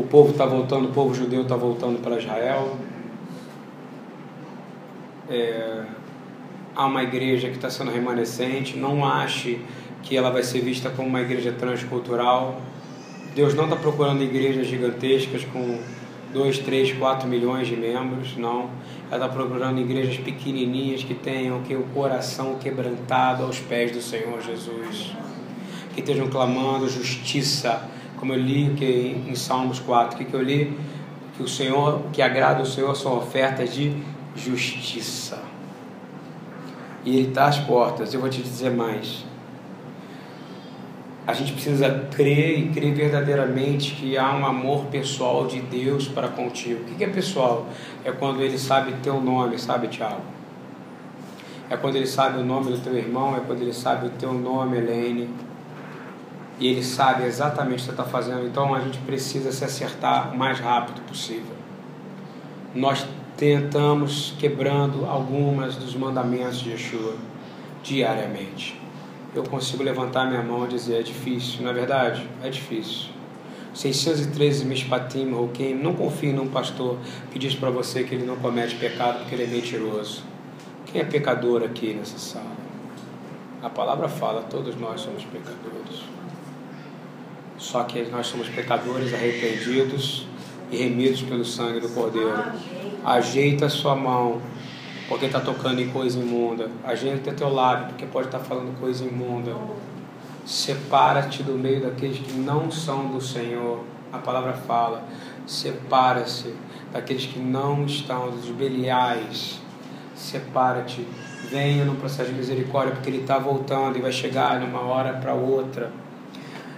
o 0.00 0.02
povo 0.02 0.30
está 0.30 0.46
voltando, 0.46 0.88
o 0.88 0.92
povo 0.92 1.14
judeu 1.14 1.42
está 1.42 1.56
voltando 1.56 2.00
para 2.00 2.16
Israel. 2.16 2.74
É, 5.28 5.84
há 6.74 6.86
uma 6.86 7.02
igreja 7.02 7.48
que 7.50 7.56
está 7.56 7.68
sendo 7.68 7.90
remanescente. 7.90 8.78
Não 8.78 9.04
ache 9.04 9.60
que 10.02 10.16
ela 10.16 10.30
vai 10.30 10.42
ser 10.42 10.60
vista 10.60 10.88
como 10.88 11.06
uma 11.06 11.20
igreja 11.20 11.52
transcultural. 11.52 12.60
Deus 13.34 13.52
não 13.52 13.64
está 13.64 13.76
procurando 13.76 14.22
igrejas 14.22 14.68
gigantescas 14.68 15.44
com 15.44 15.78
2, 16.32 16.58
3, 16.58 16.92
4 16.92 17.28
milhões 17.28 17.66
de 17.66 17.76
membros, 17.76 18.36
não. 18.36 18.70
Ela 19.10 19.24
está 19.24 19.28
procurando 19.28 19.80
igrejas 19.80 20.16
pequenininhas 20.16 21.02
que 21.02 21.14
tenham 21.14 21.62
que 21.62 21.74
o 21.74 21.82
coração 21.94 22.56
quebrantado 22.60 23.44
aos 23.44 23.58
pés 23.58 23.92
do 23.92 24.00
Senhor 24.00 24.40
Jesus, 24.40 25.12
que 25.94 26.00
estejam 26.00 26.28
clamando 26.28 26.88
justiça 26.88 27.88
como 28.20 28.34
eu 28.34 28.38
li 28.38 28.74
que 28.76 29.24
em 29.26 29.34
Salmos 29.34 29.80
4, 29.80 30.18
que, 30.18 30.26
que 30.26 30.34
eu 30.34 30.42
li 30.42 30.76
que 31.34 31.42
o 31.42 31.48
Senhor, 31.48 32.02
que 32.12 32.20
agrada 32.20 32.62
o 32.62 32.66
Senhor 32.66 32.94
são 32.94 33.16
ofertas 33.16 33.72
de 33.72 33.96
justiça. 34.36 35.42
E 37.02 37.16
Ele 37.16 37.28
está 37.28 37.46
às 37.46 37.58
portas. 37.58 38.12
Eu 38.12 38.20
vou 38.20 38.28
te 38.28 38.42
dizer 38.42 38.70
mais. 38.70 39.24
A 41.30 41.32
gente 41.32 41.52
precisa 41.52 41.88
crer 42.10 42.58
e 42.58 42.68
crer 42.70 42.92
verdadeiramente 42.92 43.94
que 43.94 44.18
há 44.18 44.34
um 44.34 44.44
amor 44.44 44.86
pessoal 44.86 45.46
de 45.46 45.60
Deus 45.60 46.08
para 46.08 46.26
contigo. 46.26 46.82
O 46.82 46.96
que 46.96 47.04
é 47.04 47.08
pessoal? 47.08 47.68
É 48.04 48.10
quando 48.10 48.42
Ele 48.42 48.58
sabe 48.58 48.94
teu 49.00 49.20
nome, 49.20 49.56
sabe, 49.56 49.86
Tiago? 49.86 50.22
É 51.70 51.76
quando 51.76 51.94
Ele 51.94 52.06
sabe 52.08 52.40
o 52.40 52.44
nome 52.44 52.72
do 52.72 52.78
teu 52.78 52.96
irmão, 52.96 53.36
é 53.36 53.40
quando 53.46 53.62
Ele 53.62 53.72
sabe 53.72 54.08
o 54.08 54.10
teu 54.10 54.32
nome, 54.34 54.76
Helene 54.76 55.28
e 56.58 56.66
ele 56.66 56.82
sabe 56.82 57.24
exatamente 57.24 57.76
o 57.76 57.76
que 57.76 57.84
você 57.84 57.90
está 57.92 58.04
fazendo, 58.04 58.44
então 58.46 58.74
a 58.74 58.80
gente 58.80 58.98
precisa 58.98 59.52
se 59.52 59.64
acertar 59.64 60.34
o 60.34 60.36
mais 60.36 60.58
rápido 60.58 61.00
possível. 61.06 61.54
Nós 62.74 63.06
tentamos 63.36 64.34
quebrando 64.36 65.06
algumas 65.06 65.76
dos 65.76 65.94
mandamentos 65.94 66.60
de 66.60 66.72
Yeshua 66.72 67.14
diariamente. 67.82 68.79
Eu 69.34 69.42
consigo 69.44 69.82
levantar 69.82 70.26
minha 70.26 70.42
mão 70.42 70.64
e 70.64 70.68
dizer: 70.68 71.00
é 71.00 71.02
difícil, 71.02 71.62
não 71.62 71.70
é 71.70 71.72
verdade? 71.72 72.26
É 72.42 72.48
difícil. 72.48 73.10
613 73.72 74.64
Mishpatim, 74.64 75.30
Roquim, 75.30 75.74
não 75.74 75.94
confie 75.94 76.32
num 76.32 76.48
pastor 76.48 76.98
que 77.30 77.38
diz 77.38 77.54
para 77.54 77.70
você 77.70 78.02
que 78.02 78.14
ele 78.14 78.26
não 78.26 78.36
comete 78.36 78.74
pecado 78.74 79.20
porque 79.20 79.34
ele 79.34 79.44
é 79.44 79.46
mentiroso. 79.46 80.24
Quem 80.86 81.00
é 81.00 81.04
pecador 81.04 81.62
aqui 81.62 81.94
nessa 81.94 82.18
sala? 82.18 82.50
A 83.62 83.70
palavra 83.70 84.08
fala, 84.08 84.42
todos 84.42 84.74
nós 84.76 85.02
somos 85.02 85.22
pecadores. 85.24 86.02
Só 87.58 87.84
que 87.84 88.02
nós 88.04 88.26
somos 88.26 88.48
pecadores 88.48 89.14
arrependidos 89.14 90.26
e 90.72 90.76
remidos 90.76 91.22
pelo 91.22 91.44
sangue 91.44 91.78
do 91.78 91.88
Cordeiro. 91.90 92.42
Ajeita 93.04 93.66
a 93.66 93.68
sua 93.68 93.94
mão, 93.94 94.40
porque 95.10 95.26
está 95.26 95.40
tocando 95.40 95.80
em 95.80 95.88
coisa 95.88 96.20
imunda. 96.20 96.70
Ajeita 96.84 97.32
teu 97.32 97.52
lábio, 97.52 97.88
porque 97.88 98.06
pode 98.06 98.28
estar 98.28 98.38
tá 98.38 98.44
falando 98.44 98.78
coisa 98.78 99.04
imunda. 99.04 99.52
Separa-te 100.46 101.42
do 101.42 101.54
meio 101.54 101.82
daqueles 101.82 102.18
que 102.20 102.32
não 102.34 102.70
são 102.70 103.08
do 103.08 103.20
Senhor. 103.20 103.80
A 104.12 104.18
palavra 104.18 104.52
fala: 104.52 105.02
separa-se 105.44 106.54
daqueles 106.92 107.26
que 107.26 107.40
não 107.40 107.84
estão, 107.84 108.30
dos 108.30 108.50
beliais. 108.50 109.58
Separa-te. 110.14 111.04
Venha 111.50 111.84
no 111.84 111.96
processo 111.96 112.30
de 112.30 112.36
misericórdia, 112.36 112.94
porque 112.94 113.10
Ele 113.10 113.22
está 113.22 113.36
voltando 113.36 113.98
e 113.98 114.00
vai 114.00 114.12
chegar 114.12 114.60
numa 114.60 114.82
hora 114.82 115.14
para 115.14 115.34
outra. 115.34 115.90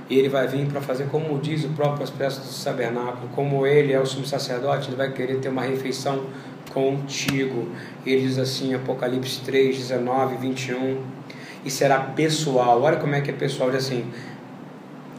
E 0.09 0.19
Ele 0.19 0.31
vai 0.31 0.49
vir 0.49 0.67
para 0.69 0.81
fazer, 0.81 1.09
como 1.09 1.39
diz 1.39 1.65
o 1.65 1.69
próprio 1.71 2.03
aspecto 2.03 2.41
do 2.41 2.65
tabernáculo, 2.65 3.29
como 3.35 3.67
Ele 3.67 3.93
é 3.93 4.01
o 4.01 4.07
sumo 4.07 4.25
sacerdote, 4.25 4.89
Ele 4.89 4.97
vai 4.97 5.13
querer 5.13 5.39
ter 5.39 5.51
uma 5.51 5.63
refeição 5.63 6.25
contigo. 6.73 7.69
Ele 8.05 8.23
diz 8.23 8.39
assim, 8.39 8.75
Apocalipse 8.75 9.41
3, 9.41 9.77
19, 9.77 10.37
21 10.37 11.23
e 11.65 11.71
será 11.71 11.99
pessoal. 12.01 12.83
Olha 12.83 12.97
como 12.97 13.15
é 13.15 13.21
que 13.21 13.31
é 13.31 13.35
pessoal, 13.35 13.71
diz 13.71 13.87
assim: 13.87 14.05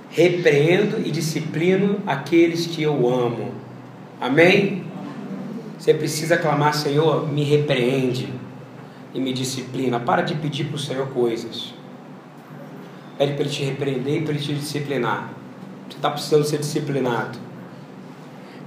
repreendo 0.09 0.99
e 1.05 1.11
disciplino 1.11 1.99
aqueles 2.05 2.67
que 2.67 2.83
eu 2.83 3.07
amo. 3.09 3.51
Amém? 4.19 4.83
Você 5.77 5.93
precisa 5.93 6.37
clamar, 6.37 6.73
Senhor, 6.73 7.27
me 7.31 7.43
repreende 7.43 8.31
e 9.13 9.19
me 9.19 9.33
disciplina. 9.33 9.99
Para 9.99 10.21
de 10.21 10.35
pedir 10.35 10.65
para 10.65 10.75
o 10.75 10.79
Senhor 10.79 11.07
coisas. 11.07 11.73
Pede 13.17 13.33
para 13.33 13.41
Ele 13.41 13.49
te 13.49 13.63
repreender 13.63 14.21
e 14.21 14.21
para 14.21 14.33
Ele 14.33 14.43
te 14.43 14.53
disciplinar. 14.53 15.33
Você 15.89 15.97
está 15.97 16.09
precisando 16.09 16.43
ser 16.45 16.59
disciplinado. 16.59 17.37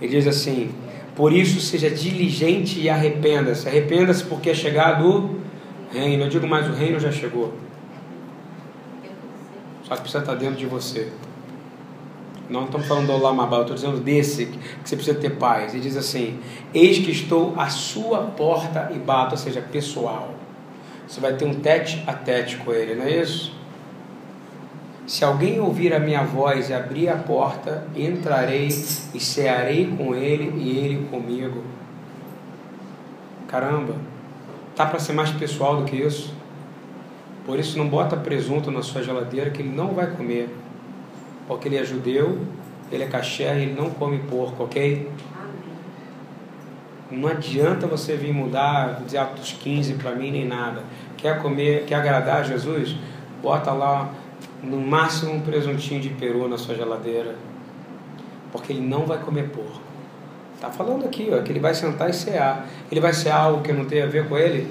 Ele 0.00 0.10
diz 0.10 0.26
assim: 0.26 0.70
Por 1.16 1.32
isso 1.32 1.60
seja 1.60 1.90
diligente 1.90 2.78
e 2.78 2.90
arrependa-se. 2.90 3.66
Arrependa-se 3.66 4.22
porque 4.24 4.50
é 4.50 4.54
chegado 4.54 5.08
o 5.08 5.40
reino. 5.90 6.24
Eu 6.24 6.28
digo 6.28 6.46
mais: 6.46 6.68
o 6.68 6.74
reino 6.74 7.00
já 7.00 7.10
chegou. 7.10 7.54
Só 9.82 9.94
que 9.94 10.02
precisa 10.02 10.22
estar 10.22 10.34
dentro 10.34 10.56
de 10.56 10.66
você. 10.66 11.10
Não 12.50 12.64
estamos 12.64 12.86
falando 12.86 13.06
do 13.06 13.12
Olamabá, 13.12 13.56
eu 13.56 13.62
estou 13.62 13.74
dizendo 13.74 13.98
desse, 13.98 14.46
que 14.46 14.58
você 14.84 14.94
precisa 14.94 15.18
ter 15.18 15.30
paz. 15.30 15.74
E 15.74 15.80
diz 15.80 15.96
assim: 15.96 16.38
Eis 16.74 16.98
que 16.98 17.10
estou 17.10 17.54
à 17.56 17.68
sua 17.68 18.18
porta 18.18 18.92
e 18.94 18.98
bato, 18.98 19.32
ou 19.32 19.38
seja, 19.38 19.60
pessoal. 19.60 20.34
Você 21.08 21.20
vai 21.20 21.34
ter 21.34 21.44
um 21.44 21.54
tete 21.54 22.02
a 22.06 22.12
tete 22.12 22.56
com 22.58 22.72
ele, 22.72 22.94
não 22.94 23.04
é 23.04 23.22
isso? 23.22 23.52
Se 25.06 25.24
alguém 25.24 25.60
ouvir 25.60 25.94
a 25.94 26.00
minha 26.00 26.24
voz 26.24 26.68
e 26.68 26.74
abrir 26.74 27.08
a 27.08 27.16
porta, 27.16 27.86
entrarei 27.94 28.66
e 28.66 29.20
cearei 29.20 29.86
com 29.96 30.12
ele 30.16 30.52
e 30.56 30.78
ele 30.78 31.06
comigo. 31.08 31.62
Caramba, 33.46 33.94
tá 34.74 34.84
para 34.84 34.98
ser 34.98 35.12
mais 35.12 35.30
pessoal 35.30 35.76
do 35.76 35.84
que 35.84 35.94
isso? 35.94 36.34
Por 37.44 37.56
isso 37.60 37.78
não 37.78 37.88
bota 37.88 38.16
presunto 38.16 38.72
na 38.72 38.82
sua 38.82 39.04
geladeira 39.04 39.50
que 39.50 39.62
ele 39.62 39.70
não 39.70 39.94
vai 39.94 40.10
comer. 40.10 40.48
Porque 41.46 41.68
ele 41.68 41.76
é 41.76 41.84
judeu, 41.84 42.40
ele 42.90 43.04
é 43.04 43.06
caché 43.06 43.56
e 43.56 43.62
ele 43.62 43.80
não 43.80 43.90
come 43.90 44.18
porco, 44.18 44.64
ok? 44.64 45.08
Não 47.08 47.28
adianta 47.28 47.86
você 47.86 48.16
vir 48.16 48.34
mudar, 48.34 49.02
dizer 49.04 49.18
Atos 49.18 49.52
15 49.52 49.94
para 49.94 50.10
mim 50.16 50.32
nem 50.32 50.44
nada. 50.44 50.82
Quer 51.16 51.40
comer, 51.40 51.84
quer 51.86 51.94
agradar 51.94 52.40
a 52.40 52.42
Jesus? 52.42 52.96
Bota 53.40 53.70
lá 53.70 54.10
no 54.62 54.78
máximo 54.78 55.32
um 55.32 55.40
presuntinho 55.40 56.00
de 56.00 56.10
peru 56.10 56.48
na 56.48 56.58
sua 56.58 56.74
geladeira. 56.74 57.36
Porque 58.52 58.72
ele 58.72 58.80
não 58.80 59.06
vai 59.06 59.18
comer 59.18 59.50
porco. 59.50 59.80
Tá 60.60 60.70
falando 60.70 61.04
aqui, 61.04 61.28
ó, 61.32 61.42
que 61.42 61.52
ele 61.52 61.60
vai 61.60 61.74
sentar 61.74 62.08
e 62.08 62.12
cear. 62.14 62.66
Ele 62.90 63.00
vai 63.00 63.12
cear 63.12 63.36
algo 63.36 63.62
que 63.62 63.72
não 63.72 63.84
tem 63.84 64.02
a 64.02 64.06
ver 64.06 64.28
com 64.28 64.38
ele? 64.38 64.70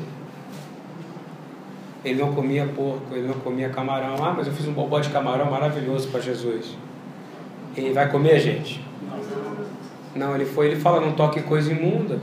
Ele 2.04 2.22
não 2.22 2.34
comia 2.34 2.66
porco, 2.68 3.14
ele 3.14 3.28
não 3.28 3.36
comia 3.36 3.70
camarão. 3.70 4.24
Ah, 4.24 4.34
mas 4.36 4.48
eu 4.48 4.54
fiz 4.54 4.68
um 4.68 4.74
bobó 4.74 5.00
de 5.00 5.10
camarão 5.10 5.50
maravilhoso 5.50 6.08
para 6.10 6.22
Jesus. 6.22 6.76
Ele 7.76 7.94
vai 7.94 8.10
comer, 8.10 8.40
gente? 8.40 8.84
Não, 10.16 10.34
ele 10.34 10.46
foi, 10.46 10.68
ele 10.68 10.76
fala, 10.78 11.02
não 11.02 11.12
toque 11.12 11.42
coisa 11.42 11.72
imunda. 11.72 12.20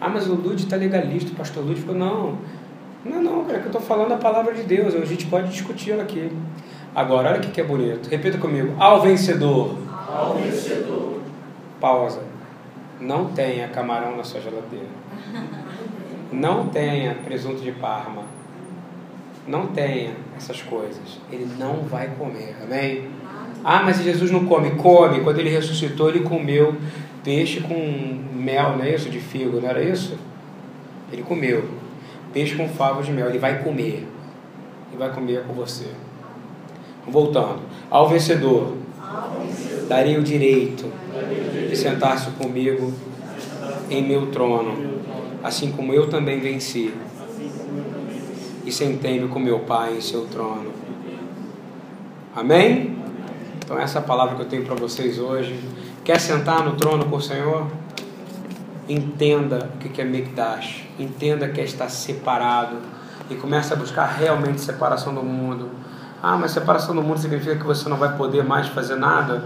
Ah, 0.00 0.08
mas 0.08 0.26
o 0.26 0.34
Lud 0.34 0.62
está 0.62 0.76
legalista, 0.76 1.32
o 1.32 1.34
pastor 1.34 1.64
Lud 1.64 1.80
falou, 1.80 1.96
não, 1.96 2.38
não, 3.08 3.22
não, 3.22 3.44
cara, 3.44 3.58
é 3.58 3.60
que 3.60 3.66
eu 3.66 3.72
estou 3.72 3.80
falando 3.80 4.12
a 4.12 4.16
palavra 4.16 4.54
de 4.54 4.62
Deus, 4.62 4.94
a 4.94 5.04
gente 5.04 5.26
pode 5.26 5.48
discuti-la 5.48 6.02
aqui. 6.02 6.30
Agora, 6.94 7.30
olha 7.30 7.38
o 7.38 7.42
que 7.42 7.60
é 7.60 7.64
bonito. 7.64 8.08
Repita 8.08 8.38
comigo. 8.38 8.74
Ao 8.78 9.00
vencedor. 9.00 9.76
Ao 10.08 10.34
vencedor. 10.34 11.20
Pausa. 11.80 12.22
Não 13.00 13.26
tenha 13.26 13.68
camarão 13.68 14.16
na 14.16 14.24
sua 14.24 14.40
geladeira. 14.40 14.86
Não 16.32 16.68
tenha 16.68 17.14
presunto 17.14 17.60
de 17.60 17.72
parma 17.72 18.24
não 19.46 19.68
tenha 19.68 20.12
essas 20.36 20.60
coisas, 20.62 21.20
ele 21.30 21.48
não 21.58 21.82
vai 21.82 22.08
comer. 22.18 22.56
Amém? 22.62 23.08
Ah, 23.64 23.82
mas 23.82 24.02
Jesus 24.02 24.30
não 24.30 24.44
come. 24.44 24.72
Come. 24.72 25.20
Quando 25.20 25.38
ele 25.38 25.50
ressuscitou, 25.50 26.08
ele 26.08 26.20
comeu 26.20 26.74
peixe 27.22 27.60
com 27.60 27.74
mel, 28.34 28.76
não 28.76 28.84
é 28.84 28.94
isso? 28.94 29.08
De 29.08 29.18
figo, 29.18 29.60
não 29.60 29.68
era 29.68 29.82
isso? 29.82 30.16
Ele 31.12 31.22
comeu. 31.22 31.64
Peixe 32.36 32.54
com 32.54 32.68
favos 32.68 33.06
de 33.06 33.12
mel. 33.12 33.30
Ele 33.30 33.38
vai 33.38 33.62
comer. 33.62 34.06
Ele 34.90 34.98
vai 34.98 35.10
comer 35.10 35.44
com 35.46 35.54
você. 35.54 35.86
Voltando. 37.08 37.60
Ao 37.88 38.10
vencedor, 38.10 38.74
darei 39.88 40.18
o 40.18 40.22
direito 40.22 40.84
de 41.66 41.74
sentar-se 41.74 42.30
comigo 42.32 42.92
em 43.88 44.06
meu 44.06 44.26
trono, 44.26 45.00
assim 45.42 45.72
como 45.72 45.94
eu 45.94 46.10
também 46.10 46.38
venci 46.38 46.92
e 48.66 48.70
sentei-me 48.70 49.28
com 49.28 49.38
meu 49.38 49.60
Pai 49.60 49.96
em 49.96 50.02
seu 50.02 50.26
trono. 50.26 50.72
Amém? 52.34 52.98
Então, 53.64 53.78
essa 53.78 54.00
é 54.00 54.02
palavra 54.02 54.34
que 54.34 54.42
eu 54.42 54.46
tenho 54.46 54.66
para 54.66 54.74
vocês 54.74 55.18
hoje. 55.18 55.58
Quer 56.04 56.20
sentar 56.20 56.62
no 56.62 56.76
trono 56.76 57.06
com 57.06 57.16
o 57.16 57.22
Senhor? 57.22 57.66
Entenda 58.88 59.68
o 59.74 59.78
que 59.78 60.00
é 60.00 60.04
Mikdash. 60.04 60.84
Entenda 60.98 61.48
que 61.48 61.60
é 61.60 61.64
estar 61.64 61.88
separado. 61.88 62.76
E 63.28 63.34
comece 63.34 63.72
a 63.72 63.76
buscar 63.76 64.06
realmente 64.06 64.60
separação 64.60 65.14
do 65.14 65.22
mundo. 65.22 65.70
Ah, 66.22 66.36
mas 66.36 66.52
separação 66.52 66.94
do 66.94 67.02
mundo 67.02 67.18
significa 67.18 67.56
que 67.56 67.64
você 67.64 67.88
não 67.88 67.96
vai 67.96 68.16
poder 68.16 68.44
mais 68.44 68.68
fazer 68.68 68.96
nada? 68.96 69.44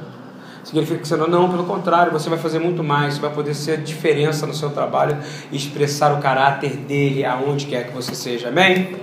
Significa 0.62 1.00
que 1.00 1.08
você 1.08 1.16
não, 1.16 1.26
não, 1.26 1.50
pelo 1.50 1.64
contrário, 1.64 2.12
você 2.12 2.28
vai 2.28 2.38
fazer 2.38 2.58
muito 2.58 2.84
mais, 2.84 3.14
você 3.14 3.20
vai 3.20 3.30
poder 3.30 3.54
ser 3.54 3.78
diferença 3.78 4.46
no 4.46 4.54
seu 4.54 4.70
trabalho 4.70 5.16
e 5.50 5.56
expressar 5.56 6.12
o 6.12 6.20
caráter 6.20 6.76
dele 6.76 7.24
aonde 7.24 7.66
quer 7.66 7.88
que 7.88 7.94
você 7.94 8.14
seja. 8.14 8.48
Amém? 8.48 8.96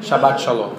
Shabbat 0.00 0.40
Shalom. 0.40 0.72